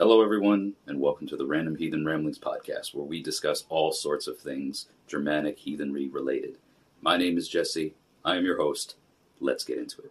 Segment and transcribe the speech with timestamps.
[0.00, 4.26] Hello, everyone, and welcome to the Random Heathen Ramblings podcast, where we discuss all sorts
[4.26, 6.56] of things Germanic heathenry related.
[7.02, 7.92] My name is Jesse.
[8.24, 8.96] I am your host.
[9.40, 10.10] Let's get into it.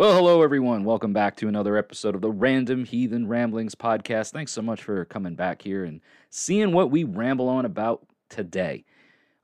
[0.00, 0.84] Well, hello everyone.
[0.84, 4.30] Welcome back to another episode of the Random Heathen Ramblings podcast.
[4.30, 8.86] Thanks so much for coming back here and seeing what we ramble on about today.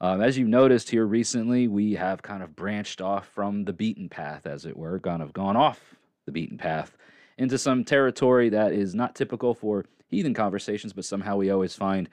[0.01, 4.09] Um, as you've noticed here recently, we have kind of branched off from the beaten
[4.09, 6.97] path, as it were, kind of gone off the beaten path
[7.37, 12.09] into some territory that is not typical for heathen conversations, but somehow we always find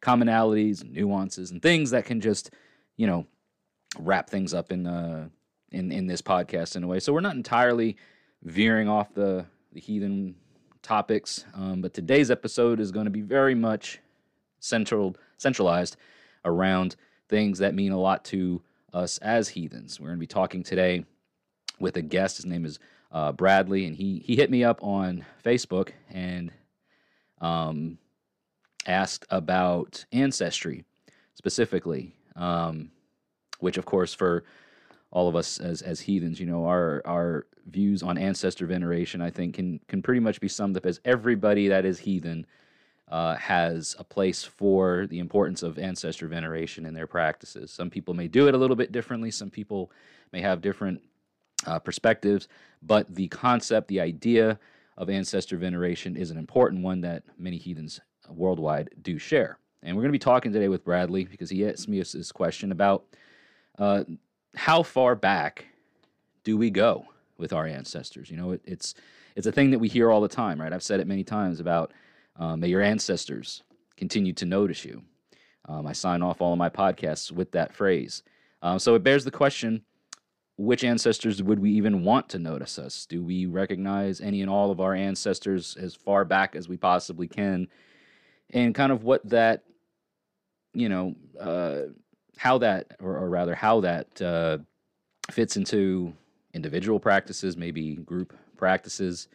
[0.00, 2.52] commonalities, and nuances, and things that can just,
[2.96, 3.26] you know,
[3.98, 5.28] wrap things up in uh,
[5.72, 7.00] in in this podcast in a way.
[7.00, 7.96] So we're not entirely
[8.42, 10.36] veering off the the heathen
[10.82, 14.00] topics, um, but today's episode is going to be very much
[14.60, 15.96] central centralized
[16.44, 16.96] around
[17.28, 18.62] things that mean a lot to
[18.92, 19.98] us as heathens.
[19.98, 21.04] We're going to be talking today
[21.80, 22.36] with a guest.
[22.36, 22.78] His name is
[23.10, 26.52] uh, Bradly, and he he hit me up on Facebook and
[27.40, 27.98] um,
[28.86, 30.84] asked about ancestry
[31.34, 32.90] specifically, um,
[33.60, 34.44] which of course for
[35.12, 39.30] all of us as as heathens, you know, our our views on ancestor veneration, I
[39.30, 42.46] think, can can pretty much be summed up as everybody that is heathen
[43.08, 47.70] uh, has a place for the importance of ancestor veneration in their practices.
[47.70, 49.30] Some people may do it a little bit differently.
[49.30, 49.92] Some people
[50.32, 51.02] may have different
[51.66, 52.48] uh, perspectives,
[52.80, 54.58] but the concept, the idea
[54.96, 59.58] of ancestor veneration is an important one that many heathens worldwide do share.
[59.82, 62.72] And we're going to be talking today with Bradly because he asked me this question
[62.72, 63.04] about
[63.78, 64.04] uh,
[64.54, 65.66] how far back
[66.44, 67.06] do we go
[67.38, 68.30] with our ancestors?
[68.30, 68.94] You know, it, it's
[69.34, 70.72] it's a thing that we hear all the time, right?
[70.72, 71.92] I've said it many times about
[72.38, 73.62] uh, may your ancestors
[73.96, 75.02] continue to notice you.
[75.68, 78.22] Um, I sign off all of my podcasts with that phrase.
[78.62, 79.82] Um, so it bears the question
[80.56, 83.06] which ancestors would we even want to notice us?
[83.06, 87.26] Do we recognize any and all of our ancestors as far back as we possibly
[87.26, 87.68] can?
[88.50, 89.64] And kind of what that,
[90.74, 91.92] you know, uh,
[92.42, 94.58] how that, or, or rather, how that uh,
[95.30, 96.12] fits into
[96.54, 99.28] individual practices, maybe group practices.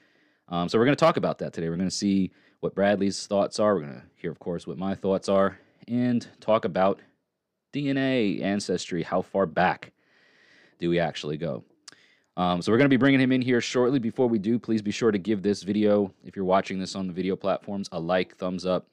[0.49, 1.69] Um, so we're going to talk about that today.
[1.69, 3.75] We're going to see what Bradly's thoughts are.
[3.75, 5.57] We're going to hear, of course, what my thoughts are,
[5.87, 6.99] and talk about
[7.71, 9.93] DNA, ancestry, how far back
[10.77, 11.63] do we actually go?
[12.35, 13.99] Um, so we're going to be bringing him in here shortly.
[13.99, 17.07] Before we do, please be sure to give this video, if you're watching this on
[17.07, 18.85] the video platforms, a like, thumbs up,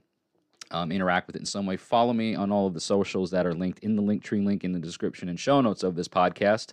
[0.74, 1.76] um, interact with it in some way.
[1.76, 4.72] Follow me on all of the socials that are linked in the Linktree link in
[4.72, 6.72] the description and show notes of this podcast.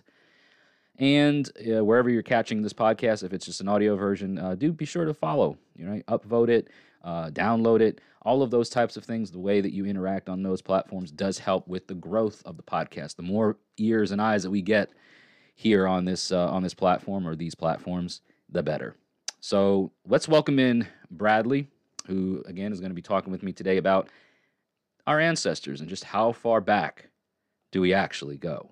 [0.98, 4.72] And uh, wherever you're catching this podcast, if it's just an audio version, uh, do
[4.72, 5.56] be sure to follow.
[5.76, 6.68] You know, upvote it,
[7.04, 9.30] uh, download it, all of those types of things.
[9.30, 12.62] The way that you interact on those platforms does help with the growth of the
[12.62, 13.16] podcast.
[13.16, 14.90] The more ears and eyes that we get
[15.54, 18.96] here on this uh, on this platform or these platforms, the better.
[19.38, 21.68] So let's welcome in Bradly
[22.06, 24.08] who, again, is going to be talking with me today about
[25.06, 27.08] our ancestors and just how far back
[27.72, 28.70] do we actually go.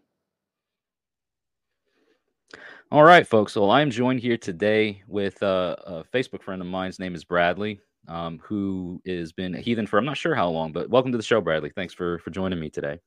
[2.93, 3.55] All right, folks.
[3.55, 6.87] Well, I'm joined here today with uh, a Facebook friend of mine.
[6.87, 10.49] His name is Bradly, um, who has been a heathen for I'm not sure how
[10.49, 11.73] long, but welcome to the show, Bradly.
[11.73, 12.99] Thanks for for joining me today.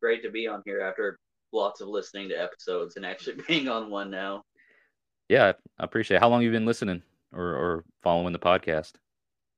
[0.00, 1.18] Great to be on here after
[1.52, 4.44] lots of listening to episodes and actually being on one now.
[5.28, 6.20] Yeah, I appreciate it.
[6.20, 7.02] How long have you been listening
[7.32, 8.92] or, or following the podcast?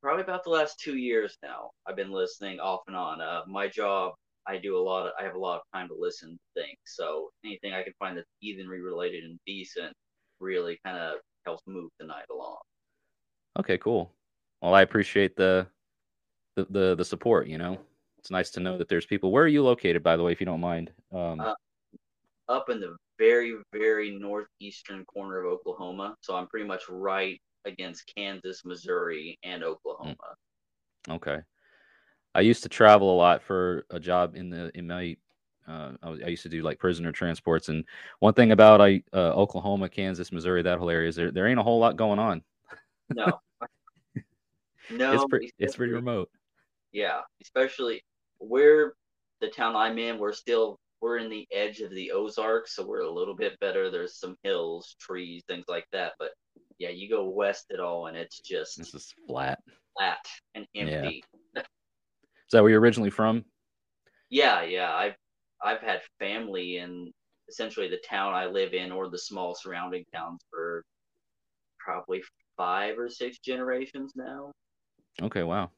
[0.02, 1.70] Probably about the last two years now.
[1.86, 3.20] I've been listening off and on.
[3.20, 4.12] Uh, my job,
[4.46, 6.78] I do a lot of, I have a lot of time to listen to things.
[6.86, 9.92] So anything I can find that's heathenry related and decent
[10.40, 12.58] really kind of helps move the night along.
[13.58, 14.12] Okay, cool.
[14.62, 15.66] Well, I appreciate the,
[16.56, 17.78] the, the, the support, you know,
[18.18, 19.30] it's nice to know that there's people.
[19.30, 20.90] Where are you located, by the way, if you don't mind?
[21.12, 21.54] Um, uh,
[22.48, 26.14] up in the very, very northeastern corner of Oklahoma.
[26.20, 30.16] So I'm pretty much right against Kansas, Missouri, and Oklahoma.
[31.08, 31.38] Okay.
[32.34, 35.16] I used to travel a lot for a job in the in my
[35.66, 37.84] Uh, I, was, I, used to do like prisoner transports, and
[38.20, 41.60] one thing about I uh, Oklahoma, Kansas, Missouri, that whole area is there there ain't
[41.60, 42.42] a whole lot going on.
[43.14, 43.26] No,
[44.90, 46.30] no, it's pretty it's pretty remote.
[46.92, 48.02] Yeah, especially
[48.38, 48.94] where
[49.40, 53.02] the town I'm in, we're still we're in the edge of the Ozarks, so we're
[53.02, 53.90] a little bit better.
[53.90, 56.14] There's some hills, trees, things like that.
[56.18, 56.30] But
[56.78, 59.60] yeah, you go west at all, and it's just this is flat,
[59.96, 61.22] flat and empty.
[61.54, 61.62] Yeah.
[61.62, 63.44] is that where you're originally from?
[64.30, 64.94] Yeah, yeah.
[64.94, 65.16] I've
[65.62, 67.12] I've had family in
[67.48, 70.84] essentially the town I live in or the small surrounding towns for
[71.78, 72.22] probably
[72.56, 74.52] five or six generations now.
[75.22, 75.70] Okay, wow.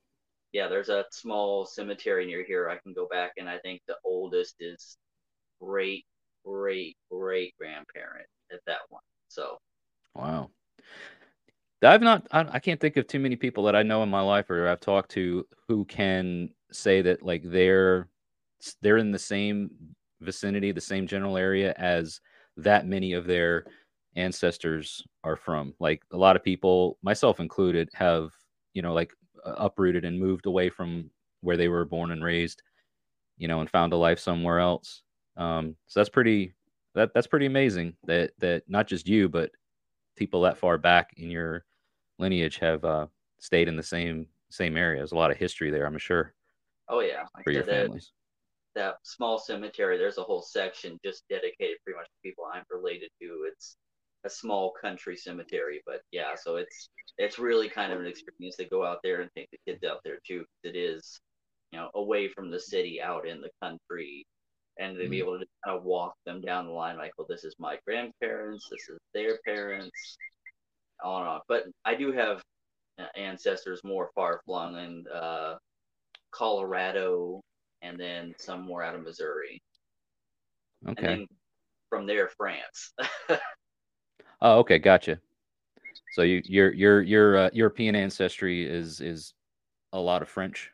[0.53, 3.97] Yeah, there's a small cemetery near here I can go back and I think the
[4.05, 4.99] oldest is
[5.61, 6.05] great
[6.45, 9.03] great great grandparent at that one.
[9.29, 9.59] So
[10.15, 10.51] Wow.
[11.83, 14.21] I've not I, I can't think of too many people that I know in my
[14.21, 18.09] life or I've talked to who can say that like they're
[18.83, 19.71] they're in the same
[20.21, 22.21] vicinity, the same general area as
[22.59, 23.65] that many of their
[24.17, 25.75] ancestors are from.
[25.81, 28.31] Like a lot of people, myself included, have
[28.75, 29.13] you know like
[29.45, 31.11] uprooted and moved away from
[31.41, 32.63] where they were born and raised,
[33.39, 35.03] you know, and found a life somewhere else.
[35.37, 36.55] Um, so that's pretty
[36.95, 39.51] that that's pretty amazing that that not just you but
[40.21, 41.65] people that far back in your
[42.21, 43.07] lineage have uh,
[43.41, 44.99] stayed in the same same area.
[45.01, 46.35] There's a lot of history there, I'm sure.
[46.89, 48.13] Oh yeah, like for your families
[48.75, 53.11] that small cemetery, there's a whole section just dedicated pretty much to people I'm related
[53.21, 53.49] to.
[53.51, 53.77] It's
[54.25, 56.89] a small country cemetery, but yeah, so it's
[57.19, 60.01] it's really kind of an experience to go out there and take the kids out
[60.05, 60.45] there too.
[60.63, 61.21] It is,
[61.73, 64.25] you know, away from the city, out in the country,
[64.79, 65.11] and to mm-hmm.
[65.11, 67.79] be able to kind of walk them down the line, like, well, this is my
[67.87, 70.17] grandparents, this is their parents,
[71.03, 71.41] on and on.
[71.49, 72.43] But I do have
[72.99, 75.57] uh, ancestors more far flung in uh,
[76.31, 77.41] Colorado,
[77.83, 79.63] and then some more out of Missouri.
[80.89, 81.27] Okay.
[81.91, 82.93] from there, France.
[84.41, 85.19] oh, okay, gotcha.
[86.13, 89.35] So you, your your your uh, European ancestry is is
[89.93, 90.71] a lot of French.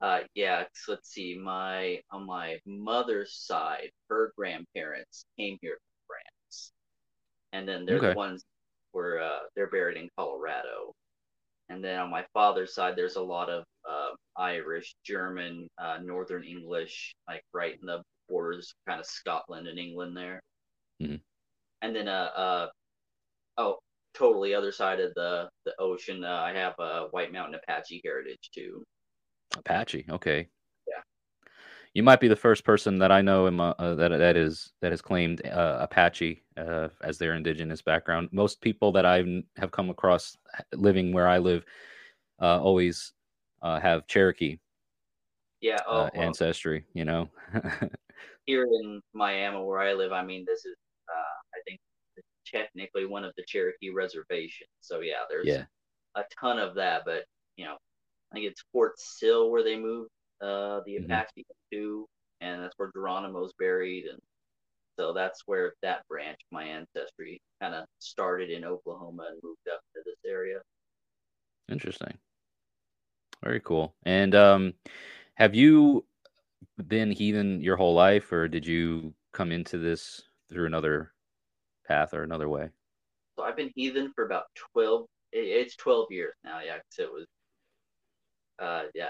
[0.00, 0.64] Uh, yeah.
[0.72, 1.38] So let's see.
[1.38, 6.72] My on my mother's side, her grandparents came here from France,
[7.52, 8.08] and then they're okay.
[8.10, 8.44] the ones
[8.92, 10.94] were uh, they're buried in Colorado.
[11.68, 16.42] And then on my father's side, there's a lot of uh, Irish, German, uh, Northern
[16.42, 20.40] English, like right in the borders, kind of Scotland and England there.
[21.00, 21.16] Mm-hmm.
[21.82, 22.66] And then, uh, uh,
[23.56, 23.78] oh,
[24.14, 28.50] totally other side of the the ocean, uh, I have a White Mountain Apache heritage
[28.52, 28.84] too.
[29.56, 30.48] Apache, okay.
[30.86, 31.02] Yeah.
[31.94, 34.92] You might be the first person that I know my, uh, that that is that
[34.92, 38.28] has claimed uh, Apache uh, as their indigenous background.
[38.32, 40.36] Most people that I have come across
[40.74, 41.64] living where I live
[42.40, 43.12] uh, always
[43.62, 44.58] uh, have Cherokee.
[45.60, 46.84] Yeah, oh, well, ancestry.
[46.94, 47.28] You know.
[48.46, 50.76] here in Miami, where I live, I mean, this is
[51.54, 51.80] I think
[52.46, 54.70] technically one of the Cherokee reservations.
[54.80, 55.64] So yeah, there's yeah.
[56.14, 57.24] a ton of that, but
[57.56, 57.76] you know,
[58.30, 60.10] I think it's Fort Sill where they moved
[60.40, 61.04] uh, the mm-hmm.
[61.04, 62.06] Apache to,
[62.40, 64.18] and that's where Geronimo's buried, and
[64.98, 69.68] so that's where that branch of my ancestry kind of started in Oklahoma and moved
[69.72, 70.58] up to this area.
[71.70, 72.14] Interesting.
[73.42, 73.94] Very cool.
[74.04, 74.74] And um,
[75.34, 76.04] have you
[76.86, 81.12] been heathen your whole life, or did you come into this through another
[81.86, 82.68] path or another way?
[83.38, 84.44] So I've been heathen for about
[84.74, 85.06] twelve.
[85.32, 86.60] It's twelve years now.
[86.60, 87.26] Yeah, because it was,
[88.60, 89.08] uh, yeah,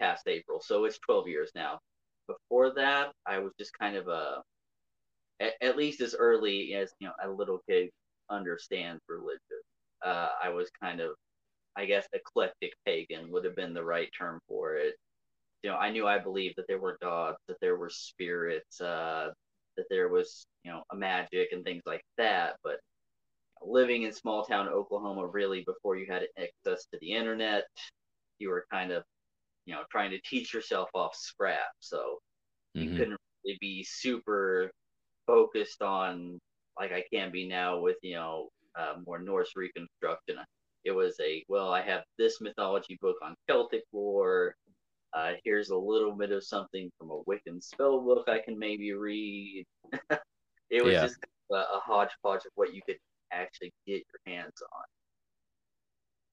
[0.00, 0.60] past April.
[0.64, 1.78] So it's 12 years now.
[2.26, 4.42] Before that, I was just kind of a,
[5.40, 7.90] at, at least as early as, you know, a little kid
[8.30, 9.40] understands religion.
[10.04, 11.12] Uh, I was kind of,
[11.76, 14.94] I guess, eclectic pagan would have been the right term for it.
[15.62, 19.30] You know, I knew I believed that there were gods, that there were spirits, uh,
[19.76, 22.56] that there was, you know, a magic and things like that.
[22.62, 22.78] But
[23.62, 27.64] living in small town Oklahoma, really, before you had access to the internet,
[28.38, 29.02] you were kind of
[29.64, 31.72] you know trying to teach yourself off scrap.
[31.80, 32.18] So
[32.76, 32.82] mm-hmm.
[32.82, 34.70] you couldn't really be super
[35.26, 36.38] focused on
[36.78, 40.36] like i can be now with you know uh, more norse reconstruction.
[40.84, 44.54] It was a well i have this mythology book on celtic war
[45.14, 48.92] uh, here's a little bit of something from a wiccan spell book i can maybe
[48.92, 49.64] read.
[50.70, 51.02] It was yeah.
[51.02, 51.18] just
[51.52, 52.96] a, a hodgepodge of what you could
[53.32, 54.84] actually get your hands on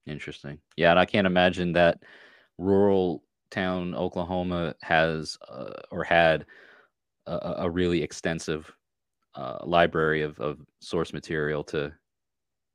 [0.06, 0.58] Interesting.
[0.76, 2.02] Yeah, and I can't imagine that
[2.58, 6.46] rural town Oklahoma has uh, or had
[7.26, 8.70] a, a really extensive
[9.34, 11.92] uh, library of, of source material to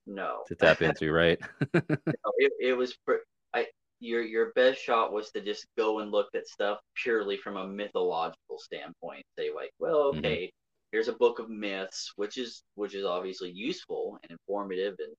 [0.07, 1.39] no to tap into, right?
[1.73, 2.95] no, it, it was.
[3.05, 3.17] Pre-
[3.53, 3.67] I
[3.99, 7.67] your your best shot was to just go and look at stuff purely from a
[7.67, 9.23] mythological standpoint.
[9.37, 10.17] Say like, well, Mhm.
[10.19, 10.51] okay,
[10.91, 15.13] here's a book of myths, which is which is obviously useful and informative, and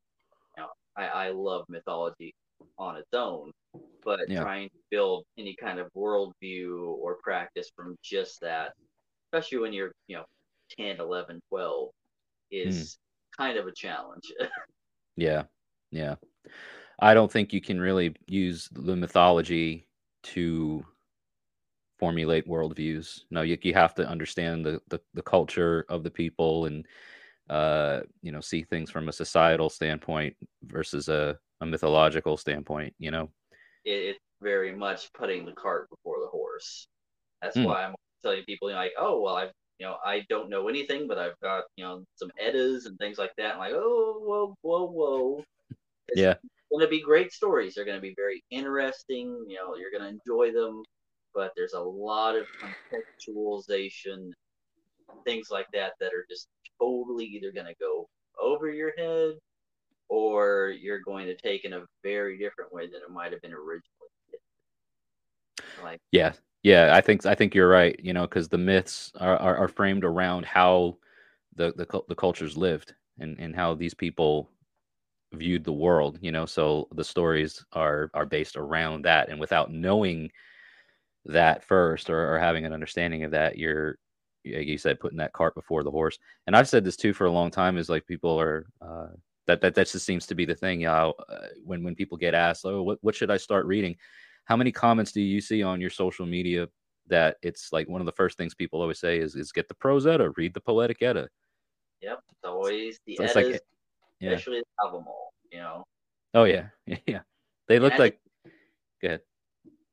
[0.96, 2.34] I, I love mythology
[2.78, 3.52] on its own.
[4.02, 4.42] But Yeah.
[4.42, 8.72] trying to build any kind of worldview or practice from just that,
[9.26, 10.24] especially when you're you know
[10.78, 11.88] 10, 11, 12,
[12.50, 12.98] is
[13.36, 13.42] hmm.
[13.42, 14.32] kind of a challenge.
[15.16, 15.42] Yeah,
[15.90, 16.14] yeah.
[16.98, 19.86] I don't think you can really use the mythology
[20.22, 20.84] to
[21.98, 23.20] formulate worldviews.
[23.30, 26.86] No, you you have to understand the the, the culture of the people and
[27.50, 32.94] uh, you know see things from a societal standpoint versus a, a mythological standpoint.
[33.00, 33.30] You know.
[33.84, 36.88] it, it's very much putting the cart before the horse.
[37.42, 37.62] That's Hmm.
[37.62, 40.68] why I'm telling people you know, like, oh well, I've you know I don't know
[40.68, 43.54] anything, but I've got you know some eddas and things like that.
[43.54, 45.44] I'm like, oh whoa whoa whoa.
[46.08, 46.36] It's Yeah.
[46.72, 47.74] going to be great stories.
[47.74, 49.44] They're going to be very interesting.
[49.48, 50.82] You know, you're going to enjoy them,
[51.34, 54.30] but there's a lot of contextualization,
[55.26, 56.48] things like that that are just
[56.80, 58.08] totally either going to go
[58.40, 59.34] over your head
[60.08, 63.52] or you're going to take in a very different way than it might have been
[63.52, 63.84] originally.
[65.82, 66.32] Like, Yeah,
[66.62, 66.94] yeah.
[66.94, 67.98] I think I think you're right.
[68.02, 70.98] You know, because the myths are, are are framed around how
[71.54, 74.50] the the the cultures lived and and how these people
[75.32, 76.18] viewed the world.
[76.20, 80.30] You know, so the stories are are based around that, and without knowing
[81.26, 83.98] that first or, or having an understanding of that, you're
[84.44, 86.18] like you said putting that cart before the horse.
[86.46, 87.76] And I've said this too for a long time.
[87.78, 88.66] Is like people are.
[88.80, 89.08] Uh,
[89.46, 90.82] that, that that just seems to be the thing.
[90.82, 93.96] Yeah, uh, when when people get asked, "Oh, what what should I start reading?"
[94.50, 96.68] how many comments do you see on your social media
[97.06, 99.74] that it's like one of the first things people always say is, is get the
[99.74, 101.28] prose edda, read the poetic edda.
[102.00, 103.60] yep, it's always the So Eddas, like-
[104.18, 104.30] yeah.
[104.30, 105.14] especially the Hávamál,
[105.52, 105.84] you know.
[106.34, 106.66] Oh yeah,
[107.06, 107.20] yeah.
[107.68, 108.18] They look like.
[109.02, 109.20] Go ahead.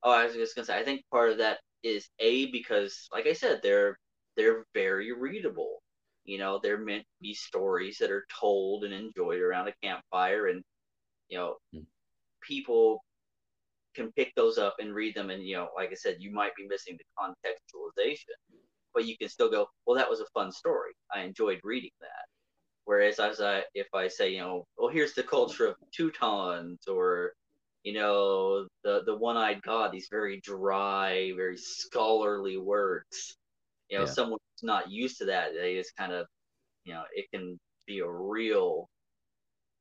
[0.04, 3.28] Oh, I was just gonna say, I think part of that is a because, like
[3.28, 3.98] I said, they're
[4.38, 5.82] they're very readable.
[6.26, 10.48] You know, they're meant to be stories that are told and enjoyed around a campfire,
[10.50, 10.64] and
[11.30, 11.84] you know, Hmm.
[12.42, 13.04] people
[13.96, 15.30] can pick those up and read them.
[15.30, 18.36] And you know, like I said, you might be missing the contextualization,
[18.94, 20.94] but you can still go, well, that was a fun story.
[21.14, 22.26] I enjoyed reading that.
[22.86, 27.34] Whereas as I, if I say, you know, well, here's the culture of Teutons or
[27.84, 33.38] you know the the one-eyed god these very dry very scholarly words
[33.90, 34.12] you know Yeah.
[34.14, 36.28] someone who's not used to that they just kind of
[36.86, 38.90] you know it can be a real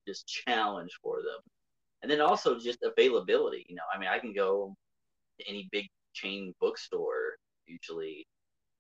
[0.07, 1.41] just challenge for them
[2.03, 4.75] and then also just availability you know i mean i can go
[5.41, 7.37] to any big chain bookstore
[7.67, 8.27] usually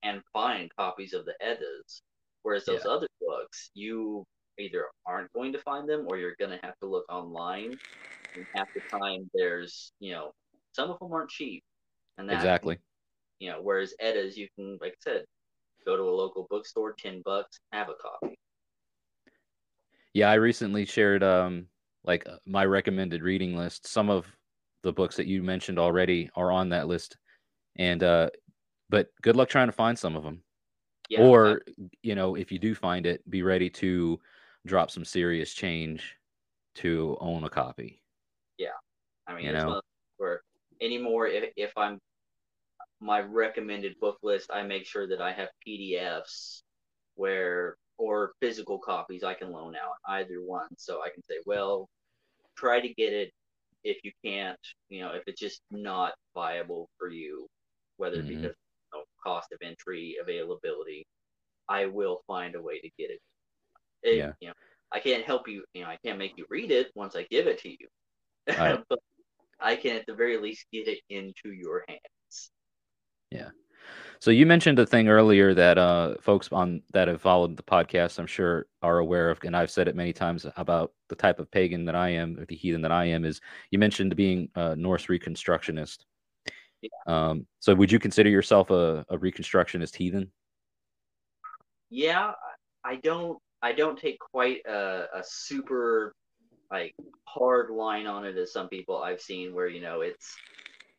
[0.04, 2.02] and find copies of the eddas
[2.42, 4.24] whereas those other books you
[4.58, 7.78] either aren't going to find them or you're going to have to look online
[8.36, 10.32] and half the time there's you know
[10.72, 11.62] some of them aren't cheap
[12.18, 12.78] and that Exactly.
[13.38, 15.24] You know whereas eddas you can like i said
[15.84, 18.36] go to a local bookstore 10 bucks have a copy
[20.16, 21.66] Yeah, I recently shared um
[22.04, 23.86] like uh, my recommended reading list.
[23.86, 24.26] Some of
[24.82, 27.18] the books that you mentioned already are on that list,
[27.76, 28.30] and uh,
[28.88, 30.42] but good luck trying to find some of them.
[31.10, 31.60] yeah or
[32.02, 34.18] you know, if you do find it, be ready to
[34.64, 36.16] drop some serious change
[36.76, 38.00] to own a copy.
[38.56, 38.68] Yeah,
[39.26, 39.66] I mean, you know.
[39.66, 39.82] one of those
[40.16, 40.40] where
[40.80, 41.98] anymore if, if I'm
[43.00, 46.62] my recommended book list, I make sure that I have PDFs
[47.16, 51.88] where or physical copies I can loan out either one, so I can say, well,
[52.56, 53.32] try to get it.
[53.84, 57.48] If you can't, you know, if it's just not viable for you,
[57.96, 58.28] whether Mhm.
[58.28, 58.54] because
[58.92, 61.06] you know, cost of entry, availability,
[61.68, 63.20] I will find a way to get it.
[64.02, 64.32] It- Yeah.
[64.40, 64.54] You know,
[64.92, 65.64] I can't help you.
[65.74, 67.88] You know, I can't make you read it once I give it to you.
[68.46, 68.84] Right.
[68.88, 69.00] but
[69.60, 71.84] I can at the very least get it into your
[73.32, 73.52] hands.
[74.18, 78.18] So you mentioned a thing earlier that uh, folks on that have followed the podcast,
[78.18, 81.50] I'm sure, are aware of, and I've said it many times about the type of
[81.50, 83.24] pagan that I am, or the heathen that I am.
[83.24, 83.40] Is
[83.70, 85.98] you mentioned being a Norse Reconstructionist.
[86.80, 86.88] Yeah.
[87.06, 90.32] Um, so would you consider yourself a, a Reconstructionist heathen?
[91.90, 92.32] Yeah,
[92.84, 96.14] I I don't I don't take quite a, a super
[96.70, 100.34] like hard line on it as some people I've seen where you know it's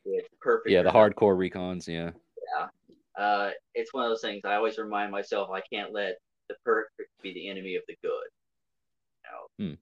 [0.08, 0.72] it's perfect.
[0.72, 1.88] Yeah, the hardcore recons.
[1.88, 2.12] Yeah,
[3.18, 6.18] Uh, it's one of those things I always remind myself I can't let
[6.50, 8.28] the perfect be the enemy of the good.
[9.26, 9.74] You know, Hmm.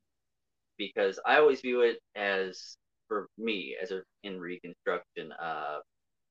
[0.77, 2.77] because I always view it as
[3.08, 5.32] for me as a in reconstruction.
[5.34, 5.79] Uh,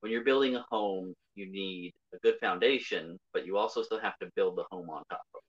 [0.01, 4.19] when you're building a home, you need a good foundation, but you also still have
[4.21, 5.41] to build the home on top of.
[5.41, 5.45] it.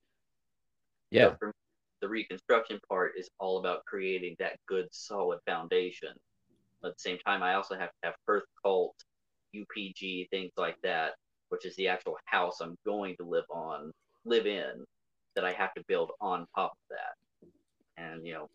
[1.11, 1.53] yeah, So for me,
[2.01, 6.09] the reconstruction part is all about creating that good solid foundation
[6.81, 8.95] But at the same time, I also have to have Hearth Cult,
[9.55, 11.13] UPG, things like that,
[11.49, 13.91] which is the actual house I'm going to live on,
[14.25, 14.83] live in,
[15.35, 18.03] that I have to build on top of that.
[18.03, 18.47] And you know,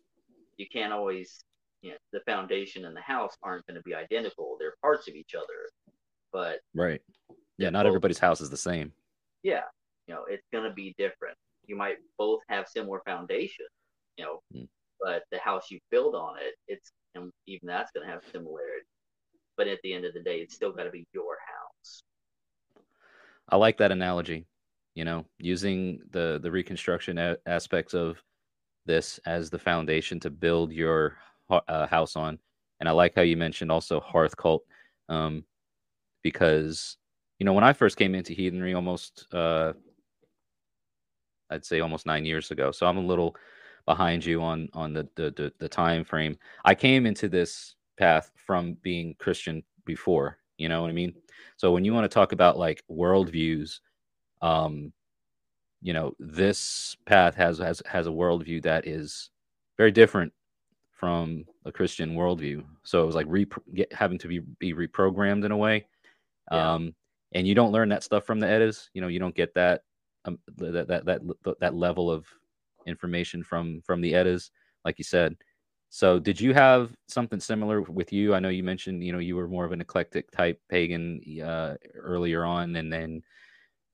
[0.57, 1.43] you can't always,
[1.81, 4.55] you know, the foundation and the house aren't going to be identical.
[4.59, 5.69] They're parts of each other,
[6.31, 7.01] but right.
[7.57, 8.91] Yeah, not everybody's house is the same.
[9.43, 9.61] Yeah,
[10.07, 11.37] you know, it's going to be different.
[11.65, 13.65] You might both have similar foundation,
[14.17, 14.67] you know, mm.
[14.99, 16.91] but the house you build on it, it's
[17.47, 18.85] even that's going to have similarity.
[19.57, 22.03] But at the end of the day, it's still got to be your house.
[23.49, 24.45] I like that analogy.
[24.95, 28.21] You know, using the the reconstruction a- aspects of
[28.85, 31.17] this as the foundation to build your
[31.49, 32.39] uh, house on.
[32.79, 34.63] And I like how you mentioned also hearth cult,
[35.07, 35.45] um,
[36.23, 36.97] because
[37.39, 39.73] you know when I first came into heathenry, almost uh,
[41.49, 42.71] I'd say almost nine years ago.
[42.71, 43.35] So I'm a little
[43.85, 46.37] behind you on on the the the, the time frame.
[46.65, 50.37] I came into this path from being Christian before.
[50.57, 51.13] You know what I mean?
[51.57, 53.79] So when you want to talk about like worldviews,
[54.41, 54.93] um,
[55.81, 59.29] you know, this path has has has a worldview that is
[59.77, 60.33] very different
[60.91, 62.63] from a Christian worldview.
[62.83, 65.85] So it was like re- get, having to be be reprogrammed in a way.
[66.51, 66.73] Yeah.
[66.73, 66.95] Um,
[67.33, 68.89] and you don't learn that stuff from the eddas.
[68.93, 69.83] You know, you don't get that
[70.25, 71.21] um, that, that that
[71.59, 72.25] that level of
[72.85, 74.51] information from from the eddas,
[74.85, 75.35] like you said.
[75.89, 78.33] So, did you have something similar with you?
[78.33, 81.75] I know you mentioned, you know, you were more of an eclectic type pagan uh,
[81.95, 83.21] earlier on, and then,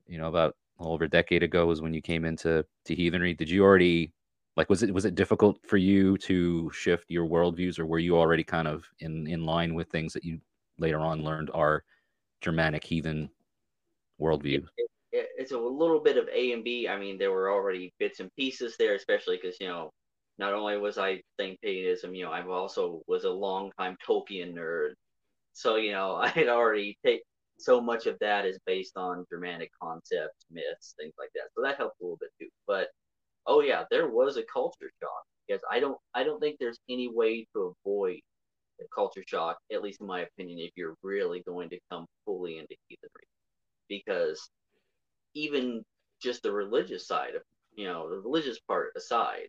[0.06, 3.34] you know, about over a decade ago was when you came into to heathenry.
[3.34, 4.12] Did you already
[4.56, 8.16] like was it was it difficult for you to shift your worldviews, or were you
[8.18, 10.40] already kind of in in line with things that you
[10.78, 11.84] later on learned are
[12.40, 13.30] Germanic heathen
[14.20, 14.64] worldview?
[15.12, 16.88] It's a little bit of A and B.
[16.88, 19.90] I mean, there were already bits and pieces there, especially because you know
[20.38, 24.54] not only was I think paganism, you know, I also was a long time Tolkien
[24.54, 24.92] nerd.
[25.52, 27.22] So, you know, I had already take
[27.58, 31.48] so much of that is based on Germanic concepts, myths, things like that.
[31.54, 32.48] So that helped a little bit too.
[32.66, 32.88] But
[33.46, 37.08] oh yeah, there was a culture shock because I don't I don't think there's any
[37.08, 38.20] way to avoid
[38.78, 42.58] the culture shock, at least in my opinion, if you're really going to come fully
[42.58, 43.26] into heathenry.
[43.88, 44.48] Because
[45.34, 45.82] even
[46.22, 47.42] just the religious side of
[47.78, 49.46] you know, the religious part aside,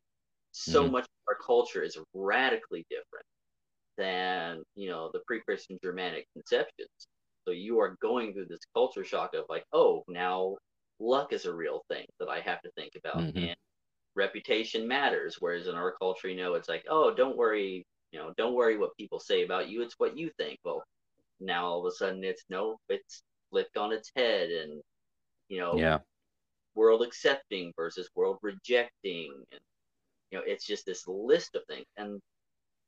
[0.51, 0.93] so mm-hmm.
[0.93, 3.25] much of our culture is radically different
[3.97, 7.07] than you know the pre-christian germanic conceptions
[7.43, 10.55] so you are going through this culture shock of like oh now
[11.01, 13.37] luck is a real thing that i have to think about mm-hmm.
[13.37, 13.55] and
[14.15, 18.31] reputation matters whereas in our culture you know it's like oh don't worry you know
[18.37, 20.81] don't worry what people say about you it's what you think well
[21.41, 24.81] now all of a sudden it's no it's flipped on its head and
[25.49, 25.99] you know yeah.
[26.75, 29.31] world accepting versus world rejecting.
[29.51, 29.61] And
[30.31, 31.85] you know it's just this list of things.
[31.97, 32.19] And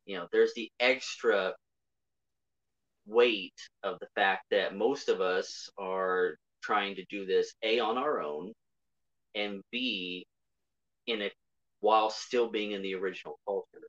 [0.05, 1.53] you know there's the extra
[3.07, 7.97] weight of the fact that most of us are trying to do this a on
[7.97, 8.53] our own
[9.35, 10.25] and b
[11.07, 11.33] in it
[11.79, 13.87] while still being in the original culture.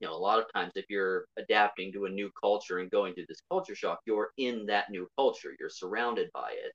[0.00, 3.14] You know a lot of times if you're adapting to a new culture and going
[3.14, 5.54] through this culture shock you're in that new culture.
[5.58, 6.72] You're surrounded by it.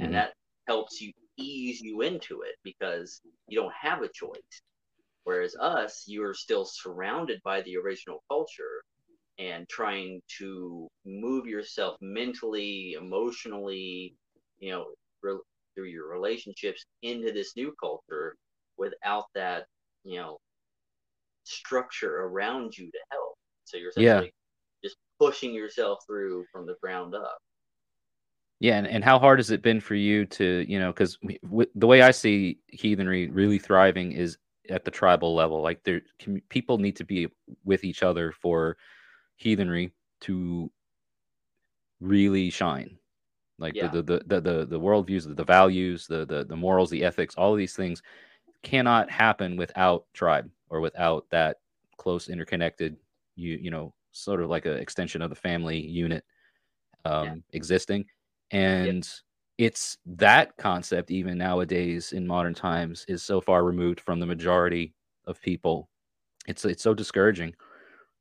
[0.00, 0.06] Mm-hmm.
[0.06, 0.32] and that
[0.70, 4.62] helps you ease you into it because you don't have a choice
[5.24, 8.82] Whereas us, you're still surrounded by the original culture
[9.38, 14.14] and trying to move yourself mentally, emotionally,
[14.58, 14.86] you know,
[15.22, 15.38] re-
[15.74, 18.34] through your relationships into this new culture
[18.76, 19.66] without that,
[20.04, 20.38] you know,
[21.44, 23.34] structure around you to help.
[23.64, 24.88] So you're essentially yeah.
[24.88, 27.38] just pushing yourself through from the ground up.
[28.60, 31.18] Yeah, and, and how hard has it been for you to, you know, because
[31.74, 34.36] the way I see heathenry really thriving is
[34.68, 35.62] at the tribal level.
[35.62, 36.02] Like there,
[36.50, 37.28] people need to be
[37.64, 38.76] with each other for
[39.36, 39.92] heathenry
[40.22, 40.70] to
[42.00, 42.98] really shine.
[43.58, 43.88] Like yeah.
[43.88, 47.34] the, the, the the the worldviews, the, the values, the, the the morals, the ethics,
[47.36, 48.02] all of these things
[48.62, 51.58] cannot happen without tribe or without that
[51.96, 52.96] close interconnected
[53.36, 56.24] you you know sort of like an extension of the family unit
[57.04, 57.34] um, yeah.
[57.52, 58.04] existing
[58.50, 59.08] and
[59.58, 64.94] it's that concept even nowadays in modern times is so far removed from the majority
[65.26, 65.88] of people.
[66.46, 67.54] It's it's so discouraging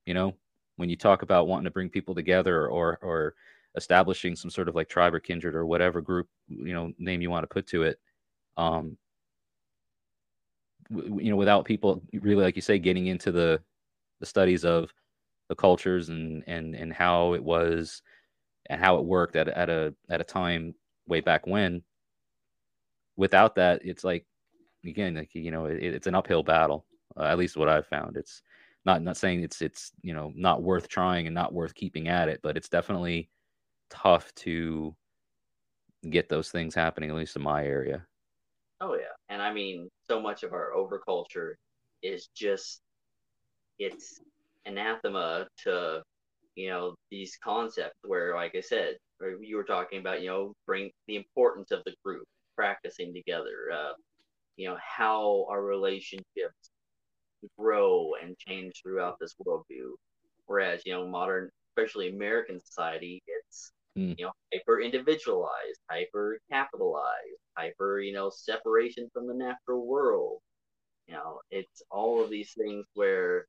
[0.06, 0.34] you know
[0.78, 3.36] when you talk about wanting to bring people together or or
[3.76, 7.30] establishing some sort of like tribe or kindred or whatever group you know name you
[7.30, 8.00] want to put to it
[8.58, 8.98] um
[10.89, 13.62] you know without people really like you say getting into the
[14.20, 14.92] the studies of
[15.48, 18.02] the cultures and and and how it was
[18.69, 20.75] and how it worked at, at a at a time
[21.08, 21.84] way back when.
[23.17, 24.25] Without that, it's like
[24.86, 26.86] again, like you know, it, it's an uphill battle.
[27.17, 28.15] Uh, at least what I've found.
[28.15, 28.43] It's
[28.86, 32.29] not not saying it's it's you know not worth trying and not worth keeping at
[32.29, 33.29] it, but it's definitely
[33.89, 34.95] tough to
[36.10, 38.05] get those things happening, at least in my area.
[38.79, 41.55] Oh yeah, and I mean, so much of our overculture
[42.01, 42.82] is just
[43.79, 44.21] it's
[44.65, 46.01] anathema to
[46.55, 48.95] you know these concepts where, like I said,
[49.41, 53.93] you were talking about, you know, bring the importance of the group, practicing together, uh,
[54.55, 56.71] you know, how our relationships
[57.57, 59.91] grow and change throughout this worldview.
[60.45, 64.17] Whereas, you know, modern, especially American society, it's mm.
[64.17, 70.39] you know hyper individualized, hyper capitalized, hyper you know separation from the natural world.
[71.07, 73.45] You know, it's all of these things where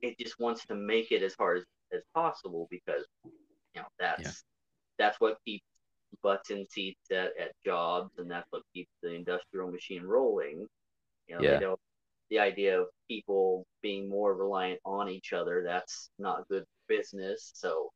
[0.00, 3.30] it just wants to make it as hard as, as possible because you
[3.76, 4.30] know that's yeah.
[4.98, 5.64] that's what keeps
[6.22, 10.66] butts in seats at, at jobs and that's what keeps the industrial machine rolling.
[11.28, 11.54] You know, yeah.
[11.54, 11.80] they don't
[12.32, 17.90] the idea of people being more reliant on each other that's not good business so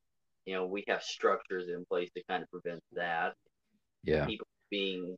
[0.44, 3.32] you know we have structures in place to kind of prevent that
[4.04, 5.16] yeah people being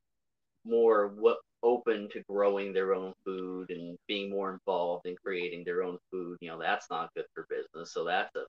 [0.64, 5.82] more what open to growing their own food and being more involved in creating their
[5.82, 8.44] own food you know that's not good for business so that's a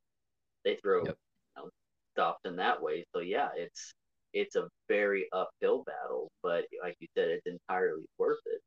[0.65, 1.17] they throw yep.
[1.57, 1.69] you know,
[2.13, 3.93] stuff in that way so yeah it's
[4.33, 8.61] it's a very uphill battle but like you said it's entirely worth it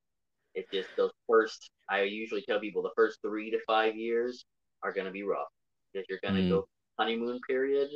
[0.55, 1.71] It's just those first.
[1.89, 4.45] I usually tell people the first three to five years
[4.83, 5.49] are going to be rough
[5.93, 6.51] because you're going to mm.
[6.51, 6.67] go
[6.99, 7.91] honeymoon period,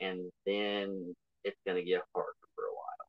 [0.00, 3.06] and then it's going to get hard for a while.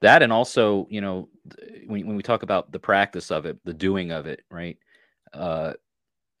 [0.00, 1.28] That and also, you know,
[1.86, 4.78] when when we talk about the practice of it, the doing of it, right?
[5.32, 5.72] Uh,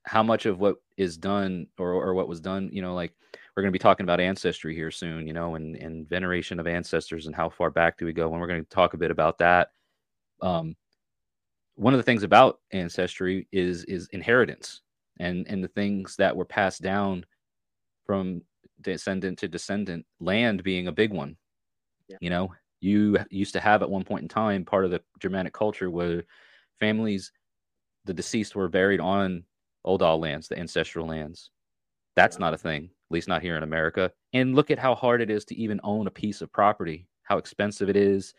[0.08, 3.12] how much of what is done or or what was done, you know, like
[3.54, 6.66] we're going to be talking about ancestry here soon, you know, and and veneration of
[6.66, 8.30] ancestors and how far back do we go?
[8.32, 9.70] And we're going to talk a bit about that
[10.42, 10.76] um,
[11.74, 14.82] one of the things about ancestry is is inheritance
[15.20, 17.24] and and the things that were passed down
[18.04, 18.42] from
[18.80, 21.36] descendant to descendant land being a big one
[22.08, 22.16] yeah.
[22.20, 25.52] you know you used to have at one point in time part of the germanic
[25.52, 26.24] culture where
[26.78, 27.32] families
[28.04, 29.42] the deceased were buried on
[29.84, 31.50] Odal lands the ancestral lands
[32.16, 35.20] that's not a thing at least not here in america and look at how hard
[35.20, 38.34] it is to even own a piece of property how expensive it is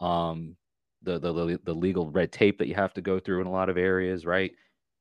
[0.00, 0.56] um
[1.06, 3.68] the, the the legal red tape that you have to go through in a lot
[3.68, 4.52] of areas, right?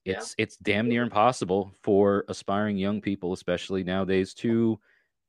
[0.05, 0.43] It's yeah.
[0.43, 4.79] it's damn near impossible for aspiring young people, especially nowadays, to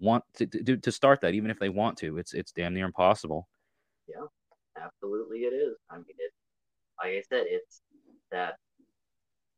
[0.01, 2.19] want to, to to start that, even if they want to.
[2.19, 3.49] It's it's damn near impossible.
[4.07, 4.27] Yeah,
[4.81, 5.77] absolutely, it is.
[5.91, 6.33] I mean, it
[7.03, 7.81] like I said, it's
[8.31, 8.57] that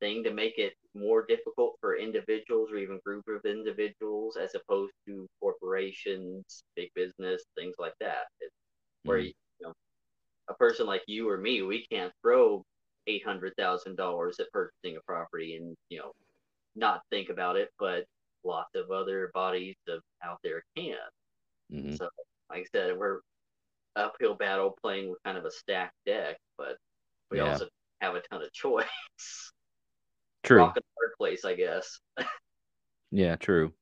[0.01, 4.93] thing to make it more difficult for individuals or even group of individuals as opposed
[5.07, 8.27] to corporations, big business, things like that.
[8.41, 8.55] It's
[9.05, 9.33] where mm
[10.51, 12.65] a person like you or me, we can't throw
[13.07, 16.13] eight hundred thousand dollars at purchasing a property and you know
[16.75, 18.05] not think about it, but
[18.45, 20.95] lots of other bodies of, out there can.
[21.73, 21.97] Mm-hmm.
[21.97, 22.09] So,
[22.51, 23.21] like I said, we're
[23.97, 26.77] uphill battle playing with kind of a stacked deck, but
[27.31, 27.51] we yeah.
[27.51, 27.67] also
[28.01, 28.87] have a ton of choice.
[30.43, 30.59] True.
[30.59, 32.01] Rock hard place, I guess.
[33.11, 33.73] yeah, true.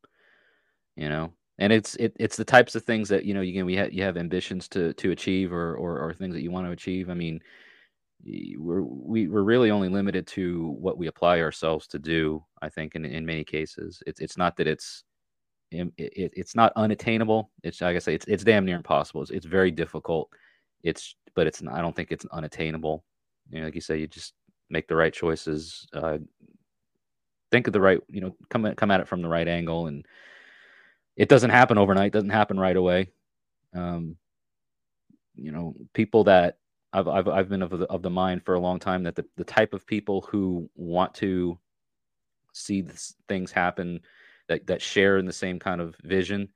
[0.97, 3.77] You know, and it's it, it's the types of things that you know you we
[3.77, 6.73] have you have ambitions to to achieve or, or or things that you want to
[6.73, 7.41] achieve i mean
[8.59, 12.95] we're we, we're really only limited to what we apply ourselves to do i think
[12.95, 15.05] in, in many cases it's it's not that it's
[15.71, 19.31] it, it, it's not unattainable it's like i say it's it's damn near impossible it's,
[19.31, 20.29] it's very difficult
[20.83, 23.05] it's but it's not, i don't think it's unattainable
[23.51, 24.35] you know like you say you just
[24.69, 26.19] make the right choices uh
[27.51, 30.07] think of the right you know come come at it from the right angle and
[31.17, 33.09] it doesn't happen overnight doesn't happen right away.
[33.75, 34.17] Um,
[35.35, 36.59] you know people that
[36.93, 39.25] I've, I've, I've been of the, of the mind for a long time that the,
[39.37, 41.59] the type of people who want to
[42.55, 42.87] see
[43.29, 44.01] things happen
[44.49, 46.49] that, that share in the same kind of vision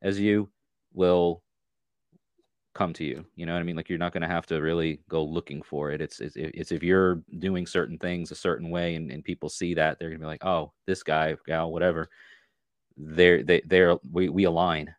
[0.00, 0.48] as you
[0.94, 1.42] will
[2.74, 3.76] come to you you know what i mean?
[3.76, 6.00] Like you're not going to have to really go looking for it.
[6.00, 9.74] It's, it's it's if you're doing certain things a certain way and, and people see
[9.74, 12.08] that they're going to be like oh this guy gal whatever.
[12.96, 14.94] They're they they're we, we align.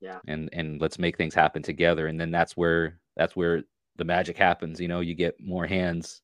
[0.00, 0.18] Yeah.
[0.26, 2.08] And and let's make things happen together.
[2.08, 3.62] And then that's where that's where
[3.96, 5.00] the magic happens you know?
[5.00, 6.22] You get more hands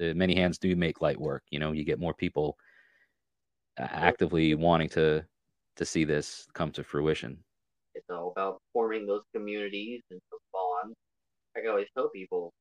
[0.00, 1.72] uh, many hands do make light work you know?
[1.72, 2.56] You get more people
[3.78, 5.24] actively wanting to
[5.76, 7.43] to see this come to fruition
[8.10, 10.94] all about forming those communities and those bonds
[11.56, 12.52] i always tell people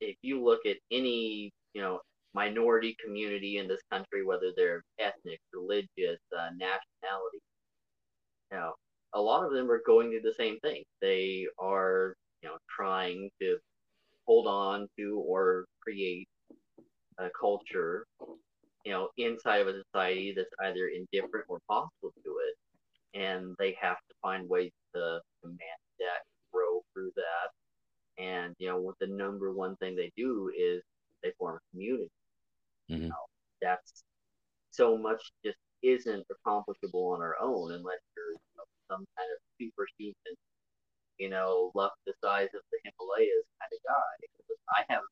[0.00, 2.00] if you look at any you know
[2.34, 7.38] minority community in this country, whether they're ethnic, religious, uh, nationality.
[8.50, 8.72] You know,
[9.14, 10.82] a lot of them are going through the same thing.
[11.00, 13.56] They are, you know, trying to
[14.26, 16.26] hold on to or create
[17.18, 18.04] a culture,
[18.84, 23.76] you know, inside of a society that's either indifferent or hostile to it, and they
[23.80, 27.50] have to find ways to, to manage that, grow through that,
[28.22, 30.82] and you know, what the number one thing they do is
[31.22, 32.10] they form a community.
[32.90, 33.00] Mhm.
[33.02, 33.26] You know,
[33.60, 34.04] that's
[34.70, 39.38] so much just isn't accomplishable on our own unless you're you know, some kind of
[39.60, 40.36] superhuman,
[41.18, 44.26] you know, luck the size of the Himalayas kind of guy.
[44.76, 45.10] I haven't.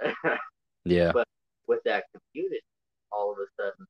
[0.84, 1.12] Yeah.
[1.12, 1.28] But
[1.68, 2.62] with that community,
[3.12, 3.86] all of a sudden,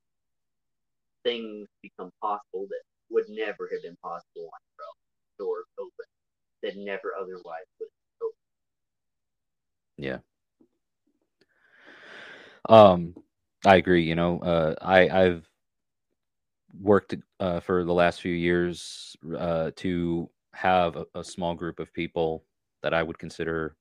[1.22, 4.96] things become possible that would never have been possible on your own.
[5.38, 6.06] Doors open
[6.62, 7.88] that never otherwise would.
[8.22, 8.36] open.
[9.96, 10.18] Yeah.
[12.68, 13.14] Um,
[13.66, 14.04] I agree.
[14.04, 15.48] You know, uh, I I've
[16.80, 21.92] worked uh, for the last few years uh, to have a, a small group of
[21.92, 22.44] people
[22.82, 23.76] that I would consider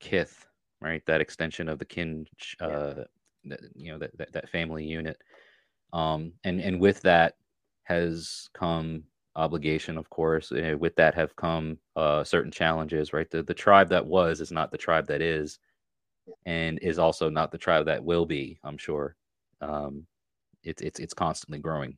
[0.00, 0.46] kith,
[0.80, 1.02] right?
[1.06, 2.66] That extension of the kin, ch- Yeah.
[2.68, 3.04] uh,
[3.44, 5.18] that, you know, that, that that family unit.
[5.92, 7.34] Um, and and with that
[7.90, 9.04] has come
[9.36, 10.50] obligation, of course.
[10.50, 13.30] With that have come uh, certain challenges, right?
[13.30, 15.58] The the tribe that was is not the tribe that is,
[16.46, 18.58] and is also not the tribe that will be.
[18.64, 19.16] I'm sure.
[19.60, 20.06] Um,
[20.62, 21.96] it's it's it's constantly growing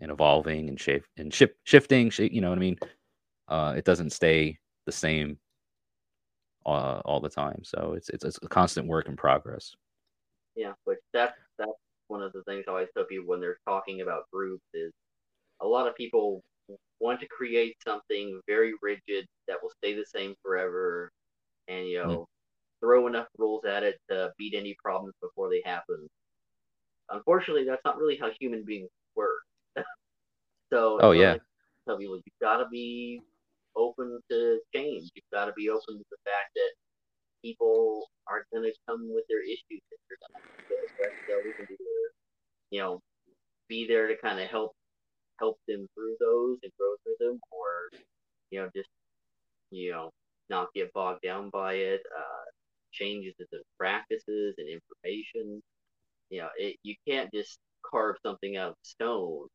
[0.00, 2.10] and evolving and shape and ship shifting.
[2.10, 2.78] Shape, you know what I mean?
[3.48, 5.38] Uh, it doesn't stay the same
[6.66, 7.62] uh, all the time.
[7.64, 9.74] So it's it's it's a constant work in progress.
[10.56, 11.70] Yeah, which that's that's
[12.08, 14.92] one of the things I always tell people when they're talking about groups is
[15.60, 16.42] a lot of people
[17.00, 21.10] want to create something very rigid that will stay the same forever,
[21.68, 22.26] and you know
[22.80, 26.08] throw enough rules at it to beat any problems before they happen.
[27.10, 29.42] Unfortunately, that's not really how human beings work.
[30.72, 31.32] so Oh, yeah.
[31.32, 31.42] like,
[31.86, 33.20] tell people you've got to be
[33.76, 35.10] open to change.
[35.14, 36.72] You've got to be open to the fact that
[37.42, 41.16] people are going to come with their issues that you're going to have to address
[41.28, 42.10] those and be there,
[42.70, 43.00] you know,
[43.68, 44.72] be there to kind of help
[45.38, 48.00] help them through those and grow through them, or
[48.50, 48.88] you know, just
[49.70, 50.10] you know,
[50.48, 52.00] not get bogged down by it.
[52.16, 52.44] Uh,
[52.92, 55.62] changes in the practices and information.
[56.30, 59.46] You know, it, you can't just carve something out of stone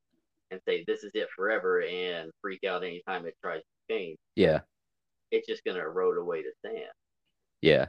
[0.52, 4.18] and say this is it forever and freak out anytime it tries to change.
[4.36, 4.60] Yeah.
[5.32, 6.92] It's just going to erode away to sand.
[7.62, 7.88] Yeah,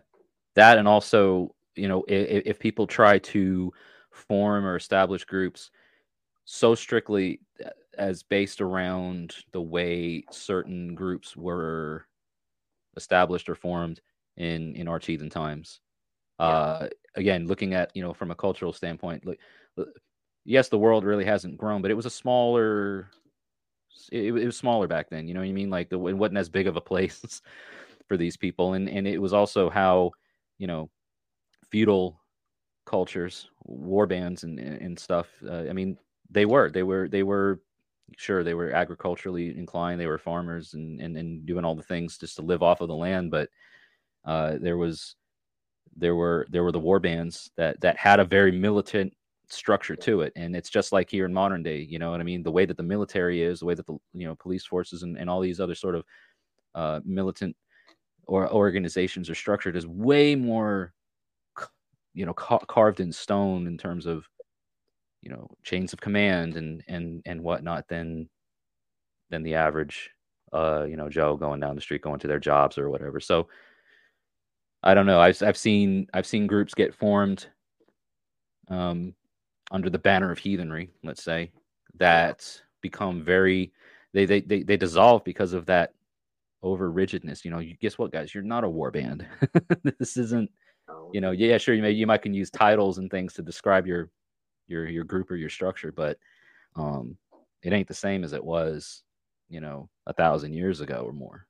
[0.54, 3.72] that and also, you know, if, if people try to
[4.12, 5.70] form or establish groups
[6.44, 12.06] so strictly uh, as based around the way certain groups were
[12.96, 14.00] established or formed
[14.36, 15.80] in in heathen times.
[16.38, 16.46] Yeah.
[16.46, 19.24] Uh, again, looking at you know from a cultural standpoint,
[19.78, 19.84] uh,
[20.44, 23.10] yes, the world really hasn't grown, but it was a smaller.
[24.10, 25.28] It, it was smaller back then.
[25.28, 25.70] You know what I mean?
[25.70, 27.42] Like the, it wasn't as big of a place
[28.08, 30.12] for these people, and and it was also how
[30.58, 30.90] you know
[31.70, 32.20] feudal
[32.86, 35.28] cultures, war bands, and and stuff.
[35.46, 35.96] Uh, I mean,
[36.30, 37.60] they were they were they were
[38.16, 40.00] sure they were agriculturally inclined.
[40.00, 42.88] They were farmers and and, and doing all the things just to live off of
[42.88, 43.48] the land, but
[44.24, 45.16] uh, there was
[45.96, 49.12] there were there were the war bands that that had a very militant
[49.48, 52.24] structure to it and it's just like here in modern day you know what i
[52.24, 55.02] mean the way that the military is the way that the you know police forces
[55.02, 56.04] and, and all these other sort of
[56.74, 57.54] uh, militant
[58.26, 60.92] or organizations are structured is way more
[62.14, 64.26] you know ca- carved in stone in terms of
[65.24, 68.28] you know chains of command and and and whatnot than
[69.30, 70.10] than the average
[70.52, 73.20] uh you know joe going down the street going to their jobs or whatever.
[73.20, 73.48] So
[74.82, 75.20] i don't know.
[75.20, 77.46] I've, I've seen i've seen groups get formed
[78.68, 79.14] um
[79.70, 81.50] under the banner of heathenry let's say
[81.98, 83.72] that become very
[84.12, 85.92] they they they, they dissolve because of that
[86.64, 87.44] over rigidness.
[87.44, 88.34] You know you guess what guys?
[88.34, 89.26] You're not a war band.
[89.98, 90.50] This isn't
[91.12, 93.86] you know yeah sure you may you might can use titles and things to describe
[93.86, 94.10] your
[94.66, 96.18] your your group or your structure but
[96.76, 97.16] um
[97.62, 99.02] it ain't the same as it was
[99.48, 101.46] you know a thousand years ago or more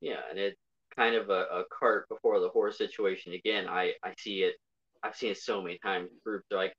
[0.00, 0.58] Yeah, and it's
[0.96, 3.32] kind of a, a cart before the horse situation.
[3.32, 4.54] Again, I, I see it,
[5.02, 6.10] I've seen it so many times.
[6.24, 6.74] Groups are like,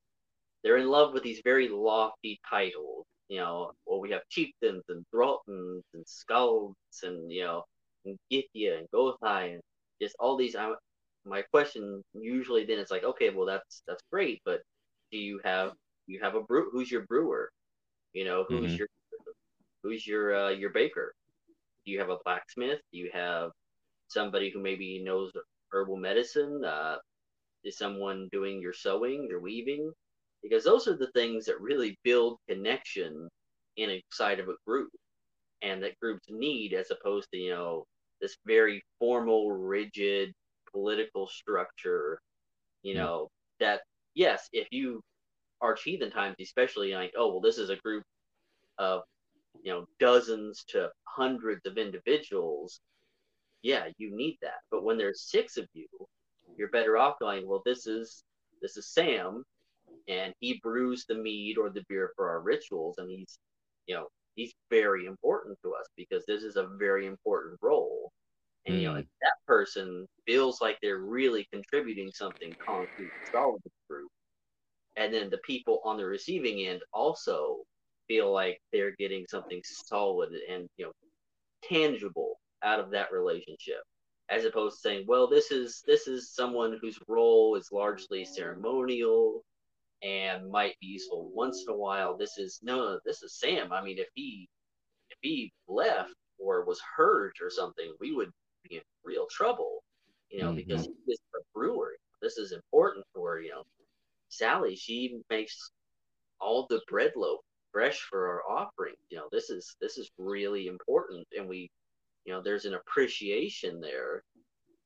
[0.63, 3.05] they're in love with these very lofty titles.
[3.29, 6.73] You know, well, we have chieftains and thraltons and skalds
[7.03, 7.63] and, you know,
[8.05, 9.61] and Githya and Gothai and
[10.01, 10.55] just all these.
[10.55, 10.73] I,
[11.25, 14.61] my question usually then is like, okay, well, that's that's great, but
[15.11, 15.73] do you have
[16.07, 16.69] you have a brew?
[16.71, 17.51] Who's your brewer?
[18.13, 18.79] You know, who's Mhm.
[18.79, 18.87] your
[19.83, 21.13] who's your uh, your baker?
[21.85, 22.79] Do you have a blacksmith?
[22.91, 23.51] Do you have
[24.07, 25.31] somebody who maybe knows
[25.71, 26.63] herbal medicine?
[26.65, 26.97] Uh,
[27.63, 29.91] is someone doing your sewing, your weaving?
[30.43, 33.29] Because those are the things that really build connection
[33.77, 34.89] in a side of a group,
[35.61, 37.85] and that groups need, as opposed to you know
[38.21, 40.33] this very formal, rigid
[40.71, 42.19] political structure
[42.83, 43.09] You Yeah.
[43.09, 43.81] know, that
[44.15, 45.01] yes, if you
[45.61, 48.03] arch heathen times, especially like, oh well, this is a group
[48.77, 49.01] of
[49.63, 52.79] you know dozens to hundreds of individuals.
[53.61, 54.61] Yeah, you need that.
[54.71, 55.87] But when there's six of you,
[56.57, 57.47] you're better off going.
[57.47, 58.23] Well, this is
[58.61, 59.43] this is Sam,
[60.07, 63.39] and he brews the mead or the beer for our rituals, and he's
[63.87, 68.11] you know he's very important to us because this is a very important role.
[68.69, 68.99] And you know, Mm.
[68.99, 74.09] if that person feels like they're really contributing something concrete and solid group,
[74.97, 77.63] and then the people on the receiving end also
[78.07, 80.93] feel like they're getting something solid and you know
[81.63, 83.81] tangible out of that relationship
[84.29, 89.43] as opposed to saying well this is this is someone whose role is largely ceremonial
[90.03, 92.17] and might be useful once in a while.
[92.17, 93.71] This is no this is sam.
[93.73, 94.49] I mean if he
[95.11, 98.31] if he left or was hurt or something we would
[98.63, 99.83] be in real trouble
[100.29, 100.93] you know because Mhm.
[101.05, 103.63] he is a brewer this is important for you know
[104.29, 105.71] sally she makes
[106.39, 107.39] all the bread loaf
[107.71, 111.69] fresh for our offering you know this is this is really important and we
[112.25, 114.23] you know there's an appreciation there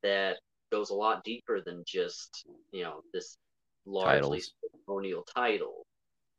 [0.03, 0.37] that
[0.71, 3.37] goes a lot deeper than just you know this
[3.85, 4.51] largely Titles.
[4.87, 5.85] ceremonial title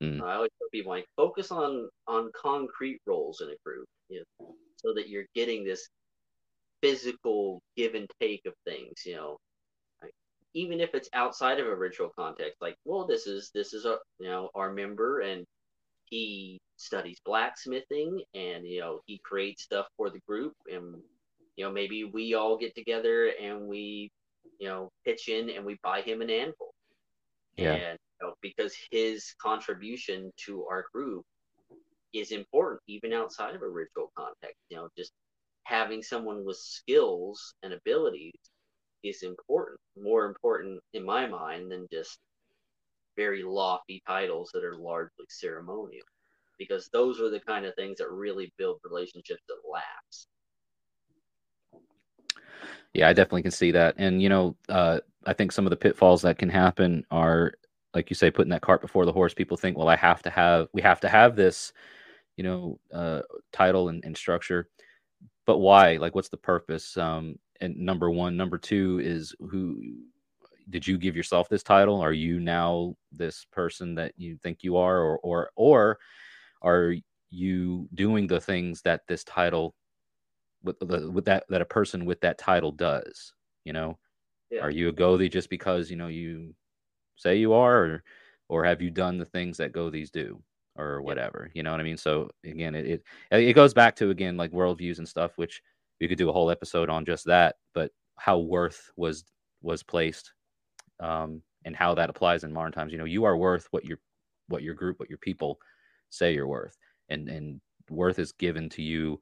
[0.02, 0.20] Mm.
[0.22, 4.54] i always tell people like focus on on concrete roles in a group you know,
[4.76, 5.88] so that you're getting this
[6.84, 9.38] physical give and take of things you know
[10.54, 13.98] even if it's outside of a ritual context like well this is this is a
[14.20, 15.44] you know our member and
[16.06, 21.02] he studies blacksmithing and you know he creates stuff for the group and
[21.56, 24.10] you know maybe we all get together and we
[24.60, 26.74] you know pitch in and we buy him an anvil
[27.56, 27.80] Yeah.
[27.80, 31.24] and you know, because his contribution to our group
[32.14, 35.12] is important even outside of a ritual context you know just
[35.64, 38.32] having someone with skills and abilities
[39.02, 42.18] is important more important in my mind than just
[43.16, 46.04] very lofty titles that are largely ceremonial
[46.58, 50.28] because those are the kind of things that really build relationships that last
[52.92, 53.96] Yeah, I definitely can see that.
[53.98, 57.54] And you know, uh, I think some of the pitfalls that can happen are,
[57.94, 59.34] like you say, putting that cart before the horse.
[59.34, 61.72] People think, well, I have to have, we have to have this,
[62.36, 63.22] you know, uh,
[63.52, 64.68] title and, and structure.
[65.46, 65.96] But why?
[65.96, 66.96] Like, what's the purpose?
[66.96, 69.80] Um, and number one, number two is who
[70.70, 72.00] did you give yourself this title?
[72.00, 75.98] Are you now this person that you think you are, or or or
[76.62, 76.94] are
[77.30, 79.74] you doing the things that this title
[80.62, 83.34] with the with that that a person with that title does
[83.64, 83.98] you know
[84.50, 84.62] Yeah.
[84.62, 86.54] are you a gothie just because you know you
[87.16, 88.04] say you are or
[88.48, 90.42] or have you done the things that gothies do
[90.76, 91.96] or whatever you know what i mean?
[91.96, 95.62] So again it, it it goes back to again like worldviews and stuff which
[96.00, 99.24] we could do a whole episode on just that but how worth was
[99.62, 100.32] was placed
[101.00, 102.92] um and how that applies in modern times.
[102.92, 103.98] You know you are worth what your
[104.48, 105.58] what your group what your people
[106.10, 106.76] say you're worth
[107.08, 107.60] and and
[107.90, 109.20] worth is given to you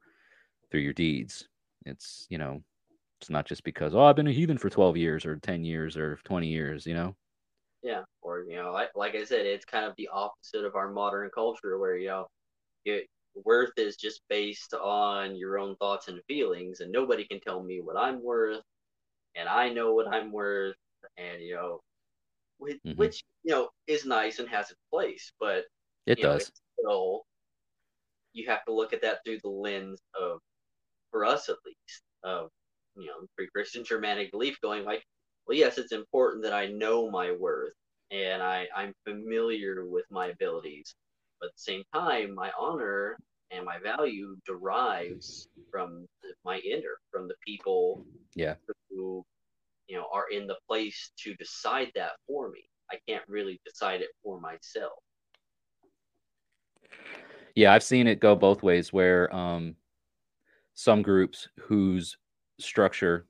[0.69, 1.47] through your deeds.
[1.85, 2.61] It's you know
[3.21, 5.95] it's not just because oh i've been a heathen for 12 years or 10 years
[5.95, 7.15] or 20 years you know
[7.83, 10.91] yeah or you know like, like i said it's kind of the opposite of our
[10.91, 12.27] modern culture where you know
[12.85, 13.07] it,
[13.45, 17.81] worth is just based on your own thoughts and feelings and nobody can tell me
[17.81, 18.61] what i'm worth
[19.35, 20.75] and i know what i'm worth
[21.17, 21.79] and you know
[22.57, 22.97] which, Mhm.
[22.97, 25.65] which you know is nice and has its place but
[26.05, 27.23] it know, does it's still
[28.33, 30.39] you have to look at that through the lens of
[31.11, 32.49] for us at least of
[32.95, 35.03] you know pre-christian germanic belief going like
[35.47, 37.73] well yes it's important that i know my worth
[38.11, 40.95] and i i'm familiar with my abilities
[41.39, 43.17] but at the same time my honor
[43.51, 46.07] and my value derives from
[46.43, 48.55] my inner from the people yeah.
[48.89, 49.23] who
[49.87, 52.61] you know are in the place to decide that for me.
[52.91, 54.99] I can't really decide it for myself.
[57.55, 59.75] Yeah, I've seen it go both ways where um
[60.73, 62.17] some groups whose
[62.59, 63.27] structure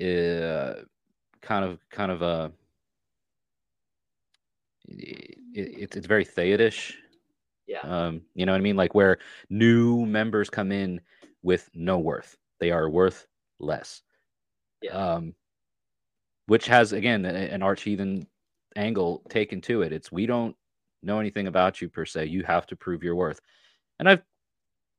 [0.00, 0.74] uh
[1.46, 2.48] kind of kind of uh
[4.88, 6.94] it, it's it's very theodish.
[7.66, 8.76] yeah Um, you know what I mean?
[8.76, 11.00] Like where new members come in
[11.42, 12.36] with no worth.
[12.58, 13.26] They are worth
[13.60, 14.02] less.
[14.82, 14.92] Yeah.
[14.92, 15.34] Um
[16.46, 18.26] which has again an arch heathen
[18.76, 19.92] angle taken to it.
[19.92, 20.56] It's we don't
[21.02, 22.26] know anything about you per se.
[22.26, 23.40] You have to prove your worth.
[23.98, 24.22] And I've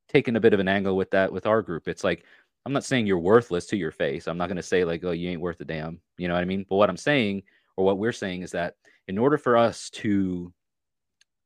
[0.10, 1.88] taken a bit of an angle with that with our group.
[1.88, 2.24] It's like
[2.68, 4.28] I'm not saying you're worthless to your face.
[4.28, 6.02] I'm not going to say like, oh, you ain't worth a damn.
[6.18, 6.66] You know what I mean?
[6.70, 7.44] But what I'm saying,
[7.78, 8.76] or what we're saying, is that
[9.08, 10.52] in order for us to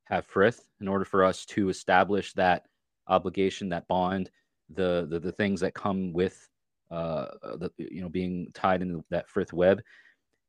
[0.06, 2.66] have frith, in order for us to establish that
[3.08, 4.32] obligation, that bond,
[4.74, 6.50] the the, the things that come with
[6.90, 7.28] uh
[7.60, 9.80] the you know being tied into that frith web,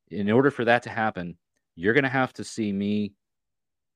[0.09, 1.37] in order for that to happen,
[1.75, 3.13] you're going to have to see me.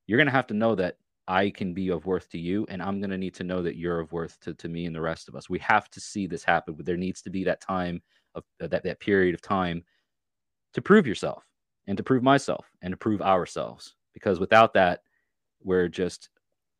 [0.06, 0.94] You're going to have to know that
[1.28, 3.76] I can be of worth to you, and I'm going to need to know that
[3.76, 5.50] you're of worth to, to me and the rest of us.
[5.50, 8.00] We have to see this happen, but there needs to be that time
[8.34, 9.84] of uh, that, that period of time
[10.72, 11.44] to prove yourself
[11.86, 13.94] and to prove myself and to prove ourselves.
[14.14, 15.02] Because without that,
[15.62, 16.30] we're just,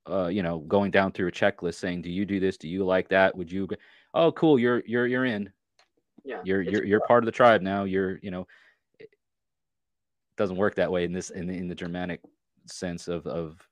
[0.08, 2.56] uh, you know, going down through a checklist saying, "Do you do this?
[2.56, 3.36] Do you like that?
[3.36, 3.68] Would you?"
[4.14, 4.58] Oh, cool.
[4.58, 5.52] You're you're you're in.
[6.24, 7.84] Yeah, You're you're you're part of the tribe now.
[7.84, 8.46] You're you know.
[8.98, 9.10] It
[10.38, 12.22] doesn't work that way in this in the, in the Germanic
[12.66, 13.67] sense of of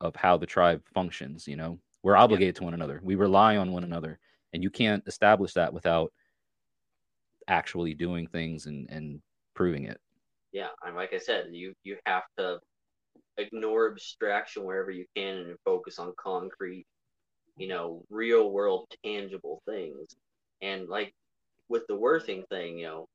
[0.00, 1.46] of how the tribe functions.
[1.48, 3.00] You know, we're obligated to one another.
[3.02, 4.18] We rely on one another,
[4.52, 6.12] and you can't establish that without
[7.48, 9.20] actually doing things and and
[9.54, 10.00] proving it.
[10.52, 10.68] yeah.
[10.84, 12.58] And like I said, you you have to
[13.38, 16.86] ignore abstraction wherever you can and focus on concrete,
[17.56, 20.16] you know, real world tangible things.
[20.62, 21.12] And like
[21.68, 23.08] with the worthing thing, you know,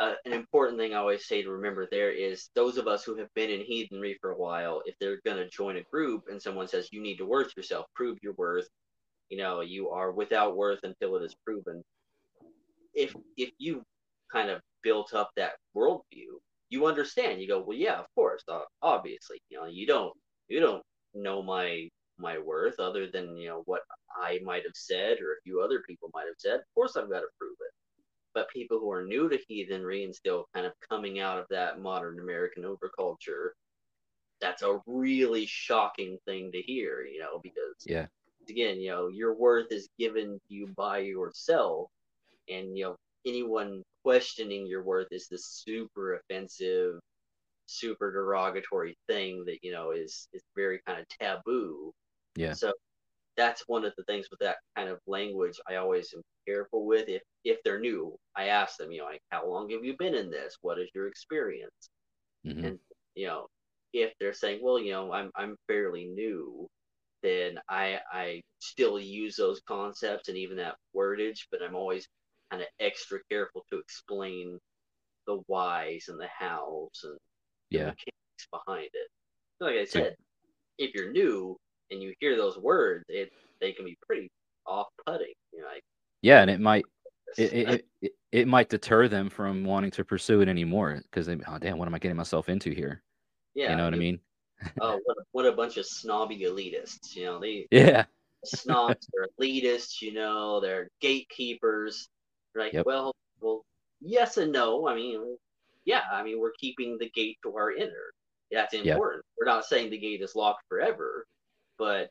[0.00, 3.16] uh, an important thing I always say to remember there is those of us who
[3.16, 6.40] have been in heathenry for a while, if they're going to join a group and
[6.40, 8.68] someone says you need to worth yourself, prove your worth,
[9.28, 11.82] you know, you are without worth until it is proven.
[12.94, 13.82] If if you
[14.32, 16.38] kind of built up that worldview,
[16.70, 17.40] you understand.
[17.40, 20.12] You go, well, yeah, of course, uh, obviously, you know, you don't
[20.48, 20.82] you don't
[21.14, 21.88] know my
[22.18, 23.82] my worth other than you know what
[24.16, 26.56] I might have said or a few other people might have said.
[26.56, 27.67] Of course, I've got to prove it.
[28.38, 31.80] But people who are new to heathenry and still kind of coming out of that
[31.80, 33.50] modern American overculture,
[34.40, 38.08] that's a really shocking thing to hear, you know, because Yeah.
[38.48, 41.90] again, you know, your worth is given to you by yourself,
[42.48, 47.00] and you know, anyone questioning your worth is this super offensive,
[47.66, 51.92] super derogatory thing that you know is is very kind of taboo.
[52.36, 52.54] Yeah.
[52.54, 52.72] So
[53.38, 57.08] that's one of the things with that kind of language I always am careful with.
[57.08, 60.14] If if they're new, I ask them, you know, like, how long have you been
[60.16, 60.58] in this?
[60.60, 61.88] What is your experience?
[62.44, 62.64] Mhm.
[62.66, 62.78] And
[63.14, 63.46] you know,
[63.94, 66.66] if they're saying, well, you know, I'm I'm fairly new,
[67.22, 72.08] then I I still use those concepts and even that wordage, but I'm always
[72.50, 74.58] kind of extra careful to explain
[75.26, 77.18] the whys and the hows and
[77.70, 77.80] yeah.
[77.80, 79.08] the mechanics behind it.
[79.60, 80.16] Like I So- said,
[80.78, 81.56] if you're new
[81.90, 84.30] and you hear those words, it they can be pretty
[84.66, 85.32] off-putting.
[85.52, 85.82] You know, like
[86.22, 86.84] Yeah, and it might
[87.36, 91.36] it it, it, it might deter them from wanting to pursue it anymore because they
[91.46, 93.02] oh damn, what am I getting myself into here?
[93.54, 94.20] yeah, you know what I mean?
[94.80, 97.14] Oh, what a, what a bunch of snobby elitists.
[97.14, 98.06] You know, they Yeah.
[98.44, 100.02] snobs, they're elitists.
[100.02, 102.08] You know, they're gatekeepers.
[102.56, 102.74] Right?
[102.74, 102.86] Yep.
[102.86, 103.64] well, well,
[104.00, 104.88] yes and no.
[104.88, 105.36] I mean,
[105.84, 108.12] yeah, I mean, we're keeping the gate to our inner.
[108.50, 109.24] That's important.
[109.38, 111.24] We're not saying the gate is locked forever,
[111.78, 112.10] but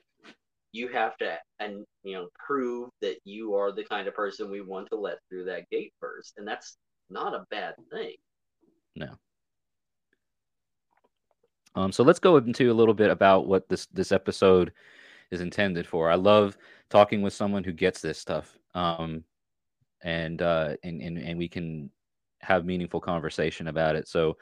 [0.73, 4.61] you have to and you know prove that you are the kind of person we
[4.61, 6.77] want to let through that gate first, and that's
[7.09, 8.15] not a bad thing.
[11.77, 14.73] Um, so let's go into a little bit about what this this episode
[15.29, 16.09] is intended for.
[16.09, 16.57] I love
[16.89, 19.23] talking with someone who gets this stuff, um,
[20.03, 21.91] and, uh, and and and we can
[22.41, 24.07] have meaningful conversation about it.
[24.07, 24.37] So,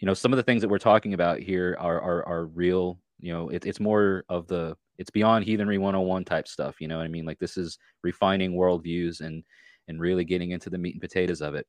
[0.00, 2.98] you know, some of the things that we're talking about here are are, are real.
[3.22, 6.80] You know, it, it's more of the it's beyond heathenry 101 type stuff.
[6.80, 7.24] You know what I mean?
[7.24, 9.42] Like this is refining worldviews and
[9.88, 11.66] and really getting into the meat and potatoes of it.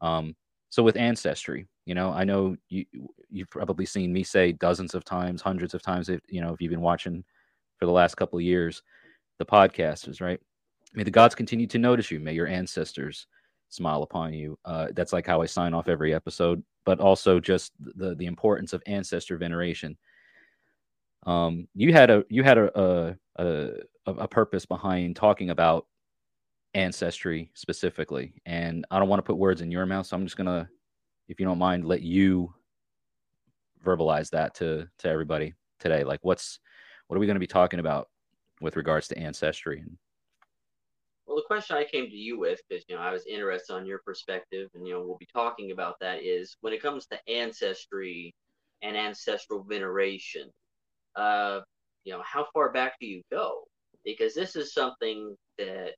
[0.00, 0.34] Um,
[0.70, 2.86] so with ancestry, you know, I know you
[3.30, 6.60] you've probably seen me say dozens of times, hundreds of times, if you know, if
[6.60, 7.24] you've been watching
[7.78, 8.82] for the last couple of years,
[9.38, 10.40] the podcasters, right?
[10.94, 12.20] May the gods continue to notice you.
[12.20, 13.26] May your ancestors
[13.68, 14.58] smile upon you.
[14.64, 18.72] Uh, that's like how I sign off every episode, but also just the the importance
[18.72, 19.96] of ancestor veneration.
[21.26, 23.70] Um, you had a you had a a,
[24.06, 25.86] a purpose behind talking about
[26.74, 30.36] ancestry specifically, and I don't want to put words in your mouth, so I'm just
[30.36, 30.68] gonna,
[31.28, 32.54] if you don't mind, let you
[33.84, 36.04] verbalize that to to everybody today.
[36.04, 36.58] Like, what's
[37.06, 38.08] what are we going to be talking about
[38.60, 39.80] with regards to ancestry?
[39.80, 39.96] And
[41.26, 43.86] Well, the question I came to you with, because you know I was interested on
[43.86, 47.18] your perspective, and you know we'll be talking about that is when it comes to
[47.28, 48.34] ancestry
[48.82, 50.50] and ancestral veneration.
[51.16, 51.60] Uh,
[52.04, 53.64] you know, how far back do you go?
[54.04, 55.92] Because this is something that,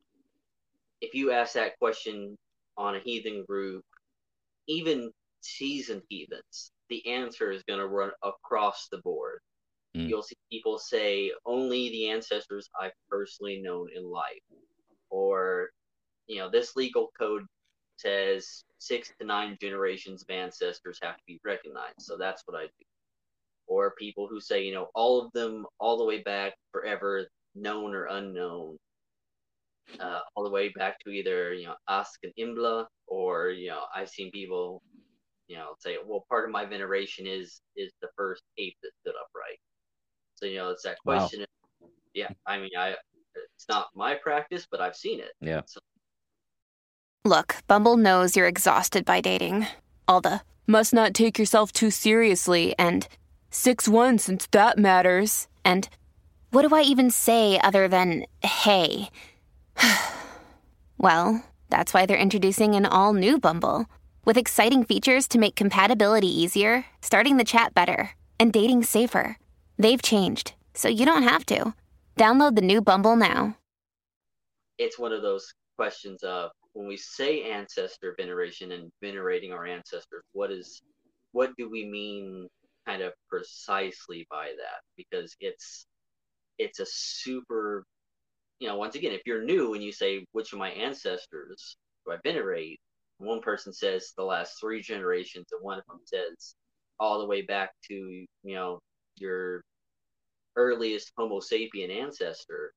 [1.01, 2.37] if you ask that question
[2.77, 3.85] on a heathen group,
[4.69, 5.11] even
[5.41, 9.41] seasoned heathens, the answer is going to run across the board.
[9.97, 10.09] Mm.
[10.09, 14.41] You'll see people say only the ancestors I've personally known in life
[15.11, 15.71] or
[16.27, 17.45] you know this legal code
[17.97, 22.65] says six to nine generations of ancestors have to be recognized so that's what i
[22.65, 22.85] do
[23.67, 27.95] or people who say you know all of them all the way back forever known
[27.95, 28.77] or unknown
[30.01, 33.83] uh, all the way back to either you know ask and Embla or you know
[33.95, 34.83] i've seen people
[35.49, 39.15] you know, say, well, part of my veneration is is the first ape that stood
[39.15, 39.59] upright.
[40.35, 41.19] So you know, it's that Wow.
[41.19, 41.45] question.
[42.15, 42.97] Yeah, I mean, I
[43.55, 45.33] it's not my practice, but I've seen it.
[45.41, 45.63] Yeah.
[45.67, 45.81] So,
[47.25, 49.67] Look, Bumble knows you're exhausted by dating.
[50.09, 53.07] All the must not take yourself too seriously and
[53.51, 55.49] 6 1 since that matters.
[55.65, 55.89] And
[56.51, 59.11] What do I even say other than hey?
[60.99, 63.87] well, that's why they're introducing an all new Bumble
[64.25, 69.39] with exciting features to make compatibility easier, starting the chat better, and dating safer.
[69.79, 71.75] They've changed, so you don't have to.
[72.17, 73.57] Download the new Bumble now.
[74.79, 80.23] it's one of those questions of when we say ancestor veneration and venerating our ancestors,
[80.33, 80.83] what is
[81.33, 82.49] what do we mean
[82.87, 84.83] kind of precisely by that?
[84.97, 85.87] Because it's
[86.59, 87.85] it's a super
[88.61, 91.77] you know, once again, if you're new and you say which of my ancestors
[92.07, 92.81] do I venerate,
[93.19, 96.55] one person says the last three generations, and one of them says
[97.01, 98.81] all the way back to you know
[99.19, 99.63] your
[100.57, 102.73] earliest Homo sapien ancestor.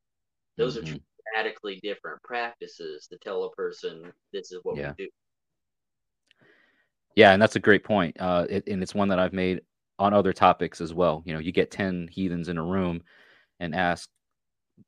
[0.58, 1.02] Those are Mhm.
[1.36, 4.84] radically different practices to tell a person this is what Yeah.
[4.84, 5.10] we do.
[7.16, 8.16] Yeah, and that's a great point.
[8.20, 9.62] Uh, it, and it's one that I've made
[10.00, 11.22] on other topics as well.
[11.26, 13.02] You know, you get 10 heathens in a room
[13.60, 14.10] and ask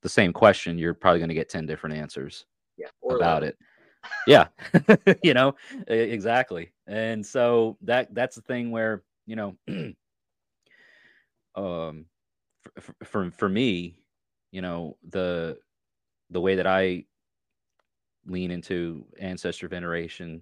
[0.02, 2.46] the same question, you're probably going to get 10 different answers
[2.78, 2.88] Yeah.
[3.10, 3.58] About like- it.
[4.26, 4.48] Yeah.
[5.24, 5.54] you know,
[5.88, 6.72] exactly.
[6.88, 9.56] And so that that's the thing where, you know,
[11.56, 12.06] um
[12.80, 14.00] for, for for me,
[14.52, 15.60] you know, the
[16.32, 17.06] the way that I
[18.26, 20.42] lean into ancestor veneration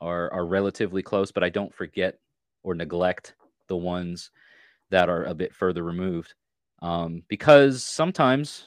[0.00, 2.18] are are relatively close, but I don't forget
[2.62, 3.34] or neglect
[3.68, 4.30] the ones
[4.90, 6.34] that are a bit further removed.
[6.80, 8.66] Um, because sometimes,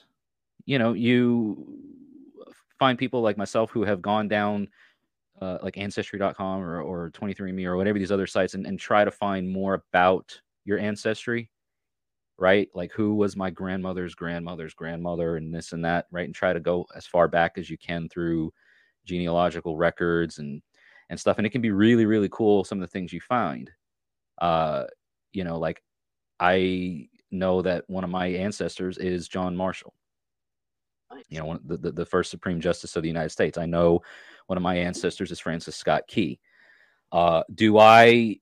[0.65, 1.65] you know, you
[2.79, 4.67] find people like myself who have gone down
[5.41, 9.11] uh, like ancestry.com or, or 23andme or whatever these other sites and, and try to
[9.11, 11.49] find more about your ancestry
[12.37, 12.69] right?
[12.73, 16.25] Like who was my grandmother's grandmother's grandmother and this and that right?
[16.25, 18.51] And try to go as far back as you can through
[19.05, 20.61] genealogical records and
[21.09, 21.37] and stuff.
[21.37, 23.71] And it can be really really cool some of the things you find
[24.39, 24.85] uh
[25.33, 25.81] you know like
[26.39, 29.93] i know that one of my ancestors is john marshall.
[31.29, 33.57] You know one, the, the, the first supreme justice of the united states.
[33.57, 34.01] I know
[34.47, 36.39] one of my ancestors is francis scott key.
[37.11, 38.39] Uh do i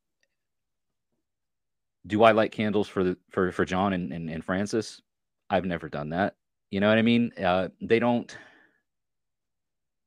[2.07, 5.01] do i light candles for the for for john and, and, and francis?
[5.49, 6.35] I've never done that.
[6.71, 7.31] You know what i mean?
[7.37, 8.35] Uh they don't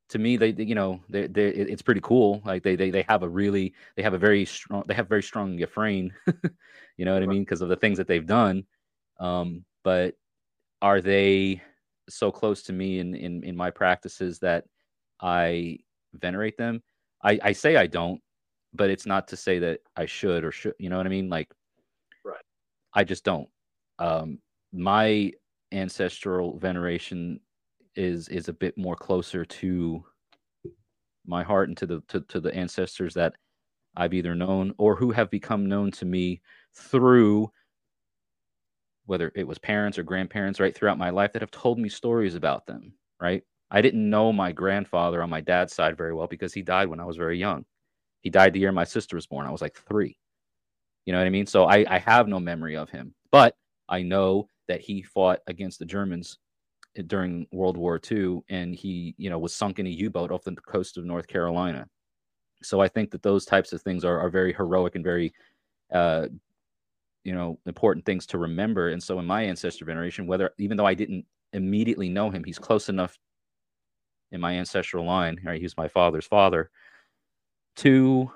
[0.09, 3.03] to me they they- you know they they it's pretty cool like they they, they
[3.03, 6.13] have a really they have a very strong they have very strong refrain
[6.97, 8.65] you know what i mean because of the things that they've done
[9.21, 10.15] um but
[10.83, 11.61] are they
[12.09, 14.65] so close to me in in in my practices that
[15.21, 15.79] i
[16.15, 16.83] venerate them?
[17.23, 18.21] I i say i don't
[18.75, 21.29] but it's not to say that i should or should you know what i mean?
[21.31, 21.53] Like
[22.25, 22.43] Right.
[22.95, 23.49] i just don't.
[23.99, 24.39] Um
[24.73, 25.33] my
[25.73, 27.41] ancestral veneration
[27.97, 30.05] is is a bit more closer to
[31.27, 33.35] my heart and to the to, to the ancestors that
[33.97, 36.43] I've either known or who have become known to me
[36.75, 37.51] through
[39.07, 42.35] whether it was parents or grandparents right throughout my life that have told me stories
[42.35, 43.43] about them right?
[43.71, 47.01] I didn't know my grandfather on my dad's side very well because he died when
[47.01, 47.65] I was very young.
[48.21, 49.47] He died the year my sister was born.
[49.47, 50.17] I was like 3
[51.07, 51.47] you know what I mean?
[51.47, 53.55] So I I have no memory of him but
[53.89, 56.39] I know that he fought against the Germans
[57.07, 60.55] during World War II, and he, you know, was sunk in a U-boat off the
[60.55, 61.87] coast of North Carolina.
[62.63, 65.33] So I think that those types of things are, are very heroic and very,
[65.93, 66.27] uh,
[67.25, 68.91] you know, important things to remember.
[68.91, 72.59] And so in my ancestor veneration, whether even though I didn't immediately know him, he's
[72.59, 73.19] close enough
[74.33, 75.39] in my ancestral line.
[75.45, 76.71] Right, He's my father's father.
[77.77, 78.31] To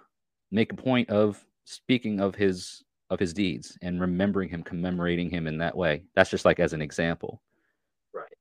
[0.51, 5.47] make a point of speaking of his of his deeds and remembering him, commemorating him
[5.47, 6.05] in that way.
[6.15, 7.43] That's just like as an example.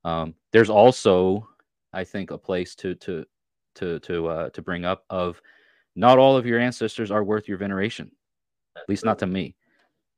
[0.04, 1.47] Um, there's also,
[1.93, 3.26] I think, a place to to
[3.76, 5.41] to to uh, to bring up of
[5.95, 8.12] not all of your ancestors are worth your veneration.
[8.78, 9.56] At least not to me.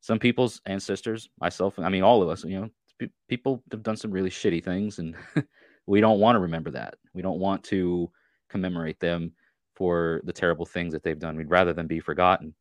[0.01, 2.69] Some people's ancestors, myself, I mean, all of us, you know,
[2.99, 5.15] pe- people have done some really shitty things, and
[5.87, 6.95] we don't want to remember that.
[7.13, 8.11] We don't want to
[8.49, 9.31] commemorate them
[9.75, 11.35] for the terrible things that they've done.
[11.37, 12.53] We'd rather them be forgotten,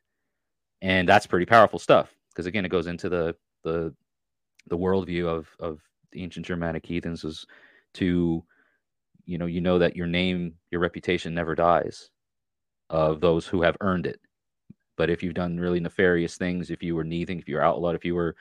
[0.82, 2.14] and that's pretty powerful stuff.
[2.30, 3.94] Because again, it goes into the the
[4.68, 5.80] the worldview of of
[6.12, 7.46] the ancient Germanic heathens is
[7.94, 8.44] to,
[9.26, 12.10] you know, you know that your name, your reputation never dies
[12.90, 14.20] of those who have earned it.
[14.96, 17.94] But if you've done really nefarious things, if you were nithing, if you were outlawed,
[17.94, 18.36] if you were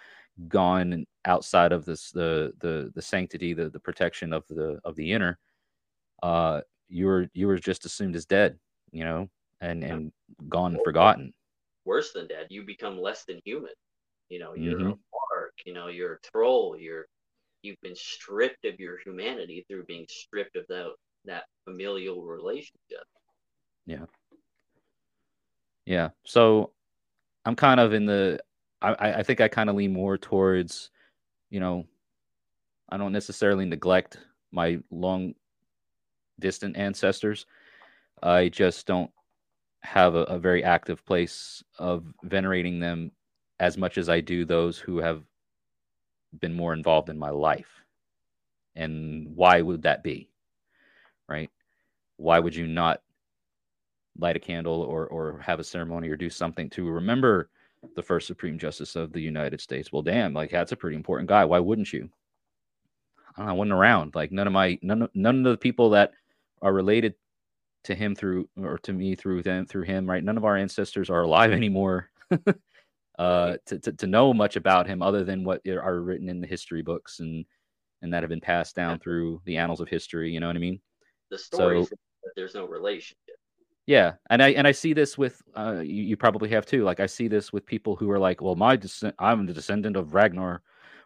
[0.47, 5.11] gone outside of this the the the sanctity, the the protection of the of the
[5.11, 5.39] inner,
[6.23, 8.59] uh, you were you were just assumed as dead,
[8.91, 9.29] you know,
[9.61, 10.11] and and
[10.49, 11.33] gone and forgotten.
[11.85, 12.47] worse than dead.
[12.49, 13.73] You become less than human.
[14.29, 14.91] You know, you're Mhm.
[14.91, 14.95] a
[15.35, 15.53] mark.
[15.65, 16.77] You know, you're a troll.
[16.77, 17.07] You're
[17.61, 20.87] you've been stripped of your humanity through being stripped of that
[21.25, 23.05] that familial relationship.
[23.85, 24.05] Yeah.
[25.85, 26.09] Yeah.
[26.23, 26.71] So
[27.45, 28.39] I'm kind of in the
[28.81, 30.89] I, I think I kind of lean more towards,
[31.49, 31.85] you know,
[32.87, 34.17] I don't necessarily neglect
[34.51, 35.33] my long
[36.39, 37.45] distant ancestors.
[38.23, 39.11] I just don't
[39.81, 43.11] have a, a very active place of venerating them
[43.59, 45.23] as much as I do those who have
[46.39, 47.69] been more involved in my life.
[48.75, 50.29] And why would that be?
[51.27, 51.49] Right?
[52.17, 53.01] Why would you not
[54.17, 57.49] light a candle or or have a ceremony or do something to remember
[57.95, 59.91] the first Supreme Justice of the United States?
[59.91, 61.45] Well, damn, like that's a pretty important guy.
[61.45, 62.09] Why wouldn't you?
[63.37, 64.15] I, know, I wasn't around.
[64.15, 66.11] Like none of my none of, none of the people that
[66.61, 67.15] are related
[67.83, 70.23] to him through or to me through them through him, right?
[70.23, 72.09] None of our ancestors are alive anymore.
[73.19, 76.47] Uh, to, to to know much about him other than what are written in the
[76.47, 77.45] history books and
[78.01, 78.97] and that have been passed down Yeah.
[79.03, 80.31] through the annals of history.
[80.31, 80.79] You know what I mean?
[81.29, 81.95] The story So-
[82.35, 83.17] there's no relationship.
[83.85, 86.83] Yeah, and I and I see this with uh, you, you probably have too.
[86.83, 89.95] Like I see this with people who are like, well, my descent, I'm the descendant
[89.97, 90.61] of Ragnar,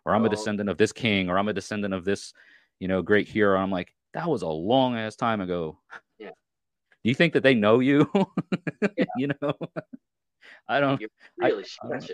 [0.05, 0.29] or I'm a Oh.
[0.29, 2.33] descendant of this king, or I'm a descendant of this,
[2.79, 3.57] you know, great hero.
[3.57, 5.79] I'm like, that was a long ass time ago.
[6.19, 6.29] Yeah.
[6.29, 8.11] Do you think that they know you?
[9.17, 9.53] you know,
[10.67, 10.99] I don't.
[10.99, 11.09] You're
[11.41, 12.11] I- really I don't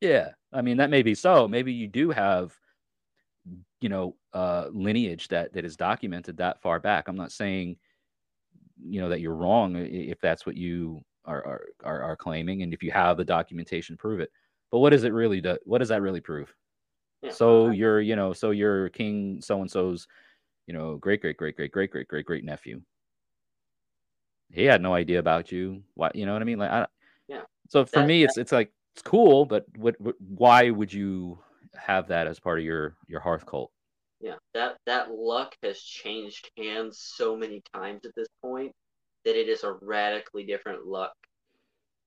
[0.00, 1.48] Yeah, I mean that may be so.
[1.48, 2.54] Maybe you do have,
[3.80, 7.08] you know, uh, lineage that that is documented that far back.
[7.08, 7.76] I'm not saying,
[8.82, 12.72] you know, that you're wrong if that's what you are are are, are claiming, and
[12.72, 14.30] if you have the documentation, prove it.
[14.70, 15.58] But what does it really do?
[15.64, 16.54] What does that really prove?
[17.22, 20.06] Yeah, So I- you're, you know, so you're King so and so's,
[20.66, 22.80] you know, great great great great great great great great nephew.
[24.52, 25.82] He had no idea about you.
[25.94, 26.58] Why, you know what I mean?
[26.58, 26.86] Like, I.
[27.70, 31.38] So for That- me, it's it's like it's cool, but what, what why would you
[31.74, 33.70] have that as part of your your hearth cult?
[34.20, 38.74] Yeah, that that luck has changed hands so many times at this point
[39.24, 41.14] that it is a radically different luck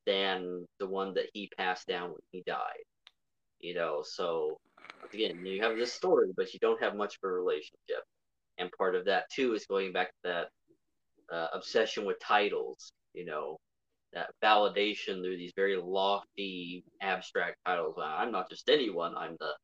[0.05, 2.83] than the one that he passed down when he died.
[3.61, 4.57] You know, so
[5.13, 8.03] again, you have this story, but you don't have much of a relationship,
[8.57, 10.49] and part of that too is going back to that
[11.33, 12.91] uh, obsession with titles.
[13.13, 13.59] You know,
[14.43, 17.95] validation through these very lofty, abstract titles.
[18.01, 19.15] I'm not just anyone.
[19.17, 19.55] I'm the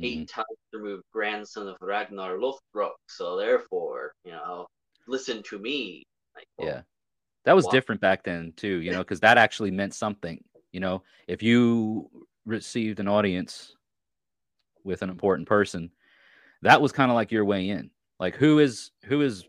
[0.00, 0.04] Mhm.
[0.04, 2.94] eight times removed grandson of Ragnar Lothbrok.
[3.08, 4.66] So therefore, you know,
[5.06, 6.02] listen to me.
[6.34, 6.82] Like, well, Yeah.
[7.44, 7.72] That was Wow.
[7.72, 10.42] different back then too, you know, because that actually meant something.
[10.70, 12.08] You know, if you
[12.44, 13.76] received an audience
[14.84, 15.90] with an important person,
[16.62, 17.90] that was kind of like your way in.
[18.20, 19.44] Like who is who is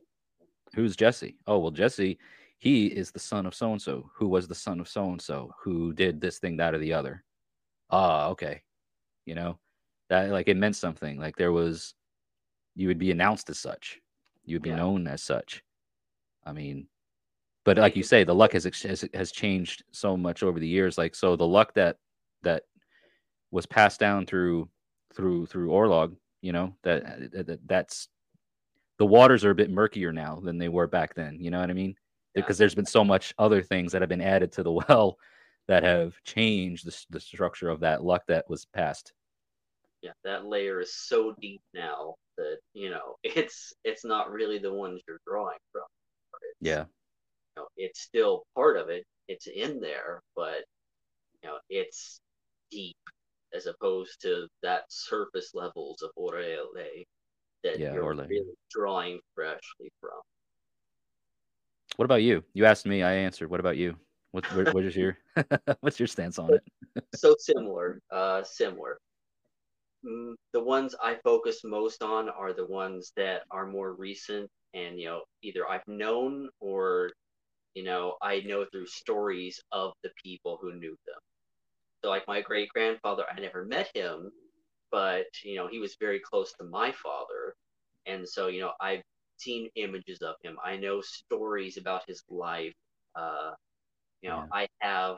[0.74, 1.38] who's Jesse?
[1.46, 2.18] Oh well, Jesse,
[2.64, 5.22] he is the son of so and so, who was the son of so and
[5.22, 7.22] so, who did this thing, that, or the other.
[7.90, 8.62] Ah, okay.
[9.26, 9.60] You know,
[10.08, 11.20] that like it meant something.
[11.20, 11.94] Like there was,
[12.74, 14.00] you would be announced as such.
[14.46, 14.78] You would be Yeah.
[14.78, 15.62] known as such.
[16.46, 16.88] I mean,
[17.66, 20.98] but like you say, the luck has, has has changed so much over the years.
[20.98, 21.98] Like so, the luck that
[22.44, 22.64] that
[23.52, 24.70] was passed down through
[25.14, 28.08] through through Orlog, you know, that, that, that that's
[29.00, 31.40] the waters are a bit murkier now than they were back then.
[31.42, 31.96] You know what I mean?
[32.36, 32.42] Yeah.
[32.42, 35.18] Because there's been so much other things that have been added to the well
[35.68, 39.14] that have changed the, the structure of that luck that was passed.
[40.02, 44.74] yeah, that layer is so deep now that you know it's it's not really the
[44.74, 45.84] ones you're drawing from.
[46.60, 46.86] Yeah.
[47.56, 49.06] you know, it's still part of it.
[49.28, 50.64] It's in there, but
[51.42, 52.20] you know, it's
[52.72, 52.98] deep
[53.56, 57.06] as opposed to that surface levels of Orele
[57.64, 58.28] that Yeah, you're Orle.
[58.28, 60.20] really drawing freshly from.
[61.98, 62.44] What about you?
[62.54, 63.50] You asked me, I answered.
[63.50, 63.96] What about you?
[64.32, 65.18] What what, what is your
[65.82, 66.64] what's your stance on it?
[67.16, 69.00] so similar, uh, similar.
[70.06, 75.00] Mm, The ones I focus most on are the ones that are more recent, and
[75.00, 77.12] you know, either I've known or,
[77.76, 81.20] you know, I know through stories of the people who knew them.
[82.04, 84.32] So, like my great grandfather, I never met him,
[84.92, 87.56] but you know, he was very close to my father,
[88.06, 89.04] and so you know, I've
[89.38, 90.58] seen images of him.
[90.64, 92.74] I know stories about his life.
[93.16, 93.52] Uh,
[94.22, 94.52] you know, Yeah.
[94.52, 95.18] I have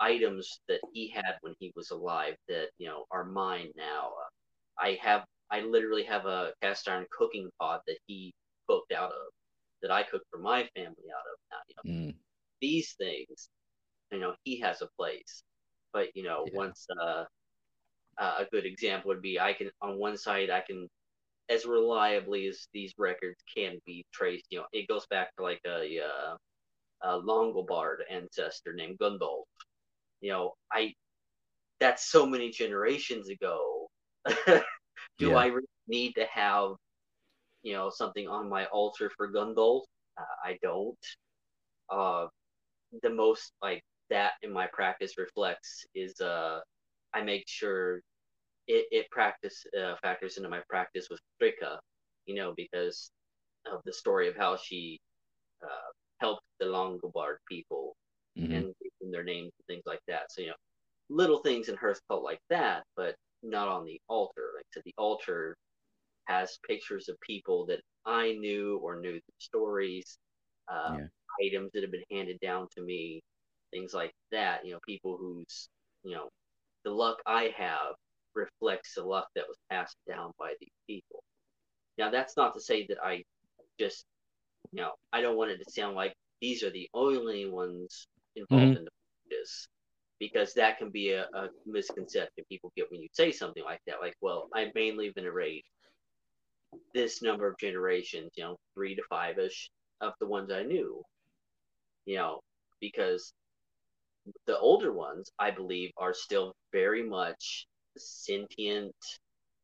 [0.00, 4.08] items that he had when he was alive that you know are mine now.
[4.22, 4.28] Uh,
[4.84, 8.32] I have I literally have a cast iron cooking pot that he
[8.68, 9.32] cooked out of
[9.82, 11.38] that I cooked for my family out of.
[11.50, 12.14] Now, you know, Mm,
[12.60, 13.48] these things,
[14.12, 15.42] you know, he has a place.
[15.92, 16.52] But you know, Yeah.
[16.52, 17.24] once uh,
[18.18, 20.88] uh, a good example would be I can on one side I can
[21.52, 24.46] as reliably as these records can be traced.
[24.50, 26.36] You know, it goes back to like a uh,
[27.02, 29.44] a Longobard ancestor named Gundolf.
[30.20, 30.94] you know, I
[31.80, 33.88] that's so many generations ago.
[35.18, 35.36] Do Yeah.
[35.36, 36.72] I really need to have,
[37.62, 39.82] you know, something on my altar for Gundolf?
[40.18, 40.98] Uh, I don't.
[41.90, 42.26] Uh,
[43.02, 46.60] the most like that in my practice reflects is uh,
[47.14, 48.00] I make sure
[48.66, 51.78] it, it practice uh, factors into my practice with Fricka,
[52.26, 53.10] you know, because
[53.70, 54.98] of the story of how she
[55.62, 55.90] uh,
[56.20, 57.94] helped the Longobard people
[58.36, 58.64] Mhm.
[59.02, 60.30] and their names and things like that.
[60.30, 60.54] So you know,
[61.10, 64.50] little things in Hearth cult like that, but not on the altar.
[64.56, 65.56] Like said, the altar
[66.26, 70.18] has pictures of people that I knew or knew the stories,
[70.68, 71.08] uh, Yeah.
[71.42, 73.20] items that have been handed down to me,
[73.72, 74.64] things like that.
[74.64, 75.68] You know, people whose
[76.04, 76.28] you know
[76.84, 77.94] the luck I have
[78.34, 81.22] reflects the luck that was passed down by these people.
[81.98, 83.22] Now, that's not to say that I
[83.78, 84.04] just,
[84.72, 88.06] you know, I don't want it to sound like these are the only ones
[88.36, 88.78] involved mm-hmm.
[88.78, 88.90] in the
[89.28, 89.68] practice,
[90.18, 93.96] because that can be a, a misconception people get when you say something like that.
[94.00, 95.64] Like, well, I mainly venerate
[96.94, 99.70] this number of generations, you know, three to five ish
[100.00, 101.02] of the ones I knew,
[102.06, 102.40] you know,
[102.80, 103.34] because
[104.46, 107.66] the older ones, I believe, are still very much
[107.98, 108.94] sentient.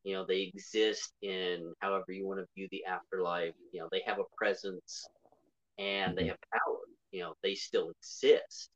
[0.04, 3.54] You know, they exist in however you want to view the afterlife.
[3.72, 5.08] You know, they have a presence
[5.78, 6.28] and they Mhm.
[6.28, 6.78] have power.
[7.12, 8.70] You know, they still exist.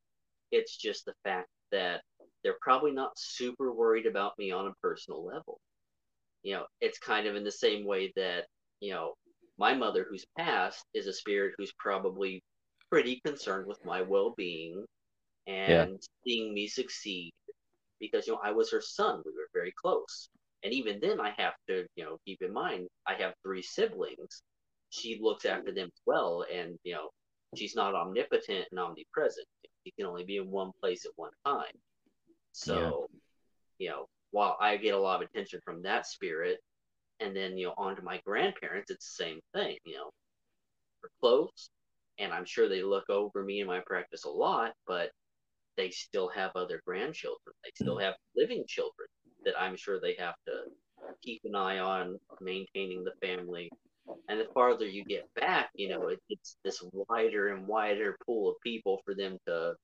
[0.50, 2.02] It's just the fact that
[2.42, 5.58] they're probably not super worried about me on a personal level.
[6.42, 8.46] You know, it's kind of in the same way that,
[8.80, 9.14] you know,
[9.58, 12.42] my mother who's passed is a spirit who's probably
[12.90, 14.84] pretty concerned with my well being
[15.46, 17.32] and seeing me succeed
[18.02, 19.22] because you know I was her son.
[19.24, 20.28] We were very close.
[20.64, 24.42] And even then I have to, you know, keep in mind I have three siblings.
[24.90, 27.08] She looks after them well and you know,
[27.56, 29.46] she's not omnipotent and omnipresent.
[29.84, 31.72] She can only be in one place at one time.
[32.52, 33.06] So,
[33.78, 36.58] you know, while I get a lot of attention from that spirit,
[37.20, 39.76] and then you know, onto my grandparents, it's the same thing.
[39.84, 40.10] You know,
[41.02, 41.70] we're close,
[42.18, 45.10] and I'm sure they look over me in my practice a lot, but
[45.76, 47.54] they still have other grandchildren.
[47.64, 49.08] They still have living children
[49.44, 50.64] that I'm sure they have to
[51.22, 53.70] keep an eye on, maintaining the family.
[54.28, 58.50] And the farther you get back, you know, it, it's this wider and wider pool
[58.50, 59.74] of people for them to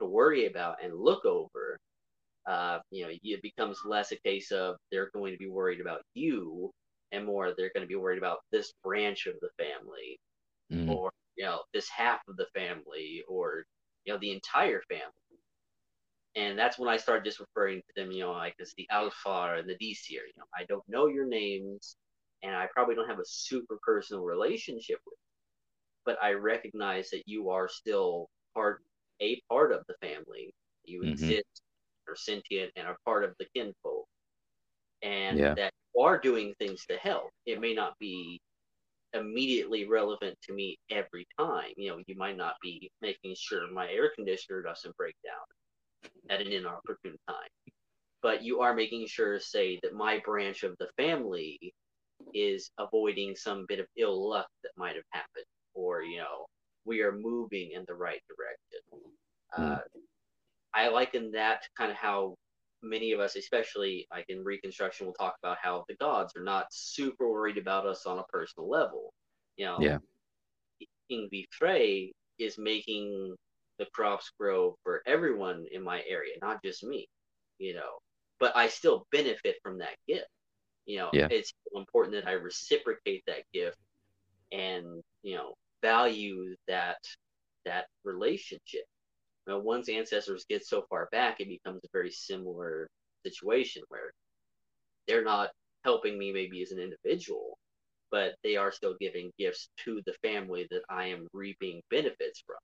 [0.00, 1.78] to worry about and look over.
[2.46, 6.02] Uh, you know, it becomes less a case of they're going to be worried about
[6.14, 6.70] you,
[7.12, 10.18] and more they're going to be worried about this branch of the family,
[10.70, 10.88] Mhm.
[10.88, 13.64] or you know, this half of the family, or
[14.04, 15.12] you know, the entire family.
[16.36, 19.58] And that's when I started just referring to them, you know, like as the Alfar
[19.58, 20.22] and the Disir.
[20.26, 21.96] You know, I don't know your names,
[22.42, 25.28] and I probably don't have a super personal relationship with, you,
[26.04, 28.82] but I recognize that you are still part,
[29.22, 30.52] a part of the family.
[30.84, 31.04] You Mhm.
[31.04, 31.62] exist,
[32.08, 34.06] are sentient, and are part of the kinfolk,
[35.02, 35.56] and Yeah.
[35.56, 37.30] that you are doing things to help.
[37.46, 38.40] It may not be
[39.14, 41.72] immediately relevant to me every time.
[41.76, 45.44] You know, you might not be making sure my air conditioner doesn't break down
[46.30, 47.72] at an inopportune time.
[48.22, 51.58] But you are making sure, say, that my branch of the family
[52.32, 55.44] is avoiding some bit of ill luck that might have happened,
[55.74, 56.46] or, you know,
[56.84, 58.80] we are moving in the right direction.
[59.56, 59.78] Uh,
[60.74, 62.34] I liken that to kind of how
[62.82, 66.66] many of us, especially like in Reconstruction, will talk about how the gods are not
[66.70, 69.12] super worried about us on a personal level.
[69.56, 69.98] You know, Yeah.
[71.10, 73.36] Ingvi Frey is making
[73.78, 77.08] the crops grow for everyone in my area, not just me,
[77.58, 77.98] you know.
[78.40, 80.28] But I still benefit from that gift.
[80.86, 81.28] You know, Yeah.
[81.28, 83.76] it's important that I reciprocate that gift
[84.52, 86.98] and, you know, value that
[87.64, 88.84] that relationship.
[89.46, 92.88] You know, once ancestors get so far back, it becomes a very similar
[93.24, 94.12] situation where
[95.06, 95.50] they're not
[95.84, 97.58] helping me maybe as an individual,
[98.10, 102.56] but they are still giving gifts to the family that I am reaping benefits from.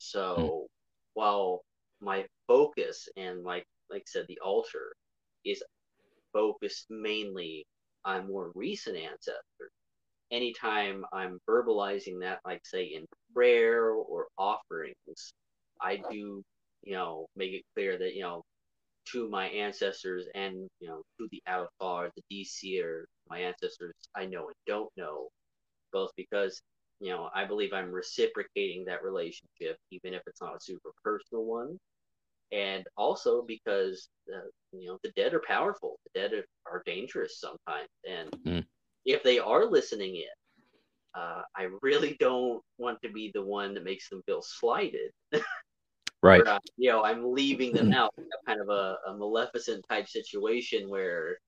[0.00, 0.66] So mm.
[1.14, 1.60] while
[2.00, 4.92] my focus and like like I said, the altar
[5.44, 5.62] is
[6.32, 7.66] focused mainly
[8.04, 9.72] on more recent ancestors.
[10.30, 15.34] Anytime I'm verbalizing that, like say in prayer or offerings,
[15.80, 16.42] I do,
[16.82, 18.42] you know, make it clear that, you know,
[19.06, 24.26] to my ancestors and, you know, to the Alfar, the Disir or my ancestors I
[24.26, 25.28] know and don't know,
[25.92, 26.62] both because,
[27.00, 31.44] you know, I believe I'm reciprocating that relationship, even if it's not a super personal
[31.44, 31.78] one.
[32.52, 35.98] And also because, uh, you know, the dead are powerful.
[36.04, 37.88] The dead are, are dangerous sometimes.
[38.08, 38.66] And Mhm.
[39.04, 43.84] if they are listening in, uh, I really don't want to be the one that
[43.84, 45.10] makes them feel slighted.
[46.22, 46.44] Right.
[46.44, 48.12] where, uh, you know, I'm leaving them out,
[48.46, 51.38] kind of a, a Maleficent type situation where,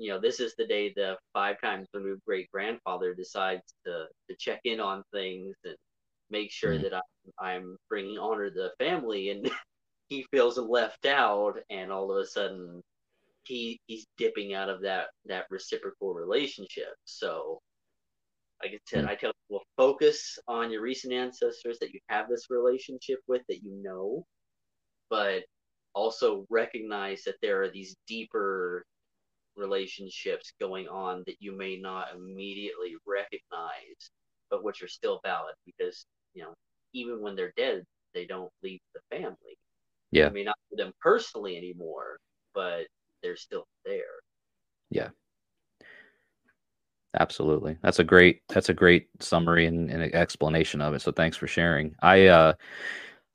[0.00, 4.36] you know, this is the day the five times removed great grandfather decides to to
[4.38, 5.76] check in on things and
[6.30, 6.80] make sure Mhm.
[6.80, 7.02] that I'm
[7.40, 9.50] I'm bringing honor to the family, and
[10.10, 12.82] he feels left out, and all of a sudden
[13.44, 16.94] he he's dipping out of that that reciprocal relationship.
[17.06, 17.60] So,
[18.62, 19.06] like I said, Hmm.
[19.06, 23.62] I tell people focus on your recent ancestors that you have this relationship with that
[23.62, 24.24] you know,
[25.10, 25.44] but
[25.94, 28.84] also recognize that there are these deeper
[29.56, 34.10] relationships going on that you may not immediately recognize,
[34.50, 36.54] but which are still valid because you know
[36.92, 37.84] even when they're dead,
[38.14, 39.58] they don't leave the family.
[40.10, 40.26] Yeah.
[40.26, 42.18] I mean, not for them personally anymore,
[42.54, 42.86] but
[43.22, 44.02] they're still there.
[44.90, 45.10] Yeah.
[47.18, 47.76] Absolutely.
[47.82, 51.02] That's a great that's a great summary and, and explanation of it.
[51.02, 51.94] So thanks for sharing.
[52.02, 52.52] I uh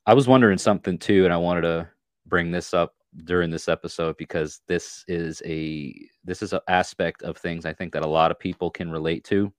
[0.06, 1.88] I was wondering something too, and I wanted to
[2.26, 2.94] bring this up
[3.24, 5.94] during this episode because this is a
[6.24, 9.24] this is an aspect of things I think that a lot of people can relate
[9.24, 9.52] to,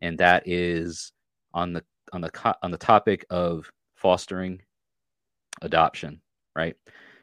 [0.00, 1.12] and that is
[1.52, 4.60] on the on the on the topic of fostering
[5.62, 6.20] adoption,
[6.54, 6.76] right?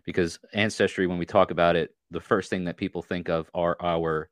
[0.06, 3.78] Because ancestry, when we talk about it, the first thing that people think of are
[3.82, 4.30] our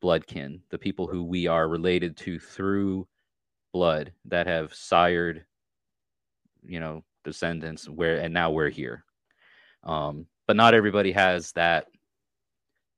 [0.00, 3.06] blood kin, the people who we are related to through
[3.72, 5.44] blood that have sired,
[6.66, 9.04] you know, descendants where and now we're here.
[9.84, 11.86] Um, but not everybody has that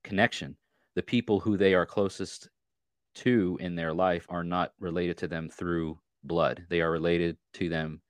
[0.03, 0.57] connection.
[0.95, 2.49] The people who they are closest
[3.16, 6.64] to in their life are not related to them through blood.
[6.68, 8.01] They are related to them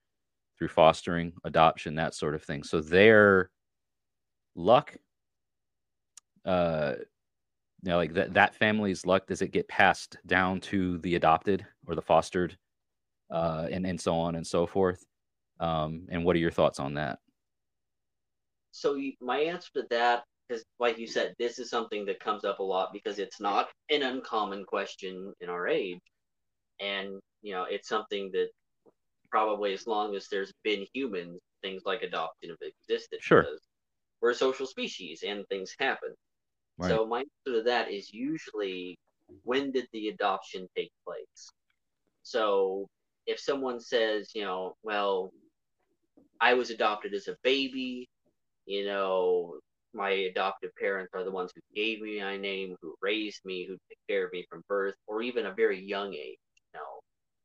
[0.57, 2.63] through fostering, adoption, that sort of thing.
[2.63, 3.49] So their
[4.55, 4.95] luck,
[6.45, 6.93] uh,
[7.83, 11.65] you know, like that that family's luck, does it get passed down to the adopted
[11.87, 12.57] or the fostered,
[13.29, 15.03] uh, and and so on and so forth?
[15.59, 17.19] Um, and what are your thoughts on that?
[18.75, 22.43] So you, my answer to that is, like you said, this is something that comes
[22.43, 26.01] up a lot because it's not an uncommon question in our age,
[26.81, 28.49] and you know, it's something that
[29.31, 33.19] probably as long as there's been humans, things like adoption have existed.
[33.21, 33.43] Sure.
[33.43, 33.61] because
[34.21, 36.13] We're a social species, and things happen.
[36.77, 36.89] Right.
[36.89, 38.97] So my answer to that is usually
[39.43, 41.49] when did the adoption take place?
[42.23, 42.87] So
[43.25, 45.31] if someone says, you know, well,
[46.41, 48.09] I was adopted as a baby,
[48.65, 49.59] you know,
[49.93, 53.73] my adoptive parents are the ones who gave me my name, who raised me, who
[53.73, 56.37] took care of me from birth, or even a very young age.
[56.55, 56.99] You know,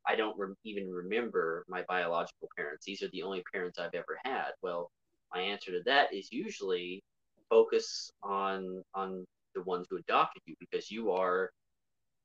[0.07, 2.85] I don't re- even remember my biological parents.
[2.85, 4.51] These are the only parents I've ever had.
[4.62, 4.91] Well,
[5.35, 7.03] my answer to that is usually
[7.51, 11.51] focus on on the ones who adopted you because you are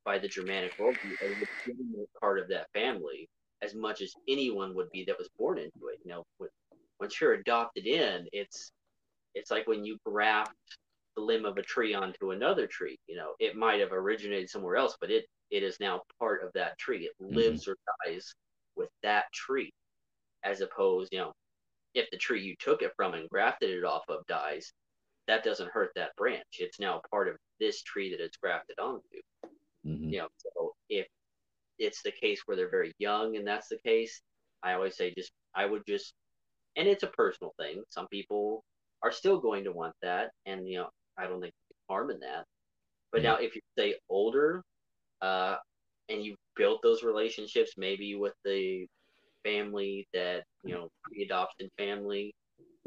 [0.06, 3.28] by the Germanic worldview a legitimate part of that family
[3.62, 6.00] as much as anyone would be that was born into it.
[6.04, 6.50] You know, when,
[7.00, 8.72] once you're adopted in, it's
[9.36, 10.56] it's like when you graft
[11.16, 12.98] the limb of a tree onto another tree.
[13.08, 16.52] You know, it might have originated somewhere else, but it it is now part of
[16.54, 17.06] that tree.
[17.06, 18.34] It lives or dies
[18.76, 19.72] with that tree,
[20.44, 21.34] as opposed, you know,
[21.94, 24.74] if the tree you took it from and grafted it off of dies,
[25.28, 26.46] that doesn't hurt that branch.
[26.60, 29.22] It's now part of this tree that it's grafted onto.
[29.86, 30.12] Mhm.
[30.12, 31.08] You know, so if
[31.78, 34.22] it's the case where they're very young and that's the case,
[34.64, 36.14] I always say just I would just
[36.76, 37.84] and it's a personal thing.
[37.90, 38.64] Some people
[39.04, 41.54] are still going to want that and you know, I don't think
[41.90, 42.46] harm in that.
[43.12, 43.24] But Yeah.
[43.24, 44.64] now if you say older,
[45.22, 45.58] uh
[46.10, 48.88] and you've built those relationships maybe with the
[49.44, 52.34] family that, you know, pre-adoption family,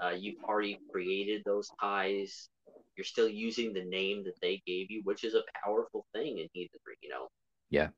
[0.03, 2.49] uh, you've already created those ties.
[2.97, 6.49] You're still using the name that they gave you, which is a powerful thing in
[6.53, 6.97] heathenry.
[7.03, 7.29] You know,
[7.71, 7.91] Yeah.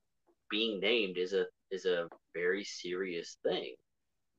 [0.50, 3.74] being named is a is a very serious thing.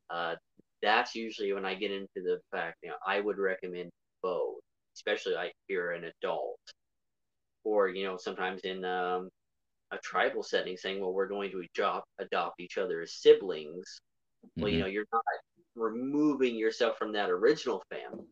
[0.10, 0.36] Uh,
[0.82, 2.78] that's usually when I get into the fact.
[2.84, 3.92] You know, I would recommend
[4.24, 4.60] both,
[4.96, 6.60] especially like if you're an adult,
[7.64, 9.30] or you know, sometimes in um,
[9.92, 14.02] a tribal setting, saying, "Well, we're going to adopt adopt each other as siblings."
[14.62, 14.82] Well, you Mhm.
[14.82, 15.24] know, you're not
[15.76, 18.26] removing yourself from that original family.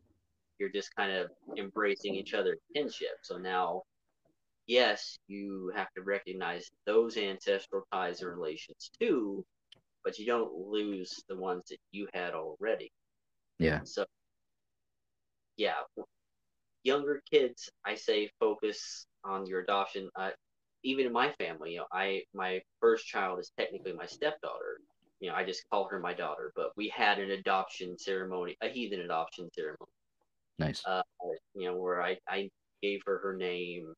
[0.58, 3.16] You're just kind of embracing each other's kinship.
[3.22, 3.82] So now,
[4.66, 9.44] yes, you have to recognize those ancestral ties and relations too,
[10.04, 12.90] but you don't lose the ones that you had already.
[13.58, 13.80] Yeah.
[13.84, 14.04] So,
[15.56, 15.74] yeah,
[16.82, 20.08] younger kids, I say focus on your adoption.
[20.16, 20.30] Uh,
[20.82, 24.80] even in my family, you know, I my first child is technically my stepdaughter.
[25.20, 28.68] You know, I just call her my daughter, but we had an adoption ceremony, a
[28.68, 29.92] heathen adoption ceremony.
[30.58, 30.82] Nice.
[30.86, 31.02] Uh,
[31.54, 32.48] you know, where I I
[32.82, 33.92] gave her her name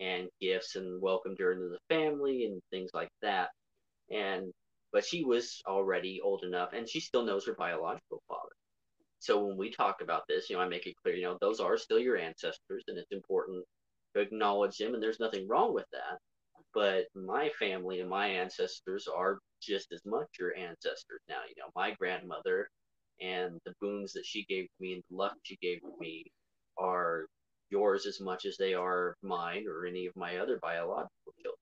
[0.00, 3.48] and gifts and welcomed her into the family and things like that.
[4.10, 4.52] And
[4.92, 8.54] but she was already old enough, and she still knows her biological father.
[9.18, 11.60] so when we talk about this, you know, I make it clear, you know, those
[11.60, 13.64] are still your ancestors, and it's important
[14.14, 16.18] to acknowledge them, and there's nothing wrong with that.
[16.74, 21.40] But my family and my ancestors are just as much your ancestors now.
[21.48, 22.68] You know, my grandmother
[23.20, 26.24] and the boons that she gave me and the luck she gave me
[26.78, 27.26] are
[27.70, 31.56] yours as much as they are mine or any of my other biological children.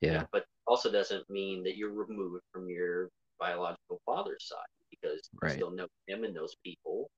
[0.00, 0.24] Yeah.
[0.30, 5.50] But also doesn't mean that you're removed from your biological father's side because Right.
[5.52, 7.10] you still know him and those people,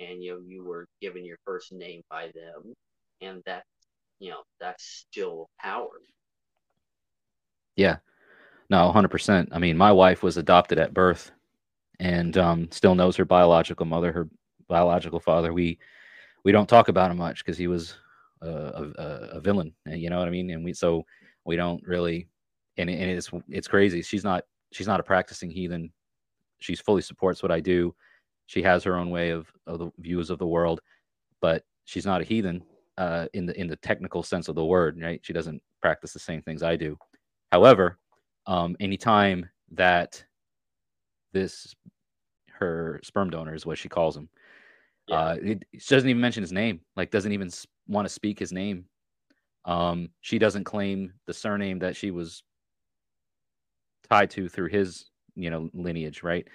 [0.00, 2.74] and you know you were given your first name by them,
[3.22, 3.64] and that
[4.20, 6.00] you know that's still power.
[7.76, 7.98] Yeah.
[8.70, 9.50] No, 100%.
[9.52, 11.32] I mean, my wife was adopted at birth
[12.00, 14.28] and um, still knows her biological mother, her
[14.68, 15.52] biological father.
[15.52, 15.78] We
[16.44, 17.96] we don't talk about him much because he was
[18.42, 18.48] a,
[18.98, 19.02] a,
[19.34, 20.50] a villain, you know what I mean?
[20.50, 21.06] And we so
[21.46, 22.28] we don't really
[22.76, 24.02] and, and it's it's crazy.
[24.02, 25.92] She's not she's not a practicing heathen.
[26.58, 27.94] She's fully supports what I do.
[28.46, 30.80] She has her own way of, of the views of the world,
[31.40, 32.62] but she's not a heathen
[32.98, 35.20] uh, in the in the technical sense of the word, right?
[35.22, 36.98] She doesn't practice the same things I do.
[37.52, 37.98] However,
[38.46, 40.22] um, anytime that
[41.32, 41.74] this
[42.50, 44.28] her sperm donor is what she calls him,
[45.08, 45.16] Yeah.
[45.16, 46.80] uh, it, she doesn't even mention his name.
[46.96, 47.50] Like, doesn't even
[47.88, 48.84] want to speak his name.
[49.64, 52.42] Um, she doesn't claim the surname that she was
[54.10, 56.46] tied to through his, you know, lineage, right?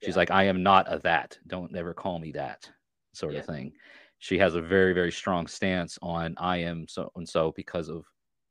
[0.00, 0.20] She's Yeah.
[0.20, 1.38] like, I am not a that.
[1.46, 2.70] Don't ever call me that,
[3.12, 3.40] sort Yeah.
[3.40, 3.72] of thing.
[4.18, 8.04] She has a very, very strong stance on I am so and so because of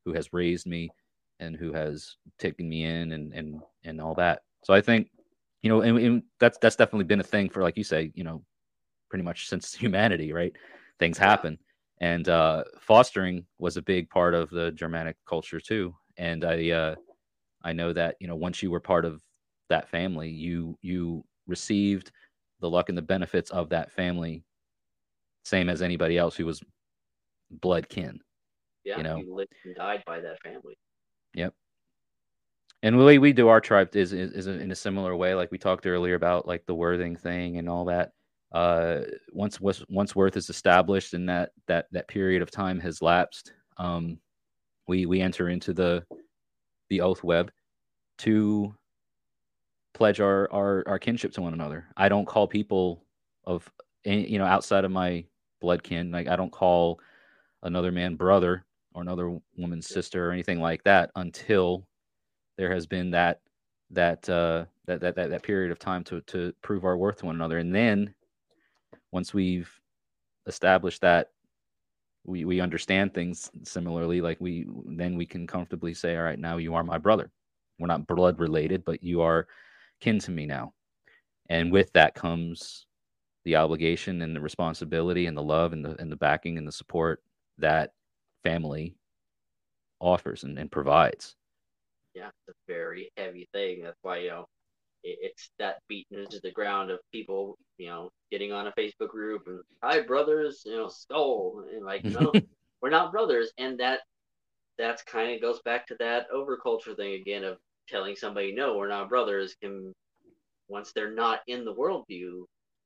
[0.05, 0.89] who has raised me
[1.39, 4.41] and who has taken me in and and and all that.
[4.63, 5.11] So I think,
[5.61, 8.23] you know, and, and that's that's definitely been a thing for like you say, you
[8.23, 8.43] know,
[9.09, 10.53] pretty much since humanity, right?
[10.99, 11.57] Things happen,
[12.01, 15.95] and uh, fostering was a big part of the Germanic culture too.
[16.17, 16.95] And I uh,
[17.63, 19.21] I know that you know once you were part of
[19.69, 22.11] that family, you you received
[22.59, 24.43] the luck and the benefits of that family,
[25.43, 26.61] same as anybody else who was
[27.49, 28.19] blood kin.
[28.83, 29.17] Yeah, You know.
[29.17, 30.77] you lived and died by that family.
[31.33, 31.53] Yep.
[32.81, 35.51] And the way we do our tribe is, is is in a similar way, like
[35.51, 38.11] we talked earlier about, like the Worthing thing and all that.
[38.51, 39.01] Uh,
[39.31, 43.53] once once once Worth is established and that that that period of time has lapsed,
[43.77, 44.17] um,
[44.87, 46.03] we we enter into the
[46.89, 47.51] the oath web
[48.19, 48.73] to
[49.93, 51.87] pledge our our our kinship to one another.
[51.97, 53.03] I don't call people
[53.45, 53.69] of
[54.05, 55.25] any, you know outside of my
[55.61, 56.99] blood kin, like I don't call
[57.63, 61.85] another man brother or another woman's sister or anything like that until
[62.57, 63.41] there has been that
[63.91, 67.25] that uh that that that, that period of time to to prove our worth to
[67.25, 67.57] one another.
[67.57, 68.13] And then
[69.11, 69.69] once we've
[70.47, 71.31] established that
[72.25, 76.57] we we understand things similarly like we then we can comfortably say all right now
[76.57, 77.31] you are my brother.
[77.79, 79.47] We're not blood related but you are
[80.01, 80.73] kin to me now.
[81.49, 82.85] And with that comes
[83.45, 86.71] the obligation and the responsibility and the love and the and the backing and the
[86.71, 87.23] support
[87.57, 87.91] that
[88.43, 88.95] family
[89.99, 91.35] offers and, and provides.
[92.13, 93.81] Yeah, it's a very heavy thing.
[93.83, 94.45] That's why you know
[95.03, 99.43] it's that beaten into the ground of people, you know, getting on a Facebook group
[99.47, 102.37] and hi brothers, you know, skull and like no,
[102.81, 104.01] we're not brothers, and that
[104.77, 108.87] that's kind of goes back to that overculture thing again of telling somebody no, we're
[108.87, 109.93] not brothers can
[110.69, 112.43] once they're not in the worldview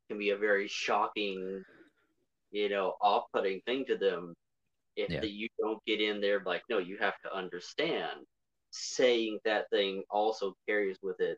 [0.09, 1.63] can be a very shocking,
[2.51, 4.33] you know, off-putting thing to them
[4.95, 5.21] if Yeah.
[5.21, 8.19] the, you don't get in there like no, you have to understand
[8.71, 11.37] saying that thing also carries with it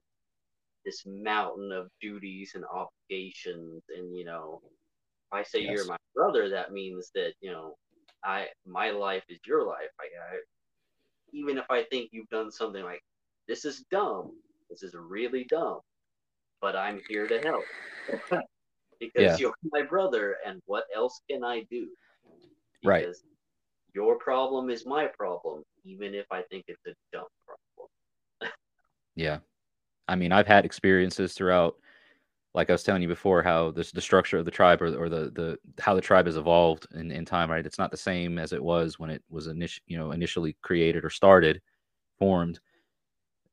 [0.86, 6.49] this mountain of duties and obligations and you know if i say you're my brother
[6.49, 7.75] that means that you know
[8.23, 10.05] i my life is your life i,
[10.36, 10.39] I
[11.33, 13.01] even if i think you've done something like
[13.47, 14.31] this is dumb
[14.69, 15.79] this is really dumb
[16.61, 17.67] but i'm here to help
[18.99, 19.39] because Yeah.
[19.39, 21.88] you're my brother and what else can i do
[22.83, 23.07] Right.
[23.07, 23.23] because
[23.93, 27.89] your problem is my problem even if i think it's a dumb problem
[29.15, 29.39] Yeah.
[30.08, 31.76] I mean, I've had experiences throughout,
[32.53, 35.10] like I was telling you before, how this the structure of the tribe or, or
[35.10, 37.66] the the how the tribe has evolved in, in time, right?
[37.66, 41.03] It's not the same as it was when it was initial, you know, initially created
[41.03, 41.62] or started,
[42.18, 42.60] formed.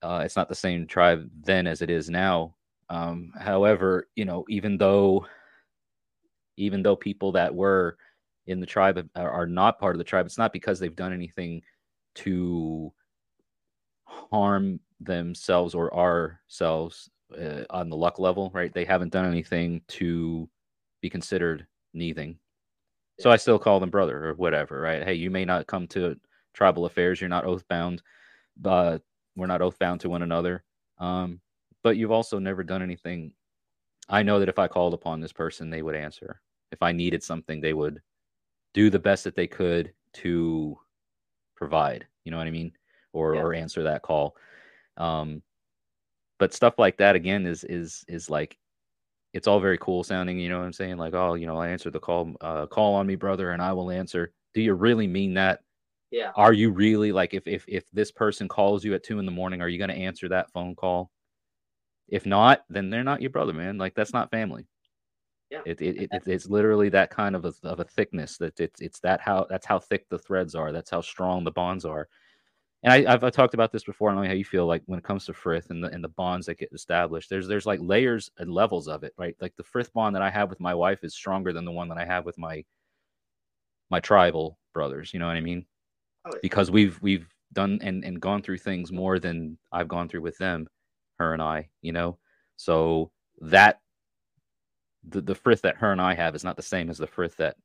[0.02, 2.54] Uh, it's not the same tribe then as it is now.
[2.90, 5.26] Um, however, you know, even though
[6.56, 7.96] even though people that were
[8.46, 11.12] in the tribe are, are not part of the tribe, it's not because they've done
[11.12, 11.62] anything
[12.14, 12.92] to
[14.04, 18.72] harm themselves or ourselves uh, on the luck level, right?
[18.72, 20.48] They haven't done anything to
[21.00, 22.36] be considered nithing.
[23.20, 25.04] So I still call them brother or whatever, right?
[25.04, 26.18] Hey, you may not come to
[26.54, 28.02] tribal affairs, you're not oath bound,
[28.56, 29.02] but
[29.36, 30.64] we're not oath bound to one another.
[30.98, 31.40] Um,
[31.82, 33.32] but you've also never done anything
[34.08, 36.40] I know that if I called upon this person, they would answer.
[36.70, 38.00] If I needed something, they would
[38.74, 40.78] do the best that they could to
[41.56, 42.06] provide.
[42.24, 42.72] You know what I mean?
[43.12, 43.40] Or Yeah.
[43.42, 44.36] or answer that call.
[44.96, 45.42] Um,
[46.38, 48.58] but stuff like that again is is is like
[49.32, 50.38] it's all very cool sounding.
[50.38, 50.98] You know what I'm saying?
[50.98, 52.34] Like, oh, you know, I answered the call.
[52.40, 54.32] Uh, call on me, brother, and I will answer.
[54.54, 55.60] Do you really mean that?
[56.10, 56.32] Yeah.
[56.36, 59.32] Are you really like if if if this person calls you at two in the
[59.32, 61.10] morning, are you going to answer that phone call?
[62.08, 63.78] If not, then they're not your brother, man.
[63.78, 64.66] Like that's not family.
[65.50, 65.60] Yeah.
[65.64, 69.00] It, it, it it's- literally that kind of a of a thickness that it's it's
[69.00, 70.72] that how that's how thick the threads are.
[70.72, 72.08] That's how strong the bonds are.
[72.82, 74.10] And I, I've, I've talked about this before.
[74.10, 76.02] I don't know how you feel like when it comes to Frith and the and
[76.02, 77.30] the bonds that get established.
[77.30, 79.36] There's there's like layers and levels of it, right?
[79.40, 81.88] Like the Frith bond that I have with my wife is stronger than the one
[81.88, 82.64] that I have with my
[83.90, 85.12] my tribal brothers.
[85.12, 85.64] You know what I mean?
[86.24, 86.32] Oh.
[86.42, 90.38] Because we've we've done and and gone through things more than I've gone through with
[90.38, 90.66] them,
[91.18, 91.68] her and I.
[91.82, 92.18] You know,
[92.56, 93.12] so
[93.42, 93.80] that
[95.08, 97.36] the the Frith that her and I have is not the same as the Frith
[97.36, 97.56] that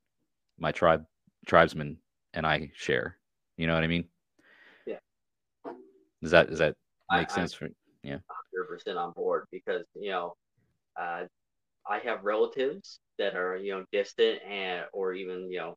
[0.60, 1.06] my tribe
[1.48, 1.98] tribesmen
[2.36, 3.18] and I share.
[3.58, 4.06] You know what I mean?
[6.22, 6.26] Yeah.
[6.26, 6.76] Does that does that
[7.12, 7.70] make I- sense for
[8.30, 10.36] hundred percent on board because you know,
[11.00, 11.26] uh,
[11.90, 15.76] I have relatives that are you know distant and or even you know,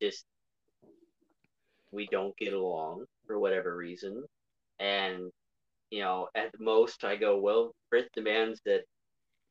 [0.00, 0.24] just
[1.92, 4.24] we don't get along for whatever reason,
[4.78, 5.30] and
[5.90, 7.72] you know at the most I go well.
[7.90, 8.82] Frith demands that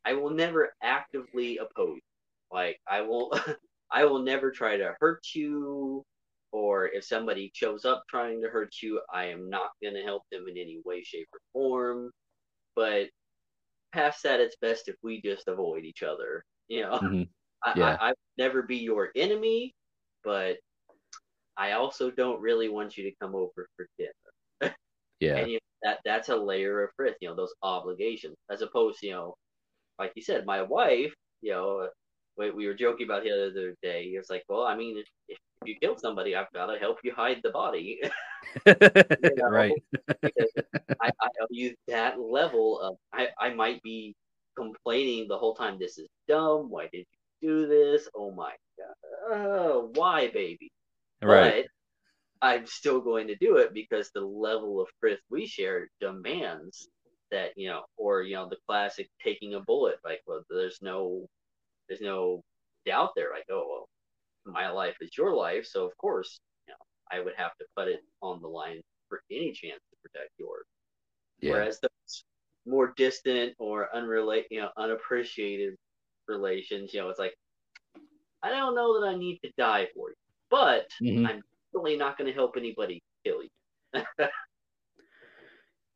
[0.05, 1.99] I will never actively oppose.
[2.51, 3.33] Like I will,
[3.91, 6.03] I will never try to hurt you.
[6.55, 10.23] Or if somebody shows up trying to hurt you, I am not going to help
[10.31, 12.11] them in any way, shape, or form
[12.75, 13.07] but
[13.93, 16.43] past that, it's best if we just avoid each other.
[16.67, 17.29] You know, Mhm.
[17.63, 17.97] I, Yeah.
[17.99, 19.73] I, I would never be your enemy,
[20.23, 20.57] but
[21.57, 24.11] I also don't really want you to come over for dinner.
[25.21, 25.37] Yeah.
[25.37, 28.99] And you know, that that's a layer of frith, you know, those obligations, as opposed,
[28.99, 29.35] to, you know,
[29.99, 31.89] like you said, my wife, you know,
[32.37, 34.03] we, we were joking about the other day.
[34.19, 35.37] It's like, well, I mean, if, if
[35.67, 38.01] you kill somebody, I've got to help you hide the body.
[39.37, 39.73] know, right.
[41.01, 44.15] I, I owe you that level of I, I might be
[44.57, 47.05] complaining the whole time this is dumb why did
[47.41, 50.71] you do this oh my god uh, why baby
[51.21, 51.55] Right.
[52.41, 56.87] but i'm still going to do it because the level of frith we share demands
[57.31, 61.27] that you know or you know the classic taking a bullet like well there's no
[61.89, 62.43] there's no
[62.85, 63.89] doubt there like oh well
[64.45, 66.77] my life is your life so of course you know
[67.11, 70.65] i would have to put it on the line for any chance to protect yours
[71.41, 71.51] Yeah.
[71.51, 72.23] Whereas those
[72.65, 75.75] more distant or unrelated, you know, unappreciated
[76.27, 77.35] relations, you know, it's like,
[78.43, 80.15] I don't know that I need to die for you,
[80.49, 81.25] but Mhm.
[81.27, 81.41] I'm
[81.73, 83.49] definitely not going to help anybody kill you.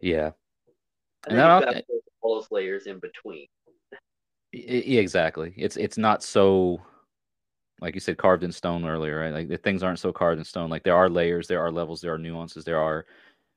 [0.02, 0.32] Yeah.
[1.28, 1.76] And And then you've got
[2.22, 3.47] all those layers in between.
[4.52, 5.54] Exactly.
[5.58, 6.82] It's it's not so
[7.82, 9.34] like you said carved in stone earlier, right?
[9.34, 10.70] Like the things aren't so carved in stone.
[10.70, 13.06] Like there are layers, there are levels, there are nuances, there are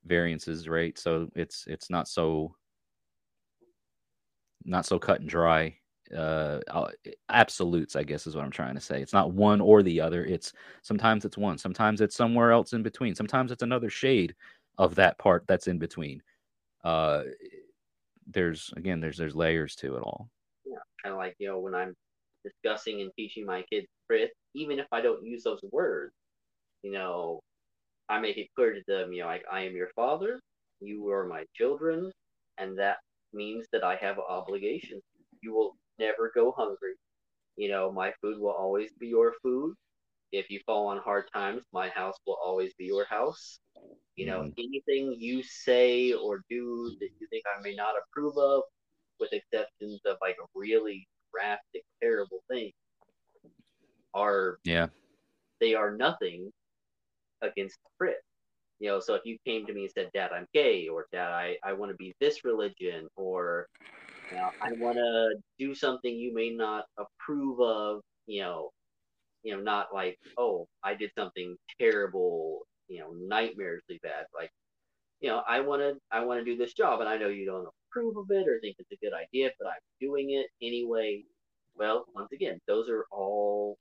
[0.04, 0.98] variances, right?
[0.98, 2.54] So it's it's not so
[4.64, 5.76] not so cut and dry.
[6.16, 6.90] Uh uh,
[7.30, 9.00] absolutes, I guess is what I'm trying to say.
[9.00, 10.24] It's not one or the other.
[10.24, 10.52] It's
[10.82, 13.14] sometimes it's one, sometimes it's somewhere else in between.
[13.14, 14.34] Sometimes it's another shade
[14.78, 16.22] of that part that's in between.
[16.84, 17.24] Uh
[18.26, 20.28] there's again there's there's layers to it all.
[21.02, 21.96] Kind of like, you know, when I'm
[22.44, 26.12] discussing and teaching my kids Frith, even if I don't use those words,
[26.82, 27.40] you know,
[28.08, 30.40] I make it clear to them, you know, like, I am your father,
[30.80, 32.12] you are my children,
[32.58, 32.98] and that
[33.32, 35.02] means that I have obligations.
[35.42, 36.94] You will never go hungry.
[37.56, 39.74] You know, my food will always be your food.
[40.32, 43.58] If you fall on hard times, my house will always be your house.
[44.16, 44.52] You know, mm.
[44.58, 48.62] anything you say or do that you think I may not approve of,
[49.20, 52.72] with exceptions of like really drastic, terrible things,
[54.14, 54.88] are Yeah.
[55.60, 56.50] they are nothing
[57.42, 58.16] against Frith.
[58.80, 61.30] You know, so if you came to me and said, Dad, I'm gay, or Dad,
[61.32, 63.68] I, I want to be this religion, or
[64.30, 68.70] you know, I want to do something you may not approve of, you know,
[69.42, 74.26] you know, not like, oh, I did something terrible, you know, nightmarishly bad.
[74.34, 74.50] Like,
[75.20, 77.46] you know, I want to, I want to do this job, and I know you
[77.46, 81.24] don't approve of it or think it's a good idea, but I'm doing it anyway.
[81.76, 83.76] Well, once again, those are all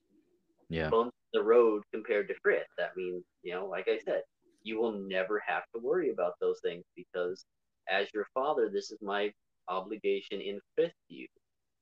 [0.69, 0.91] Yeah.
[0.91, 2.67] bumps in the road compared to Frith.
[2.77, 4.23] That means, you know, like I said,
[4.63, 7.45] you will never have to worry about those things because
[7.89, 9.31] as your father, this is my
[9.69, 11.27] obligation in to you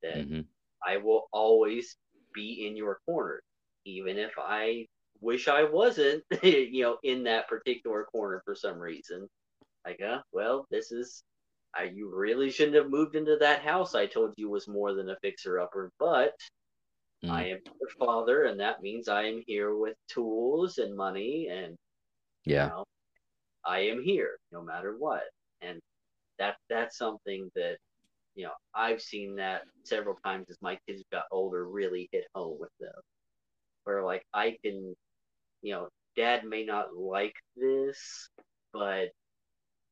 [0.03, 0.47] that Mhm.
[0.85, 1.95] I will always
[2.33, 3.41] be in your corner,
[3.85, 4.87] even if I
[5.21, 9.27] wish I wasn't, you know, in that particular corner for some reason.
[9.85, 11.23] Like, uh, well, this is,
[11.79, 13.95] I, you really shouldn't have moved into that house.
[13.95, 16.33] I told you was more than a fixer upper, but
[17.23, 17.29] Mm.
[17.29, 21.75] I am your father, and that means I am here with tools and money, and
[22.45, 22.65] Yeah.
[22.65, 22.85] you know,
[23.65, 25.23] I am here no matter what.
[25.61, 25.79] And
[26.39, 27.77] that that's something that
[28.35, 32.57] you know I've seen that several times as my kids got older really hit home
[32.59, 32.93] with them.
[33.83, 34.95] Where like I can,
[35.61, 38.29] you know, dad may not like this,
[38.73, 39.09] but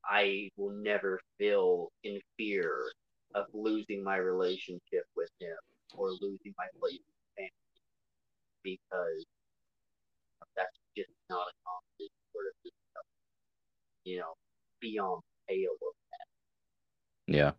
[0.10, 2.92] I will never feel in fear
[3.36, 5.56] of losing my relationship with him
[5.94, 7.00] or losing my place
[7.38, 7.52] in family
[8.64, 9.26] because
[10.56, 12.72] that's just not a constant sort of
[14.04, 14.34] you know
[14.80, 15.94] beyond pale of
[17.28, 17.52] Yeah.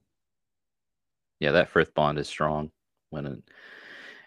[1.40, 2.70] Yeah, that frith bond is strong
[3.10, 3.42] when it,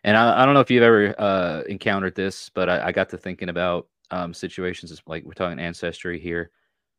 [0.04, 3.10] and I, I don't know if you've ever uh, encountered this, but I, I got
[3.10, 6.52] to thinking about um, situations like we're talking ancestry here,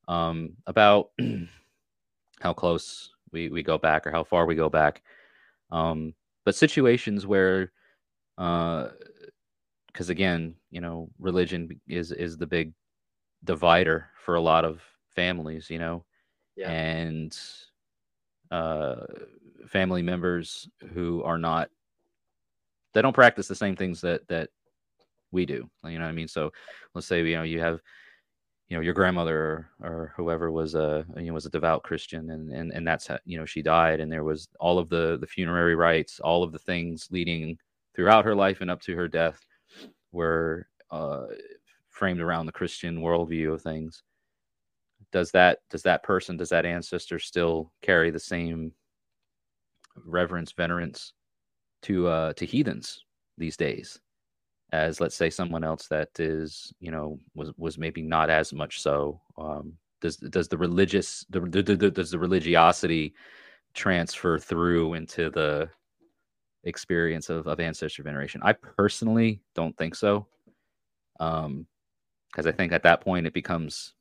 [0.09, 1.11] um, about
[2.41, 5.03] how close we, we go back or how far we go back.
[5.71, 6.15] Um,
[6.45, 7.73] but situations where,
[8.39, 8.89] uh
[9.89, 12.73] because again, you know, religion is is the big
[13.45, 14.81] divider for a lot of
[15.15, 16.05] families, you know,
[16.57, 16.71] Yeah.
[16.71, 17.37] and
[18.51, 19.07] uh,
[19.67, 21.71] family members who are not
[22.95, 24.51] they don't practice the same things that that
[25.31, 26.51] we do you know what i mean so
[26.95, 27.81] let's say you know you have
[28.69, 32.51] you know your grandmother or, whoever was a you know was a devout christian and
[32.53, 35.27] and and that's how you know she died and there was all of the the
[35.27, 37.59] funerary rites all of the things leading
[37.95, 39.45] throughout her life and up to her death
[40.13, 41.27] were uh
[41.91, 44.03] framed around the christian worldview of things.
[45.13, 48.73] Does that does that person does that ancestor still carry the same
[50.07, 51.13] reverence venerance
[51.83, 53.05] to uh to heathens
[53.37, 54.01] these days
[54.73, 58.81] as let's say someone else that is you know was was maybe not as much
[58.83, 63.15] so um does does the religious the, the, the does the religiosity
[63.75, 65.69] transfer through into the
[66.65, 68.41] experience of, of ancestor veneration?
[68.45, 70.27] I personally don't think so
[71.21, 71.67] um
[72.31, 73.95] because i think at that point it becomes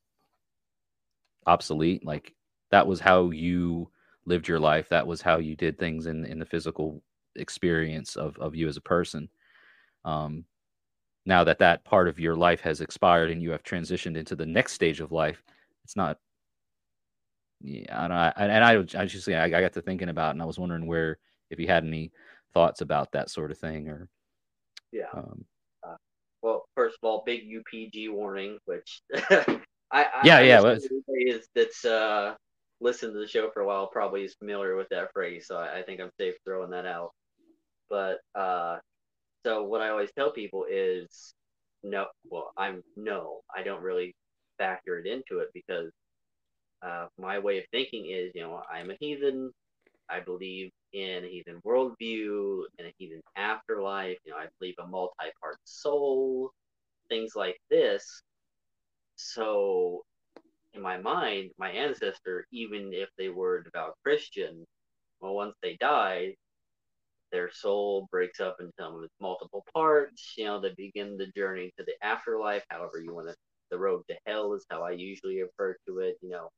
[1.47, 2.33] obsolete like
[2.71, 3.89] that was how you
[4.25, 7.01] lived your life that was how you did things in in the physical
[7.35, 9.29] experience of of you as a person
[10.05, 10.45] um
[11.25, 14.45] now that that part of your life has expired and you have transitioned into the
[14.45, 15.43] next stage of life
[15.83, 16.17] it's not
[17.61, 20.41] yeah and i and i, I just I, I got to thinking about it and
[20.41, 21.17] i was wondering where
[21.49, 22.11] if you had any
[22.53, 24.09] thoughts about that sort of thing or
[24.91, 25.07] Yeah.
[25.13, 25.45] um
[26.41, 29.57] Well, first of all, big UPG warning, which I,
[29.91, 30.65] I Yeah, I yeah, guess
[31.29, 32.35] is that's uh
[32.79, 35.79] listened to the show for a while probably is familiar with that phrase, so I,
[35.79, 37.11] I think I'm safe throwing that out.
[37.89, 38.79] But uh,
[39.45, 41.33] so what I always tell people is
[41.83, 42.07] no.
[42.29, 44.15] Well, I'm no, I don't really
[44.57, 45.91] factor it into it because
[46.81, 49.51] uh, my way of thinking is, you know, I'm a heathen.
[50.09, 54.17] I believe in a heathen worldview, and a heathen afterlife.
[54.25, 56.51] You know, I believe a multi-part soul,
[57.09, 58.21] things like this.
[59.15, 60.03] So,
[60.73, 64.65] in my mind, my ancestor, even if they were a devout Christian,
[65.21, 66.35] well, once they die,
[67.31, 70.33] their soul breaks up into some of its multiple parts.
[70.37, 72.63] You know, they begin the journey to the afterlife.
[72.69, 73.35] However, you want to.
[73.71, 76.17] The road to Hel is how I usually refer to it.
[76.21, 76.49] You know,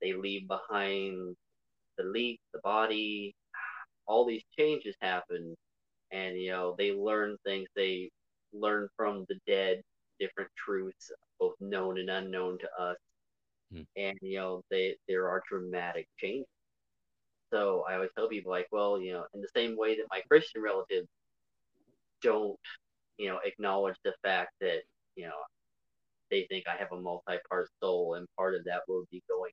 [0.00, 1.36] they leave behind
[1.96, 3.34] the leak, the body,
[4.06, 5.54] all these changes happen,
[6.12, 7.68] and you know they learn things.
[7.76, 8.10] They
[8.52, 9.82] learn from the dead
[10.20, 12.96] different truths, both known and unknown to us,
[13.70, 13.84] Hmm.
[13.96, 16.46] and you know they there are dramatic changes.
[17.54, 20.22] So I always tell people like, well, you know, in the same way that my
[20.30, 21.08] Christian relatives
[22.22, 22.58] don't,
[23.18, 24.82] you know, acknowledge the fact that
[25.16, 25.40] you know
[26.30, 29.52] they think I have a multi-part soul, and part of that will be going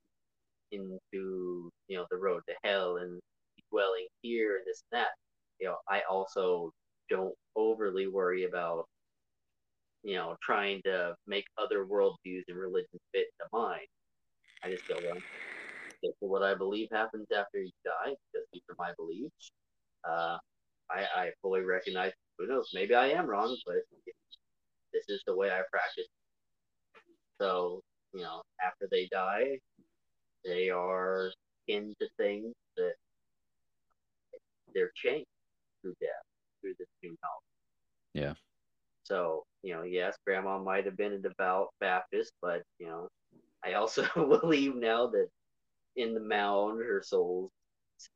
[0.72, 3.19] into you know the road to Hel and
[3.72, 5.10] dwelling here and this and that.
[5.60, 6.72] You know, I also
[7.10, 8.86] don't overly worry about
[10.03, 13.88] you know trying to make other worldviews and religions fit into mine.
[14.64, 15.22] I just go well.
[16.03, 19.52] Is what I believe happens after you die because these are my beliefs.
[20.07, 20.38] Uh,
[20.90, 22.11] I, I fully recognize.
[22.38, 22.72] Who knows?
[22.73, 23.76] Maybe I am wrong, but
[24.94, 26.07] this is the way I practice.
[27.40, 27.82] So
[28.14, 29.60] you know, after they die,
[30.44, 31.32] they are
[31.68, 32.94] into things that
[34.73, 35.28] they're changed
[35.82, 36.10] through death,
[36.61, 37.52] through this new knowledge.
[38.14, 38.34] Yeah.
[39.03, 43.07] So, you know, yes, grandma might have been a devout Baptist, but, you know,
[43.64, 44.06] I also
[44.41, 45.28] believe now that
[45.96, 47.52] in the mound, her soul's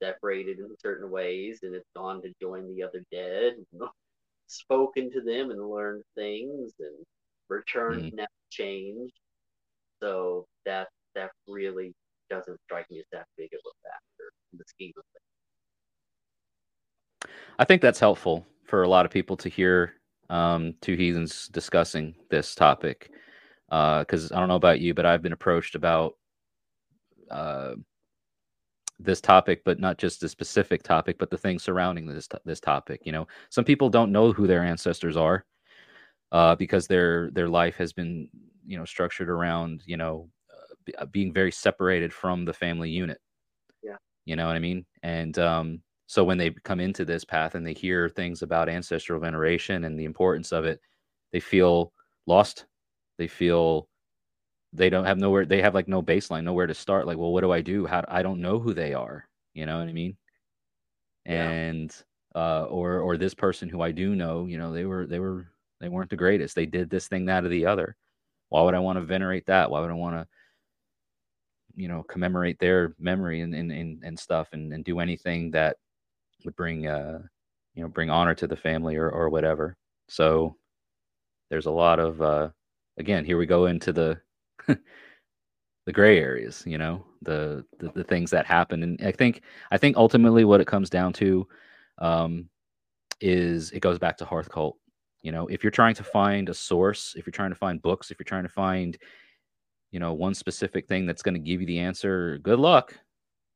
[0.02, 3.90] separated in certain ways and it's gone to join the other dead, and
[4.48, 7.06] spoken to them and learned things and
[7.50, 8.14] returned Mhm.
[8.14, 9.14] now changed.
[10.02, 11.94] So that that really
[12.30, 15.24] doesn't strike me as that big of a factor in the scheme of things.
[17.60, 19.94] I think that's helpful for a lot of people to hear
[20.30, 23.12] um, two heathens discussing this topic
[23.70, 26.16] because uh, I don't know about you, but I've been approached about
[27.32, 27.76] uh,
[29.00, 33.02] this topic, but not just the specific topic, but the things surrounding this this topic.
[33.06, 35.46] You know, some people don't know who their ancestors are
[36.32, 38.30] uh, because their their life has been
[38.66, 40.30] you know structured around you know
[41.00, 43.20] uh, being very separated from the family unit.
[43.84, 44.86] Yeah, you know what I mean.
[45.04, 49.20] And um, so when they come into this path and they hear things about ancestral
[49.20, 50.80] veneration and the importance of it,
[51.32, 51.92] they feel
[52.28, 52.66] lost.
[53.18, 53.88] They feel
[54.76, 57.42] they don't have nowhere they have like no baseline nowhere to start like well what
[57.42, 57.86] do i do?
[57.86, 60.18] How i don't know who they are you know what i mean?
[61.26, 61.50] Yeah.
[61.50, 61.96] and
[62.36, 65.48] uh or or this person who i do know you know they were they were
[65.82, 66.56] they weren't the greatest.
[66.56, 67.96] They did this thing that or the other.
[68.50, 69.70] Why would i want to venerate that?
[69.70, 70.28] Why would i want to
[71.76, 75.78] you know commemorate their memory and and and, and stuff and, and do anything that
[76.46, 77.20] would bring uh
[77.74, 79.78] you know bring honor to the family or or whatever?
[80.08, 80.56] So
[81.50, 82.50] there's a lot of uh
[82.98, 84.20] again here we go into the
[85.86, 88.84] the gray areas, you know, the, the, the things that happen.
[88.84, 91.48] And I think I think ultimately what it comes down to
[92.00, 92.50] um,
[93.22, 94.78] is it goes back to hearth cult.
[95.22, 98.12] You know, if you're trying to find a source, if you're trying to find books,
[98.12, 98.98] if you're trying to find,
[99.92, 102.94] you know, one specific thing that's going to give you the answer, good luck.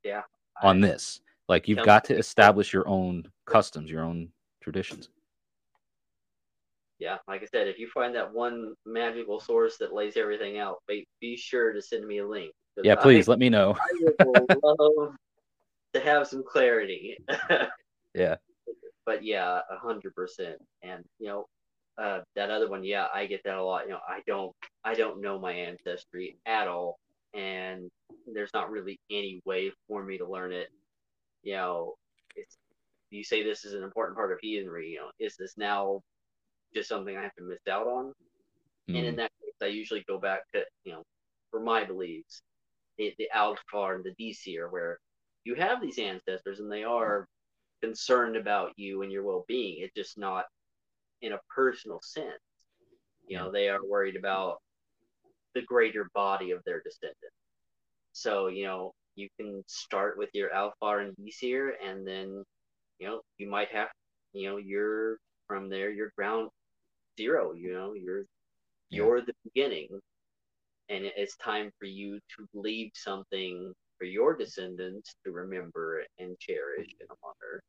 [0.04, 0.24] Yeah.
[0.62, 4.30] On this, like you've got to establish your own customs, your own
[4.62, 5.10] traditions
[7.00, 10.78] yeah, like I said, if you find that one magical source that lays everything out,
[10.88, 12.52] be, be sure to send me a link.
[12.84, 13.76] Yeah, please I, let me know.
[13.80, 15.16] I would love
[15.94, 17.18] to have some clarity.
[18.14, 18.36] yeah.
[19.06, 20.58] But yeah, a hundred percent.
[20.84, 21.46] And you know,
[21.98, 23.86] uh, that other one, yeah, I get that a lot.
[23.86, 24.54] You know, I don't,
[24.84, 27.00] I don't know my ancestry at all,
[27.34, 27.90] and
[28.32, 30.68] there's not really any way for me to learn it.
[31.44, 31.94] You know,
[32.36, 32.58] it's
[33.10, 34.90] you say this is an important part of heathenry.
[34.90, 36.02] You know, is this now
[36.74, 38.14] just something I have to miss out on.
[38.90, 38.98] Mm.
[38.98, 39.18] And in hmm.
[39.18, 41.04] that case, I usually go back to, you know,
[41.52, 42.42] for my beliefs,
[42.98, 45.00] the, the Alfar and the Disir, where
[45.44, 47.28] you have these ancestors and they are
[47.82, 49.78] concerned about you and your well being.
[49.80, 50.46] It's just not
[51.22, 52.28] in a personal sense.
[53.28, 54.58] You know, they are worried about
[55.54, 57.36] the greater body of their descendants.
[58.12, 62.44] So, you know, you can start with your Alfar and Disir, and then,
[63.00, 63.90] you know, you might have,
[64.34, 65.18] you know, you're
[65.48, 66.50] from there, your ground
[67.20, 67.54] zero.
[67.54, 68.24] You know, you're
[68.90, 69.90] you're the beginning,
[70.90, 76.88] and it's time for you to leave something for your descendants to remember and cherish
[77.00, 77.62] and honor.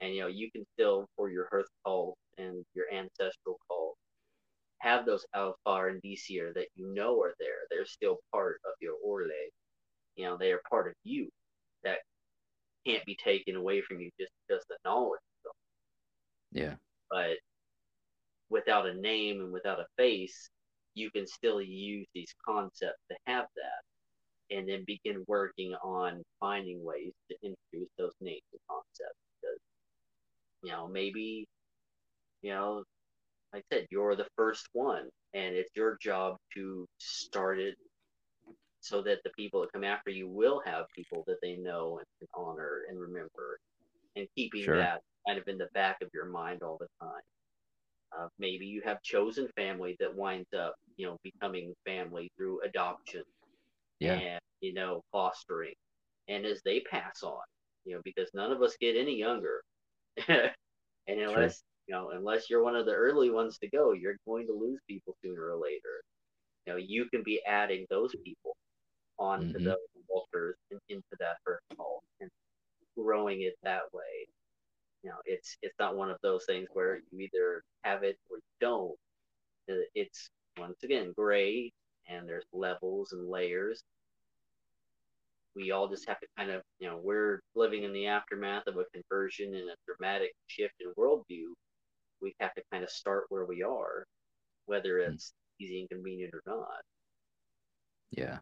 [0.00, 3.96] And you know, you can still for your hearth cult and your ancestral cult
[4.80, 7.66] have those Alfar and Disir that you know are there.
[7.70, 9.50] They're still part of your Orlog.
[10.16, 11.28] You know, they are part of you
[11.84, 11.98] that
[12.86, 15.20] can't be taken away from you just because the knowledge.
[16.52, 16.74] Yeah.
[17.10, 17.36] But
[18.50, 20.50] without a name and without a face,
[20.94, 26.82] you can still use these concepts to have that and then begin working on finding
[26.84, 29.58] ways to introduce those names and concepts because
[30.62, 31.46] you know maybe
[32.42, 32.82] you know
[33.52, 37.74] like i said you're the first one and it's your job to start it
[38.80, 42.06] so that the people that come after you will have people that they know and
[42.18, 43.58] can honor and remember
[44.16, 44.78] and keeping sure.
[44.78, 46.97] that kind of in the back of your mind all the time
[48.38, 53.22] maybe you have chosen family that winds up, you know, becoming family through adoption
[54.00, 54.14] yeah.
[54.14, 55.74] and, you know, fostering.
[56.28, 57.40] And as they pass on,
[57.84, 59.62] you know, because none of us get any younger.
[60.28, 60.50] and
[61.08, 64.52] unless, you know, unless you're one of the early ones to go, you're going to
[64.52, 66.02] lose people sooner or later.
[66.66, 68.56] You know, you can be adding those people
[69.18, 69.64] onto mm-hmm.
[69.64, 69.76] those
[70.08, 72.30] altars and into that first hall and
[72.96, 74.28] growing it that way
[75.02, 78.38] you know, it's it's not one of those things where you either have it or
[78.38, 78.96] you don't.
[79.70, 81.70] Uh, it's once again gray,
[82.08, 83.82] and there's levels and layers.
[85.54, 88.76] We all just have to kind of, you know, we're living in the aftermath of
[88.76, 91.52] a conversion and a dramatic shift in worldview.
[92.22, 94.06] We have to kind of start where we are,
[94.66, 95.12] whether hmm.
[95.12, 96.80] it's easy and convenient or not.
[98.10, 98.38] Yeah.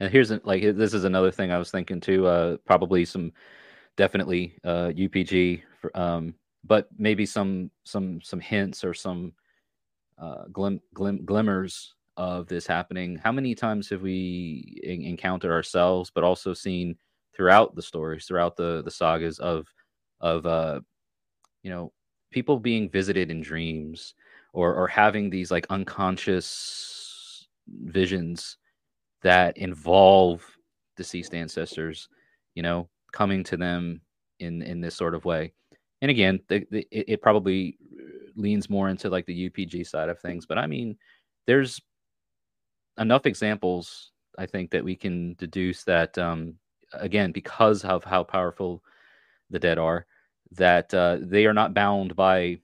[0.00, 2.26] And here's like this is another thing I was thinking too.
[2.26, 3.32] Uh, probably some
[3.96, 6.34] definitely uh, UPG, for, um,
[6.64, 9.32] but maybe some some some hints or some
[10.18, 13.16] uh, glim, glim, glimmers of this happening.
[13.16, 16.96] How many times have we in- encountered ourselves, but also seen
[17.34, 19.66] throughout the stories, throughout the the sagas of
[20.20, 20.80] of uh,
[21.62, 21.92] you know
[22.30, 24.14] people being visited in dreams
[24.52, 28.58] or or having these like unconscious visions
[29.22, 30.44] that involve
[30.96, 32.08] deceased ancestors,
[32.54, 34.00] you know, coming to them
[34.40, 35.52] in in this sort of way.
[36.02, 37.78] And again, the, the, it, it probably
[38.36, 40.96] leans more into like the UPG side of things, but I mean,
[41.46, 41.80] there's
[42.98, 46.54] enough examples I think that we can deduce that um,
[46.92, 48.82] again because of how powerful
[49.50, 50.06] the dead are,
[50.52, 52.58] that uh, they are not bound by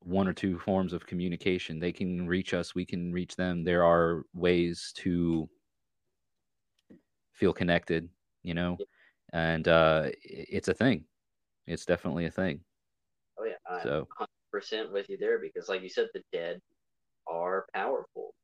[0.00, 1.78] one or two forms of communication.
[1.78, 3.64] They can reach us, we can reach them.
[3.64, 5.48] There are ways to
[7.32, 8.08] feel connected,
[8.42, 8.78] you know,
[9.32, 11.04] and uh, it's a thing.
[11.66, 12.60] It's definitely a thing.
[13.38, 14.08] Oh yeah, So-
[14.52, 16.60] 100% with you there because, like you said, the dead
[17.26, 18.34] are powerful,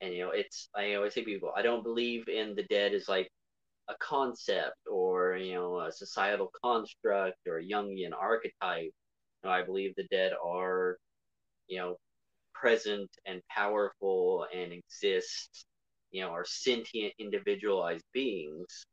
[0.00, 3.08] and you know, it's I always say people, I don't believe in the dead as
[3.08, 3.30] like
[3.88, 8.92] a concept or you know a societal construct or a Jungian archetype.
[9.44, 10.96] No, I believe the dead are,
[11.68, 11.96] you know,
[12.54, 15.64] present and powerful and exist,
[16.10, 18.84] you know, are sentient, individualized beings.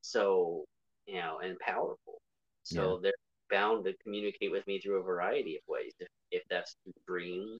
[0.00, 0.64] So,
[1.06, 2.20] you know, and powerful.
[2.64, 3.12] So they're
[3.50, 5.92] bound to communicate with me through a variety of ways.
[5.98, 7.58] If, if that's through dreams,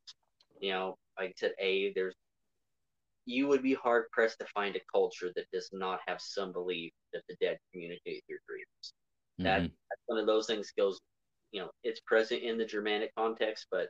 [0.60, 2.14] you know, like I said, A, there's
[3.26, 6.92] you would be hard pressed to find a culture that does not have some belief
[7.12, 8.92] that the dead communicate through dreams.
[9.38, 9.72] That Mhm.
[9.90, 11.00] that's one of those things goes,
[11.52, 13.88] you know, it's present in the Germanic context, but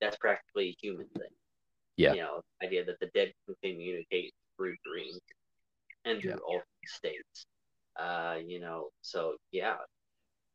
[0.00, 1.30] that's practically a human thing.
[1.96, 2.14] Yeah.
[2.14, 5.18] You know, idea that the dead can communicate through dreams
[6.04, 6.36] and through Yeah.
[6.46, 7.46] alternate states.
[7.96, 9.76] Uh, you know, so yeah,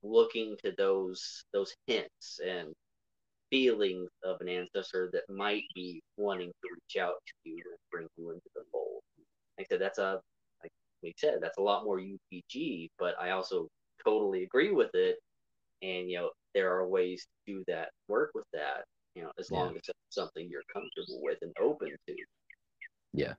[0.03, 2.73] looking to those those hints and
[3.49, 8.07] feelings of an ancestor that might be wanting to reach out to you and bring
[8.17, 9.01] you into the fold.
[9.57, 10.21] Like I said, that's a
[10.63, 10.71] like
[11.03, 13.67] we said, that's a lot more UPG, but I also
[14.03, 15.17] totally agree with it.
[15.81, 18.84] And you know, there are ways to do that, work with that,
[19.15, 22.15] you know, as long as it's something you're comfortable with and open to.
[23.13, 23.34] Yeah.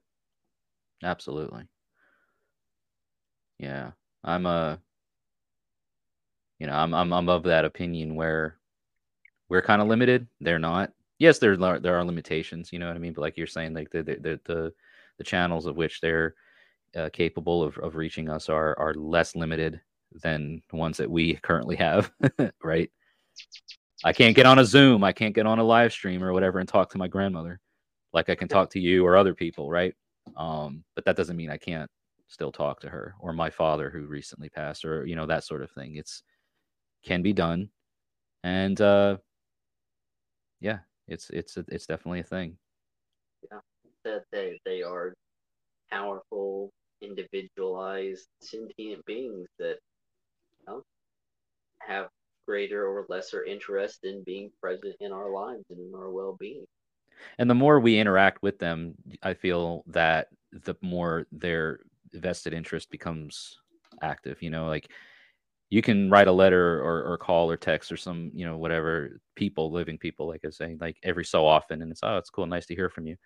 [1.03, 1.65] Absolutely.
[3.59, 3.93] Yeah.
[4.25, 4.77] I'm uh
[6.61, 8.57] you know, I'm I'm I'm of that opinion where
[9.49, 10.29] we're kind of limited.
[10.41, 10.93] They're not.
[11.19, 13.13] Yes, there are there are limitations, you know what I mean?
[13.13, 14.73] But like you're saying, like the the the the,
[15.19, 16.35] the channels of which they're
[16.97, 19.81] uh, capable of, of reaching us are are less limited
[20.23, 22.13] than the ones that we currently have,
[22.63, 22.91] right?
[24.05, 26.59] I can't get on a Zoom, I can't get on a live stream or whatever
[26.59, 27.61] and talk to my grandmother
[28.13, 29.95] like I can talk to you or other people, right?
[30.37, 31.91] Um, but that doesn't mean I can't
[32.29, 35.63] still talk to her or my father who recently passed or you know that sort
[35.63, 35.97] of thing.
[35.97, 36.23] It's
[37.03, 37.69] can be done,
[38.45, 39.17] and uh,
[40.61, 42.57] yeah, it's it's it's definitely a thing.
[43.51, 43.61] Yeah,
[44.05, 45.15] that they they are
[45.91, 46.71] powerful,
[47.03, 49.79] individualized, sentient beings that
[50.61, 50.83] you know,
[51.81, 52.09] have
[52.47, 56.65] greater or lesser interest in being present in our lives and in our well being.
[57.39, 61.81] And the more we interact with them, I feel that the more their
[62.13, 63.59] vested interest becomes
[64.03, 64.43] active.
[64.43, 64.91] You know, like
[65.71, 69.21] you can write a letter or, or call or text or some, you know, whatever
[69.37, 71.83] people, living people, like I saying, like every so often.
[71.83, 72.47] And it's, oh, it's cool.
[72.47, 73.17] Nice to hear from you.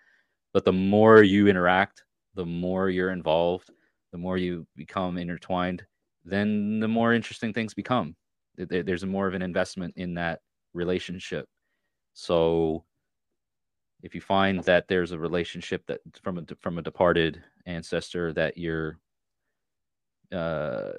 [0.53, 2.05] But the more you interact,
[2.35, 3.71] the more you're involved,
[4.13, 5.85] the more you become intertwined,
[6.25, 8.15] then the more interesting things become.
[8.57, 10.41] There- there- There's more of an investment in that
[10.75, 11.49] relationship.
[12.15, 12.85] So
[14.03, 18.59] if you find that there's a relationship that from a from a departed ancestor that
[18.59, 18.99] you're
[20.33, 20.93] uh,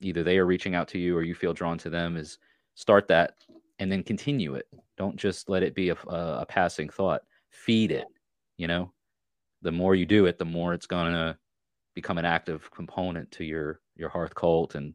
[0.00, 2.38] either they are reaching out to you or you feel drawn to them, is
[2.74, 3.34] start that
[3.78, 4.66] and then continue it.
[4.96, 7.22] Don't just let it be a, a, a passing thought.
[7.50, 8.06] Feed it.
[8.56, 8.92] You know,
[9.62, 11.38] the more you do it, the more it's gonna
[11.94, 14.94] become an active component to your your hearth cult and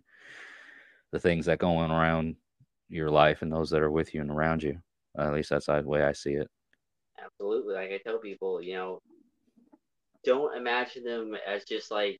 [1.11, 2.35] the things that go on around
[2.89, 4.77] your life and those that are with you and around you.
[5.17, 6.47] at least that's the way I see it.
[7.23, 7.73] Absolutely.
[7.73, 9.01] Like I tell people, you know,
[10.23, 12.19] don't imagine them as just like,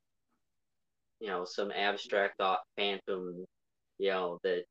[1.22, 3.46] you know, some abstract thought phantom,
[3.98, 4.64] you know, that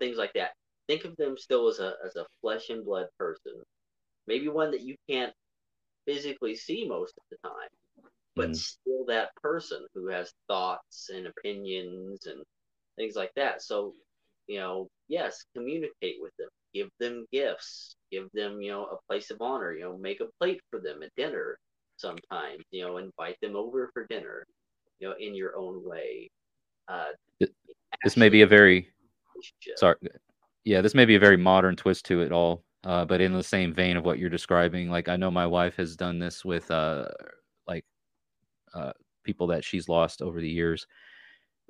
[0.00, 0.52] things like that.
[0.88, 3.54] Think of them still as a as a flesh and blood person.
[4.26, 5.34] Maybe one that you can't
[6.06, 7.68] physically see most of the time,
[8.36, 8.56] but Mhm.
[8.56, 12.42] still that person who has thoughts and opinions and
[12.96, 13.62] things like that.
[13.62, 13.94] So,
[14.48, 19.30] you know, yes, communicate with them, give them gifts, give them, you know, a place
[19.30, 21.58] of honor, you know, make a plate for them at dinner
[21.96, 24.44] sometimes, you know, invite them over for dinner,
[25.02, 26.30] you know, in your own way.
[26.88, 27.06] Uh,
[28.04, 28.88] This may be a very
[29.76, 29.96] sorry
[30.64, 33.42] yeah this may be a very modern twist to it all uh, but in the
[33.42, 36.70] same vein of what you're describing like i know my wife has done this with
[36.70, 37.08] uh,
[37.66, 37.84] like
[38.74, 38.92] uh,
[39.24, 40.86] people that she's lost over the years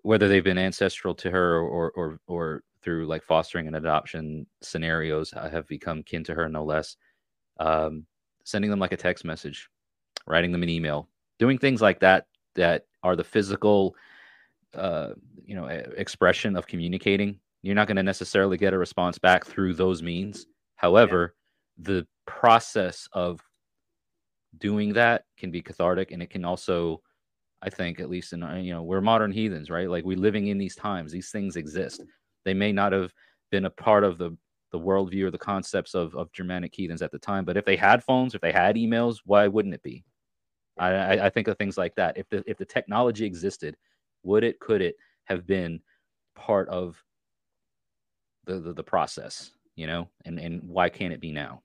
[0.02, 5.32] whether they've been ancestral to her or or or through like fostering and adoption scenarios
[5.32, 6.96] I have become kin to her no less
[7.58, 8.06] um,
[8.44, 9.68] sending them like a text message
[10.26, 13.94] writing them an email doing things like that that are the physical,
[14.74, 15.10] uh,
[15.44, 19.74] you know, expression of communicating, you're not going to necessarily get a response back through
[19.74, 20.46] those means.
[20.76, 21.34] However,
[21.78, 21.84] yeah.
[21.92, 23.40] the process of
[24.58, 27.02] doing that can be cathartic, and it can also,
[27.62, 29.88] I think, at least in you know, we're modern heathens, right?
[29.88, 31.12] Like we're living in these times.
[31.12, 32.02] These things exist.
[32.44, 33.12] They may not have
[33.50, 34.36] been a part of the
[34.72, 37.44] the worldview or the concepts of, of Germanic heathens at the time.
[37.44, 40.02] But if they had phones, if they had emails, why wouldn't it be?
[40.78, 42.16] I, I think of things like that.
[42.16, 43.76] If the if the technology existed,
[44.22, 45.80] would it, could it have been
[46.34, 47.02] part of
[48.44, 50.08] the, the, the process, you know?
[50.24, 51.62] And and why can't it be now?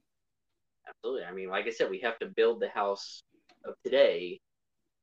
[0.88, 1.26] Absolutely.
[1.26, 3.24] I mean, like I said, we have to build the house
[3.66, 4.40] of today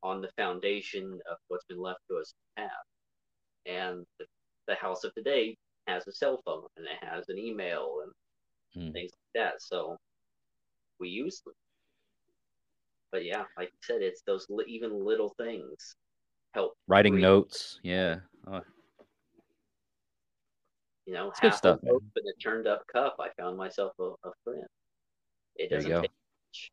[0.03, 2.87] on the foundation of what's been left to us in the past.
[3.67, 4.27] And the,
[4.69, 5.57] the house of today
[5.87, 8.93] has a cell phone and it has an email and hmm.
[8.93, 9.63] things like that.
[9.63, 9.97] So
[11.01, 11.55] we use them.
[13.15, 15.95] But yeah, like I said, it's those li- even little things
[16.53, 16.73] help.
[16.89, 18.17] Writing notes, yeah.
[18.49, 18.61] Oh.
[21.07, 23.15] You know, it's half good stuff, a in a turned up cup.
[23.21, 24.65] I found myself a, a friend.
[25.55, 26.01] It doesn't there you go.
[26.03, 26.11] take
[26.49, 26.73] much.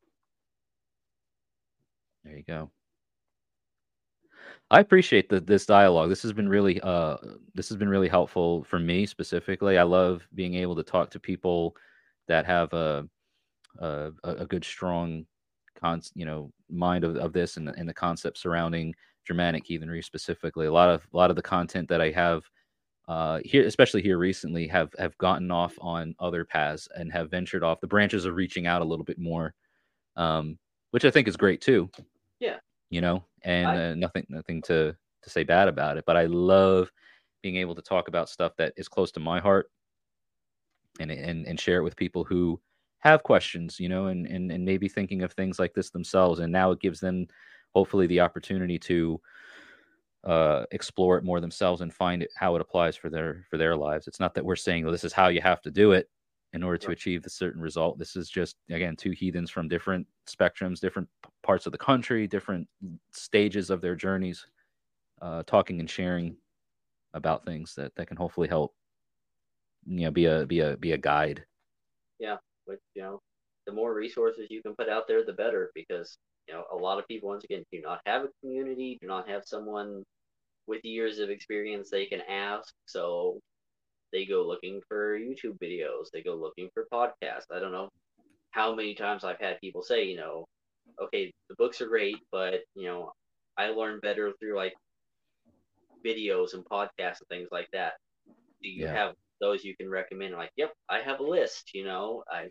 [2.23, 2.72] There you go.
[4.72, 6.09] I appreciate the, this dialogue.
[6.09, 7.18] This has been really uh
[7.53, 9.77] this has been really helpful for me specifically.
[9.77, 11.76] I love being able to talk to people
[12.27, 13.07] that have a
[13.80, 15.27] a, a good strong
[15.82, 18.94] con you know mind of, of this and, and the concept surrounding
[19.26, 20.66] Germanic heathenry specifically.
[20.66, 22.44] A lot of a lot of the content that I have
[23.08, 27.64] uh, here, especially here recently, have have gotten off on other paths and have ventured
[27.64, 27.82] off.
[27.82, 29.53] The branches are reaching out a little bit more,
[30.16, 30.58] um,
[30.91, 31.90] which I think is great too.
[32.40, 32.58] Yeah,
[32.90, 36.06] you know, and uh, nothing nothing to to say bad about it.
[36.06, 36.91] But I love
[37.44, 39.70] being able to talk about stuff that is close to my heart
[40.99, 42.60] and and and share it with people who
[43.02, 46.40] have questions, you know, and and and maybe thinking of things like this themselves.
[46.40, 47.28] And now it gives them
[47.73, 49.22] hopefully the opportunity to
[50.23, 53.76] uh, explore it more themselves and find it, how it applies for their for their
[53.76, 54.07] lives.
[54.07, 56.10] It's not that we're saying, well, this is how you have to do it
[56.53, 57.98] in order to achieve the certain result.
[57.98, 61.10] This is just again two heathens from different spectrums, different
[61.44, 62.68] parts of the country, different
[63.11, 64.45] stages of their journeys,
[65.22, 66.36] uh, talking and sharing
[67.14, 68.76] about things that that can hopefully help
[69.86, 71.45] you know be a be a be a guide.
[72.19, 73.19] Yeah, which you know,
[73.65, 76.17] the more resources you can put out there, the better because
[76.47, 79.29] you know a lot of people once again do not have a community, do not
[79.29, 80.03] have someone
[80.67, 82.73] with years of experience they can ask.
[82.85, 83.39] So
[84.11, 87.51] they go looking for YouTube videos, they go looking for podcasts.
[87.51, 87.89] I don't know
[88.51, 90.45] how many times I've had people say, you know,
[91.01, 93.11] okay, the books are great, but you know,
[93.57, 94.73] I learn better through like
[96.05, 97.93] videos and podcasts and things like that.
[98.61, 98.93] Do you yeah.
[98.93, 100.35] have those you can recommend?
[100.35, 101.72] Like, yep, I have a list.
[101.73, 102.49] You know, I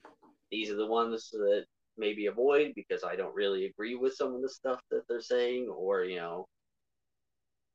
[0.51, 1.65] these are the ones that
[1.97, 5.69] maybe avoid because I don't really agree with some of the stuff that they're saying,
[5.69, 6.47] or you know,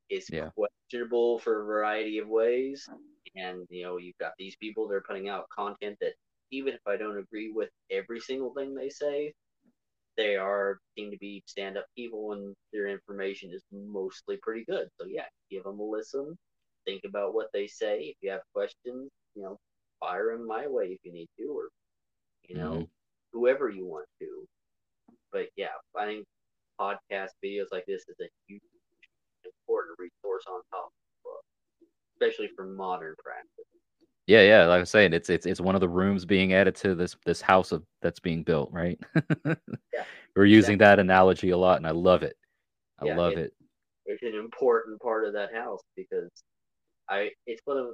[0.10, 0.50] it's yeah.
[0.56, 2.88] questionable for a variety of ways.
[3.36, 6.14] And you know, you've got these people that are putting out content that
[6.52, 9.34] even if I don't agree with every single thing they say,
[10.18, 14.88] they are seem to be stand up people and their information is mostly pretty good.
[15.00, 16.38] So yeah, give them a listen.
[16.86, 18.02] Think about what they say.
[18.04, 19.58] If you have questions, you know,
[20.00, 21.70] fire them my way if you need to, or
[22.48, 22.84] you know, mm-hmm.
[23.34, 24.46] whoever you want to.
[25.32, 25.68] But yeah,
[25.98, 26.26] I think
[26.80, 28.62] podcast videos like this is a huge
[29.46, 33.66] important resource on top of the book, especially for modern practice.
[34.28, 36.76] Yeah, yeah, like I was saying, it's it's it's one of the rooms being added
[36.78, 39.00] to this this house of that's being built, right?
[39.46, 40.04] yeah.
[40.36, 42.36] We're using that analogy a lot, and I love it.
[43.00, 43.54] I yeah, love it, it.
[44.08, 46.30] It's an important part of that house because
[47.10, 47.88] I it's one of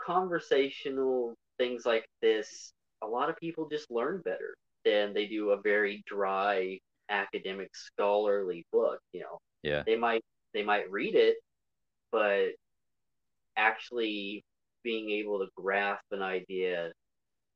[0.00, 2.72] conversational things like this.
[3.02, 6.78] A lot of people just learn better than they do a very dry
[7.08, 8.98] academic scholarly book.
[9.12, 10.22] You know, yeah, they might
[10.54, 11.36] they might read it,
[12.12, 12.48] but
[13.56, 14.42] actually
[14.82, 16.92] being able to grasp an idea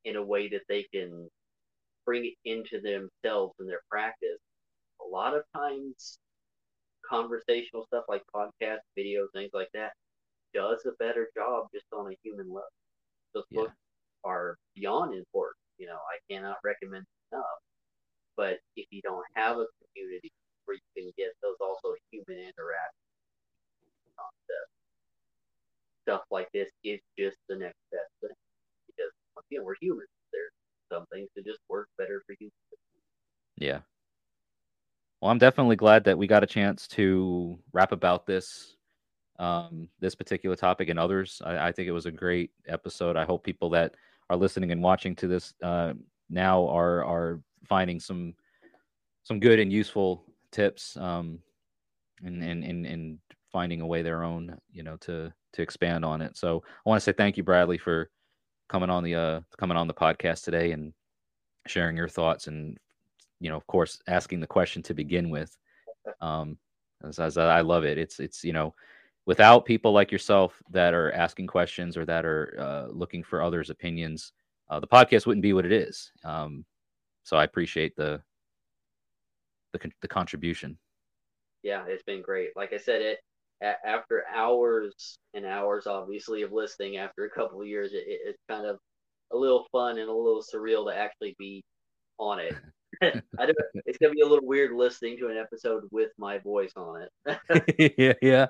[0.05, 1.29] in a way that they can
[2.05, 4.39] bring it into themselves and their practice.
[5.07, 6.19] A lot of times,
[7.09, 9.93] conversational stuff like podcasts, video, things like that
[10.55, 12.71] does a better job just on a human level.
[13.35, 13.63] Those yeah.
[13.63, 13.75] books
[14.25, 15.59] are beyond important.
[15.79, 17.61] You know, I cannot recommend enough.
[18.37, 20.33] But if you don't have a community
[20.65, 23.05] where you can get those also human interactions
[24.17, 24.75] concepts,
[26.03, 28.37] stuff like this is just the next best thing.
[28.87, 29.13] Because
[29.51, 30.09] again, we're humans.
[30.33, 30.55] There's
[30.91, 32.51] some things that just work better for you.
[33.57, 33.81] Yeah.
[35.25, 38.77] Well, I'm definitely glad that we got a chance to rap about this,
[39.39, 41.41] um, this particular topic and others.
[41.43, 43.17] I, I, think it was a great episode.
[43.17, 43.95] I hope people that
[44.29, 45.95] are listening and watching to this uh,
[46.29, 48.35] now are are finding some
[49.23, 51.39] some good and useful tips um,
[52.23, 53.19] and, and and and
[53.51, 56.37] finding a way their own, you know, to to expand on it.
[56.37, 58.11] So I want to say thank you, Bradly, for
[58.69, 60.93] coming on the uh coming on the podcast today and
[61.67, 62.79] sharing your thoughts and
[63.45, 65.55] you know, of course, asking the question to begin with.
[66.23, 66.57] Um,
[67.07, 67.99] as, as I love it.
[67.99, 68.75] It's it's you know,
[69.27, 73.69] without people like yourself that are asking questions or that are uh, looking for others'
[73.69, 74.33] opinions,
[74.71, 76.11] uh, the podcast wouldn't be what it is.
[76.25, 76.65] Um,
[77.23, 78.23] so I appreciate the
[79.75, 80.79] the the contribution.
[81.63, 82.51] Yeah, it's been great.
[82.57, 83.19] Like I said, it
[83.85, 88.67] after hours and hours, obviously, of listening, after a couple of years, it, it's kind
[88.67, 88.79] of
[89.33, 91.63] a little fun and a little surreal to actually be
[92.19, 92.55] on it.
[93.03, 93.57] I don't,
[93.87, 97.95] it's gonna be a little weird listening to an episode with my voice on it.
[97.99, 98.47] yeah, yeah.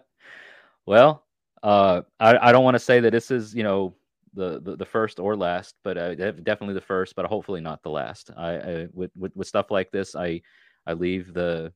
[0.87, 1.25] Well,
[1.63, 3.95] uh, I I don't want to say that this is you know
[4.35, 7.91] the, the, the first or last, but uh, definitely the first, but hopefully not the
[7.91, 8.31] last.
[8.37, 10.41] I, I with, with with stuff like this, I
[10.87, 11.73] I leave the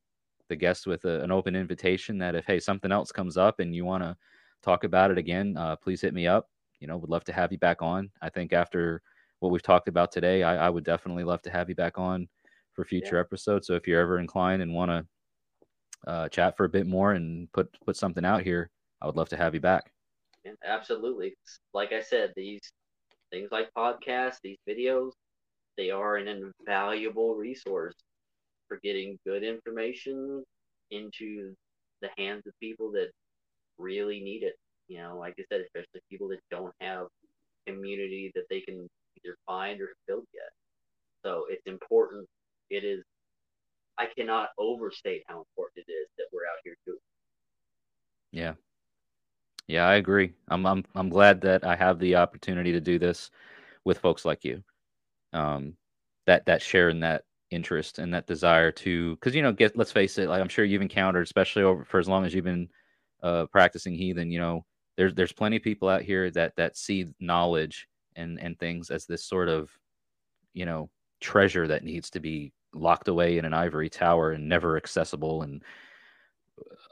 [0.49, 3.75] the guests with a, an open invitation that if hey something else comes up and
[3.75, 4.17] you want to
[4.63, 6.49] talk about it again, uh, please hit me up.
[6.81, 8.11] You know, would love to have you back on.
[8.23, 9.03] I think after
[9.41, 12.29] what we've talked about today, I, I would definitely love to have you back on
[12.79, 13.23] for future yeah.
[13.23, 13.67] episodes.
[13.67, 15.05] So if you're ever inclined and want to
[16.07, 18.71] uh, chat for a bit more and put put something out here,
[19.03, 19.91] I would love to have you back.
[20.45, 21.35] Yeah, absolutely.
[21.75, 22.61] Like I said, these
[23.33, 25.11] things like podcasts, these videos,
[25.77, 27.97] they are an invaluable resource
[28.69, 30.45] for getting good information
[30.93, 31.55] into
[32.01, 33.09] the hands of people that
[33.77, 34.55] really need it.
[34.87, 37.09] You know, like I said, especially people that don't have
[37.67, 38.87] community that they can
[39.17, 40.53] either find or build yet.
[41.25, 42.25] So it's important.
[42.71, 43.05] It is.
[43.99, 46.99] I cannot overstate how important it is that we're out here doing.
[48.31, 48.55] Yeah.
[49.67, 50.33] Yeah, I agree.
[50.49, 53.31] I'm I'm I'm glad that I have the opportunity to do this
[53.85, 54.63] with folks like you.
[55.33, 55.77] Um,
[56.27, 59.91] that that share in that interest and that desire to because you know get let's
[59.91, 62.69] face it like i'm sure you've encountered especially over for as long as you've been
[63.23, 64.65] uh, practicing heathen you know
[64.99, 69.07] there's there's plenty of people out here that that see knowledge and and things as
[69.07, 69.71] this sort of
[70.53, 70.91] you know
[71.21, 75.63] treasure that needs to be locked away in an ivory tower and never accessible and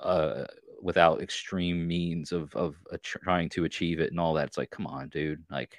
[0.00, 0.44] uh,
[0.82, 4.70] without extreme means of of uh, trying to achieve it and all that it's like
[4.70, 5.76] come on dude like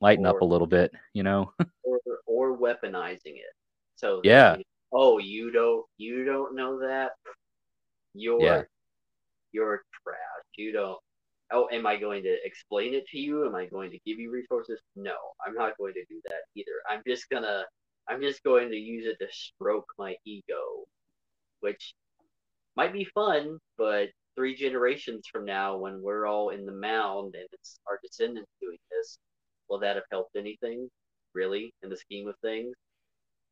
[0.00, 1.52] lighten or, up a little bit you know
[1.84, 3.54] or, or weaponizing it
[4.02, 4.56] so yeah.
[4.92, 7.12] oh, you don't you don't know that?
[8.14, 8.62] You're yeah.
[9.52, 10.18] you're trash.
[10.56, 10.98] You don't.
[11.52, 13.46] Oh, am I going to explain it to you?
[13.46, 14.80] Am I going to give you resources?
[14.96, 15.14] No,
[15.46, 16.72] I'm not going to do that either.
[16.90, 17.64] I'm just gonna
[18.08, 20.84] I'm just going to use it to stroke my ego,
[21.60, 21.94] which
[22.76, 27.46] might be fun, but three generations from now, when we're all in the mound and
[27.52, 29.18] it's our descendants doing this,
[29.68, 30.88] will that have helped anything,
[31.34, 32.74] really, in the scheme of things?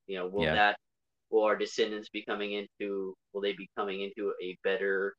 [0.07, 0.55] You know, will yeah.
[0.55, 0.77] that
[1.31, 5.15] will our descendants be coming into will they be coming into a better,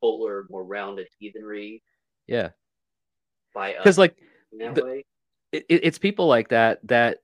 [0.00, 1.82] fuller, more rounded heathenry?
[2.26, 2.50] Yeah.
[3.54, 4.16] By because like
[4.50, 5.02] the,
[5.52, 7.18] it, it's people like that that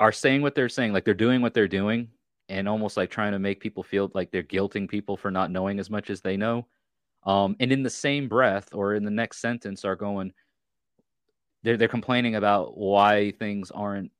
[0.00, 2.08] are saying what they're saying, like they're doing what they're doing,
[2.48, 5.78] and almost like trying to make people feel like they're guilting people for not knowing
[5.78, 6.66] as much as they know.
[7.24, 10.32] Um, and in the same breath or in the next sentence are going,
[11.62, 14.10] they're they're complaining about why things aren't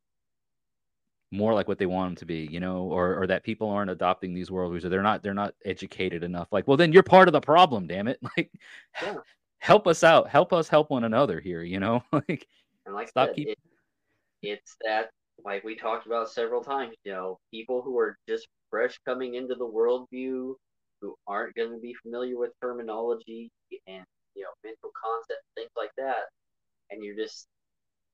[1.32, 3.90] more like what they want them to be, you know, or or that people aren't
[3.90, 6.48] adopting these worldviews or they're not they're not educated enough.
[6.52, 8.20] Like, well, then you're part of the problem, damn it.
[8.36, 8.50] Like,
[9.02, 9.14] yeah.
[9.58, 12.02] help us out, help us help one another here, you know.
[12.12, 12.46] like,
[12.84, 13.48] and like stop keep...
[13.48, 13.58] It,
[14.42, 15.10] it's that
[15.44, 19.54] like we talked about several times, you know, people who are just fresh coming into
[19.54, 20.54] the worldview,
[21.00, 23.50] who aren't going to be familiar with terminology
[23.86, 24.04] and
[24.34, 26.24] you know mental concepts, things like that,
[26.90, 27.46] and you're just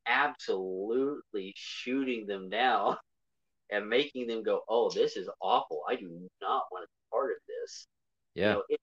[0.07, 2.97] absolutely shooting them down
[3.71, 5.83] and making them go, "Oh, this is awful.
[5.89, 6.09] I do
[6.41, 7.87] not want to be part of this."
[8.35, 8.49] Yeah.
[8.49, 8.81] You know, if,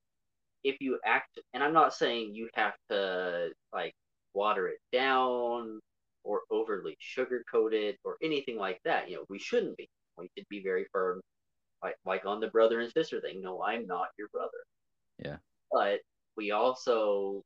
[0.63, 3.93] if you act, and I'm not saying you have to like
[4.33, 5.79] water it down
[6.23, 9.09] or overly sugarcoat it or anything like that.
[9.09, 9.89] You know, we shouldn't be.
[10.17, 11.21] We should be very firm,
[11.81, 13.41] like like on the brother and sister thing.
[13.41, 14.49] No, I'm not your brother.
[15.17, 15.37] Yeah.
[15.71, 15.99] But
[16.37, 17.41] we also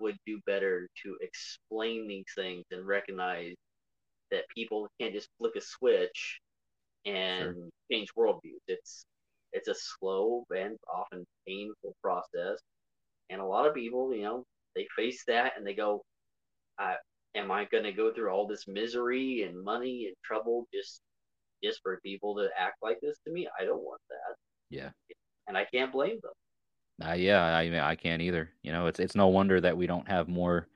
[0.00, 3.54] would do better to explain these things and recognize
[4.30, 6.40] that people can't just flick a switch
[7.06, 7.68] and sure.
[7.90, 8.60] change worldviews.
[8.68, 9.06] It's
[9.52, 12.58] it's a slow and often painful process,
[13.30, 16.02] and a lot of people, you know, they face that and they go,
[17.34, 21.02] "Am I going to go through all this misery and money and trouble just
[21.62, 23.48] just for people to act like this to me?
[23.60, 24.36] I don't want that."
[24.70, 24.90] Yeah,
[25.48, 26.32] and I can't blame them.
[27.02, 28.50] Uh, yeah, I mean, I can't either.
[28.62, 30.68] You know, it's it's no wonder that we don't have more,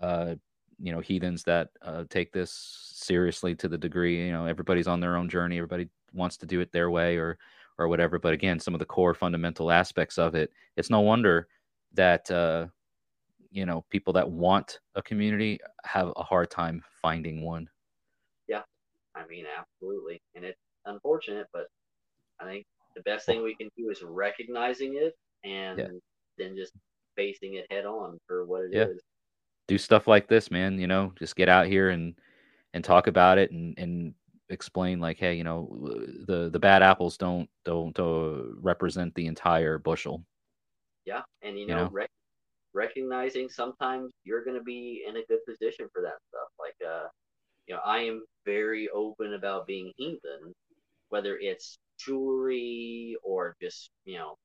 [0.00, 0.34] uh,
[0.78, 2.52] you know, heathens that uh, take this
[2.94, 4.26] seriously to the degree.
[4.26, 5.56] You know, everybody's on their own journey.
[5.58, 7.38] Everybody wants to do it their way, or
[7.78, 8.18] or whatever.
[8.18, 11.48] But again, some of the core fundamental aspects of it, it's no wonder
[11.94, 12.66] that uh,
[13.50, 17.68] you know people that want a community have a hard time finding one.
[18.48, 18.62] Yeah,
[19.14, 21.66] I mean, absolutely, and it's unfortunate, but
[22.40, 22.64] I think
[22.94, 25.14] the best thing we can do is recognizing it
[25.44, 25.88] and Yeah.
[26.38, 26.72] then just
[27.16, 28.88] facing it head on for what it is.
[28.96, 29.00] Yeah.
[29.68, 30.78] do stuff like this, man.
[30.78, 32.14] You know, just get out here and
[32.74, 34.14] and talk about it and and
[34.48, 35.68] explain like, hey, you know,
[36.26, 40.24] the the bad apples don't don't uh, represent the entire bushel.
[41.04, 41.90] Yeah, and you You know, know?
[41.90, 42.10] Rec-
[42.74, 46.48] recognizing sometimes you're going to be in a good position for that stuff.
[46.58, 47.08] Like, uh,
[47.66, 50.52] you know, I am very open about being heathen,
[51.10, 54.36] whether it's jewelry or just you know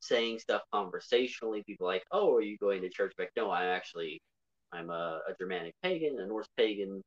[0.00, 1.62] saying stuff conversationally.
[1.66, 3.12] People like, oh, are you going to church?
[3.18, 4.20] Like, no, I'm actually,
[4.72, 7.02] I'm a, a Germanic pagan, a Norse pagan.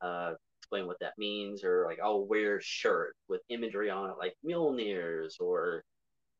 [0.00, 4.34] Uh, explain what that means, or like I'll wear shirt with imagery on it, like
[4.46, 5.82] Mjolnir's or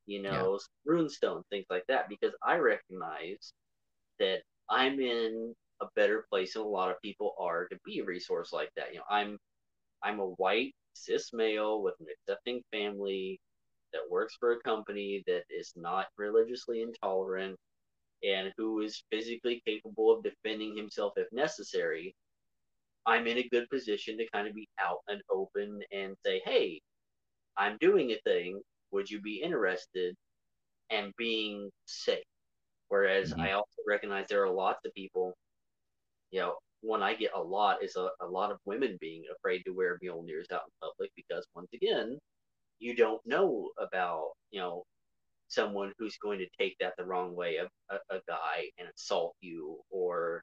[0.07, 0.47] you Yeah.
[0.47, 3.53] know, runestone, things like that, because I recognize
[4.21, 4.39] that
[4.71, 8.53] I'm in a better place than a lot of people are to be a resource
[8.53, 8.93] like that.
[8.93, 9.39] You know, I'm
[10.03, 13.41] I'm a white cis male with an accepting family
[13.93, 17.57] that works for a company that is not religiously intolerant
[18.25, 22.15] and who is physically capable of defending himself if necessary.
[23.07, 26.81] I'm in a good position to kind of be out and open and say, hey,
[27.57, 28.61] I'm doing a thing.
[28.93, 30.15] Would you be interested?
[30.91, 32.25] And being safe.
[32.89, 33.41] Whereas Mhm.
[33.41, 35.35] I also recognize there are lots of people,
[36.31, 39.63] you know, one I get a lot is a, a lot of women being afraid
[39.65, 42.19] to wear Mjolnirs out in public because, once again,
[42.79, 44.85] you don't know about, you know,
[45.49, 49.35] someone who's going to take that the wrong way, a, a, a guy, and assault
[49.41, 50.43] you, or,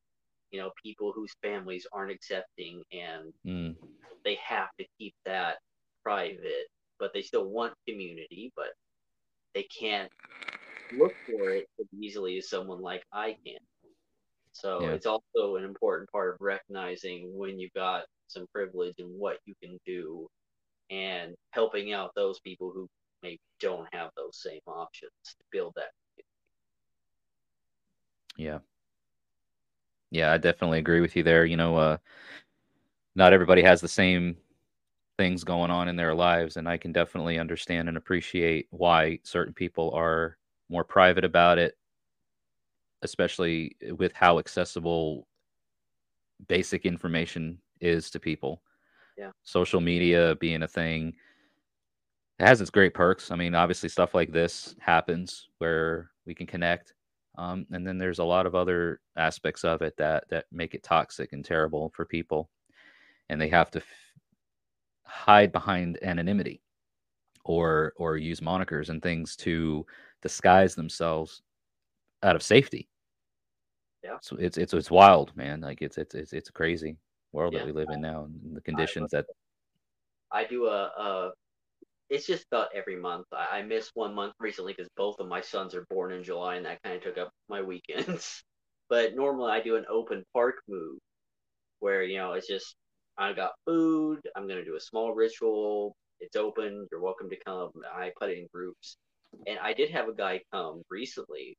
[0.52, 3.76] you know, people whose families aren't accepting and Mm,
[4.24, 5.58] they have to keep that
[6.04, 6.68] private,
[7.00, 8.70] but they still want community, but
[9.54, 10.12] they can't
[10.92, 13.58] look for it as easily as someone like I can.
[14.54, 14.94] So Yeah.
[14.94, 19.54] it's also an important part of recognizing when you've got some privilege and what you
[19.62, 20.28] can do
[20.90, 22.88] and helping out those people who
[23.24, 25.92] maybe don't have those same options to build that.
[28.38, 28.60] yeah.
[30.12, 31.46] Yeah, I definitely agree with you there.
[31.46, 31.98] You know, uh,
[33.16, 34.38] not everybody has the same
[35.18, 39.54] things going on in their lives, and I can definitely understand and appreciate why certain
[39.54, 40.38] people are
[40.70, 41.78] more private about it,
[43.02, 45.28] especially with how accessible
[46.48, 48.62] basic information is to people.
[49.18, 49.32] Yeah.
[49.44, 51.14] Social media being a thing
[52.40, 53.32] it has its great perks.
[53.32, 56.94] I mean, obviously, stuff like this happens where we can connect.
[57.38, 60.84] Um, and then there's a lot of other aspects of it that that make it
[60.84, 62.50] toxic and terrible for people,
[63.30, 63.86] and they have to f-
[65.04, 66.62] hide behind anonymity
[67.46, 69.86] or or use monikers and things to
[70.22, 71.42] disguise themselves
[72.24, 72.90] out of safety.
[74.04, 74.18] Yeah.
[74.22, 75.62] So it's it's it's wild, man.
[75.62, 76.98] Like it's it's it's it's a crazy
[77.32, 77.60] world Yeah.
[77.60, 79.26] that we live in now, and the conditions that
[80.32, 81.32] I do a, a
[82.10, 83.26] it's just about every month.
[83.32, 86.56] I, I missed one month recently because both of my sons are born in July,
[86.56, 88.44] and that kind of took up my weekends.
[88.90, 90.98] but normally I do an open park move
[91.80, 92.76] where you know it's just
[93.18, 94.20] I got food.
[94.36, 95.96] I'm gonna do a small ritual.
[96.20, 96.88] It's open.
[96.92, 97.72] You're welcome to come.
[97.94, 98.98] I put it in groups,
[99.48, 101.58] and I did have a guy come recently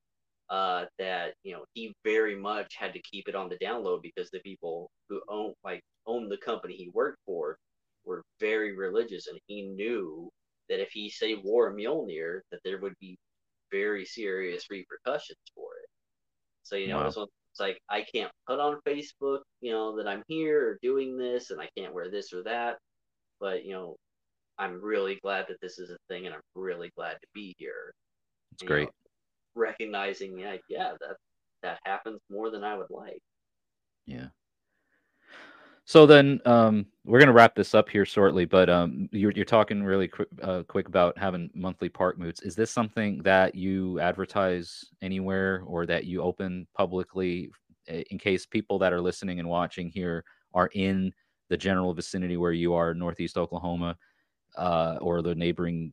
[0.51, 4.31] uh, that you know he very much had to keep it on the download because
[4.31, 7.57] the people who own like owned the company he worked for
[8.05, 10.31] were very religious, and he knew
[10.69, 13.17] that if he say wore a Mjolnir, that there would be
[13.71, 15.89] very serious repercussions for it.
[16.65, 17.11] So you know, Wow.
[17.17, 21.17] one, it's like I can't put on Facebook, you know, that I'm here or doing
[21.19, 22.79] this, and I can't wear this or that.
[23.41, 23.97] But you know,
[24.59, 27.93] I'm really glad that this is a thing, and I'm really glad to be here.
[28.53, 28.89] it's you know, great.
[29.55, 31.17] recognizing, yeah, that
[31.63, 33.21] that happens more than I would like.
[34.07, 34.29] Yeah.
[35.85, 39.45] So then um, we're going to wrap this up here shortly, but um, you're, you're
[39.45, 42.45] talking really quick, uh, quick about having monthly parkmoots.
[42.45, 47.51] Is this something that you advertise anywhere or that you open publicly
[47.87, 50.25] in case people that are listening and watching here
[50.55, 51.13] are in
[51.51, 53.97] the general vicinity where you are, Northeast Oklahoma,
[54.57, 55.93] uh, or the neighboring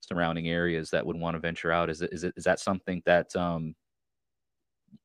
[0.00, 1.90] surrounding areas that would want to venture out?
[1.90, 3.74] Is it, is it is that something that um,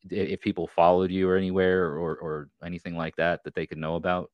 [0.10, 3.96] if people followed you or anywhere or or anything like that that they could know
[3.96, 4.32] about?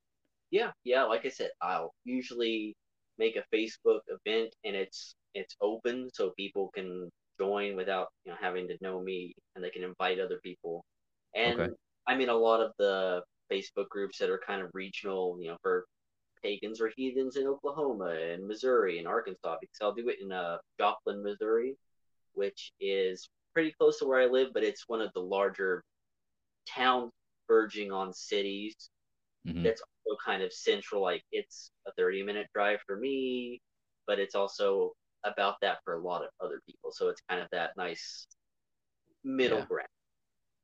[0.52, 1.04] Yeah, yeah.
[1.04, 2.76] Like I said, I'll usually
[3.18, 8.38] make a Facebook event, and it's it's open so people can join without you know
[8.40, 10.86] having to know me, and they can invite other people.
[11.36, 11.74] And Okay.
[12.08, 13.22] I'm in a lot of the
[13.52, 15.86] Facebook groups that are kind of regional, you know, for
[16.48, 20.58] pagans or heathens in Oklahoma and Missouri and Arkansas because I'll do it in uh,
[20.80, 21.76] Joplin, Missouri,
[22.34, 25.84] which is pretty close to where I live, but it's one of the larger
[26.70, 27.12] towns
[27.48, 28.76] verging on cities.
[29.46, 29.64] Mhm.
[29.64, 31.02] That's also kind of central.
[31.02, 33.62] Like it's a 30 minute drive for me,
[34.06, 34.94] but it's also
[35.24, 36.92] about that for a lot of other people.
[36.92, 38.28] So it's kind of that nice
[39.24, 39.66] middle Yeah.
[39.66, 39.88] ground.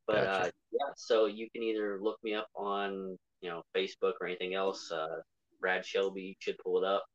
[0.08, 0.48] But Gotcha.
[0.48, 4.54] uh, yeah, so you can either look me up on you know Facebook or anything
[4.54, 4.92] else.
[4.92, 5.22] Uh,
[5.64, 7.06] Brad Shelby should pull it up,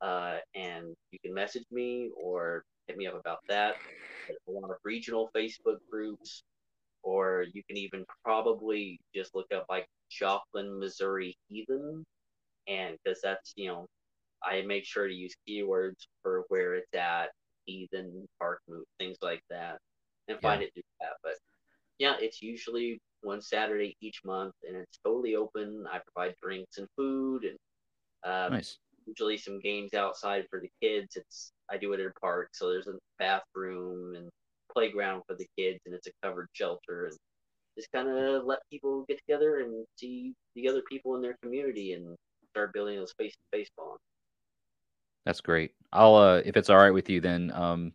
[0.00, 3.74] uh, and you can message me or hit me up about that.
[4.28, 6.44] There's a lot of regional Facebook groups,
[7.02, 12.04] or you can even probably just look up like Joplin, Missouri Heathen,
[12.68, 13.86] and because that's you know,
[14.44, 17.30] I make sure to use keywords for where it's at,
[17.64, 19.78] heathen, parkmoot, things like that,
[20.28, 21.14] and find it through that.
[21.24, 21.34] But
[21.98, 25.86] yeah, it's usually one Saturday each month, and it's totally open.
[25.92, 27.56] I provide drinks and food, and
[28.24, 28.78] um, Nice.
[29.06, 31.16] usually some games outside for the kids.
[31.16, 34.28] It's I do it at a park, so there's a bathroom and
[34.72, 37.16] playground for the kids, and it's a covered shelter, and
[37.78, 41.92] just kind of let people get together and see the other people in their community
[41.94, 42.16] and
[42.50, 44.00] start building those face to face bonds.
[45.24, 45.72] That's great.
[45.92, 47.92] I'll uh if it's all right with you then um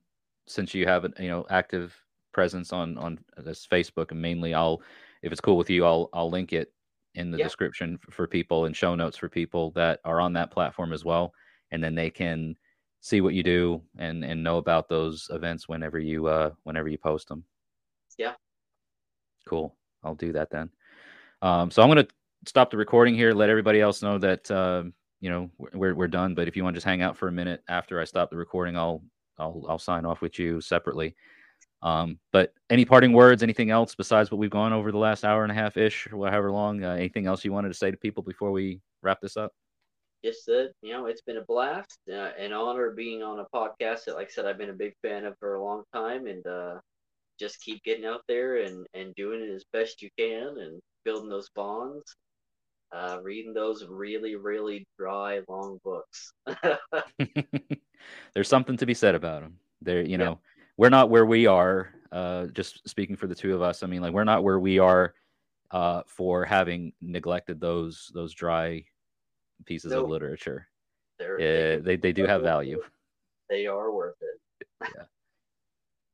[0.48, 1.96] since you have an you know active
[2.34, 4.82] presence on on this Facebook and mainly I'll
[5.22, 6.74] if it's cool with you I'll I'll link it
[7.16, 7.46] in the Yeah.
[7.46, 11.34] description for people and show notes for people that are on that platform as well
[11.72, 12.56] and then they can
[13.02, 16.98] see what you do and and know about those events whenever you uh whenever you
[16.98, 17.44] post them.
[18.18, 18.36] Yeah.
[19.48, 19.76] Cool.
[20.04, 20.70] I'll do that then.
[21.42, 22.14] Um so I'm going to
[22.48, 26.36] stop the recording here let everybody else know that um you know we're we're done.
[26.36, 28.38] But if you want to just hang out for a minute after I stop the
[28.38, 29.04] recording, I'll
[29.38, 31.16] I'll I'll sign off with you separately.
[31.84, 33.44] Um, but any parting words?
[33.44, 36.30] Anything else besides what we've gone over the last hour and a half ish, or
[36.30, 36.84] however long?
[36.84, 39.54] Uh, anything else you wanted to say to people before we wrap this up?
[40.24, 44.06] just that you know it's been a blast uh, an honor being on a podcast
[44.06, 46.46] that like i said i've been a big fan of for a long time and
[46.46, 46.76] uh
[47.40, 51.28] just keep getting out there and and doing it as best you can and building
[51.28, 52.16] those bonds
[52.96, 56.34] uh reading those really really dry long books
[58.34, 59.58] There's something to be said about them.
[59.82, 60.36] There, you Yeah.
[60.78, 61.90] We're not where we are.
[62.12, 64.80] Uh, just speaking for the two of us, I mean, like we're not where we
[64.80, 65.14] are
[65.72, 68.84] uh, for having neglected those those dry
[69.66, 70.68] pieces of literature.
[71.20, 72.82] They're, Yeah, they they do have value.
[73.50, 75.08] they are worth it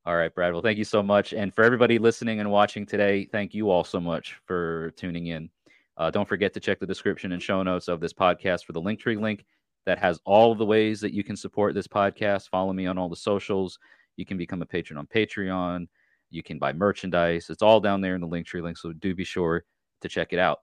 [0.05, 0.53] All right, Brad.
[0.53, 1.33] Well, thank you so much.
[1.33, 5.49] And for everybody listening and watching today, thank you all so much for tuning in.
[5.97, 8.81] Uh, don't forget to check the description and show notes of this podcast for the
[8.81, 9.45] Linktree link
[9.85, 12.49] that has all of the ways that you can support this podcast.
[12.49, 13.79] Follow me on all the socials.
[14.17, 15.87] You can become a patron on Patreon.
[16.29, 17.49] You can buy merchandise.
[17.49, 18.77] It's all down there in the Linktree link.
[18.77, 19.63] So do be sure
[20.01, 20.59] to check it out.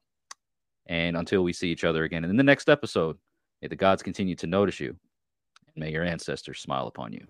[0.86, 3.16] And until we see each other again in the next episode,
[3.62, 4.90] may the gods continue to notice you
[5.74, 7.26] and may your ancestors smile upon you.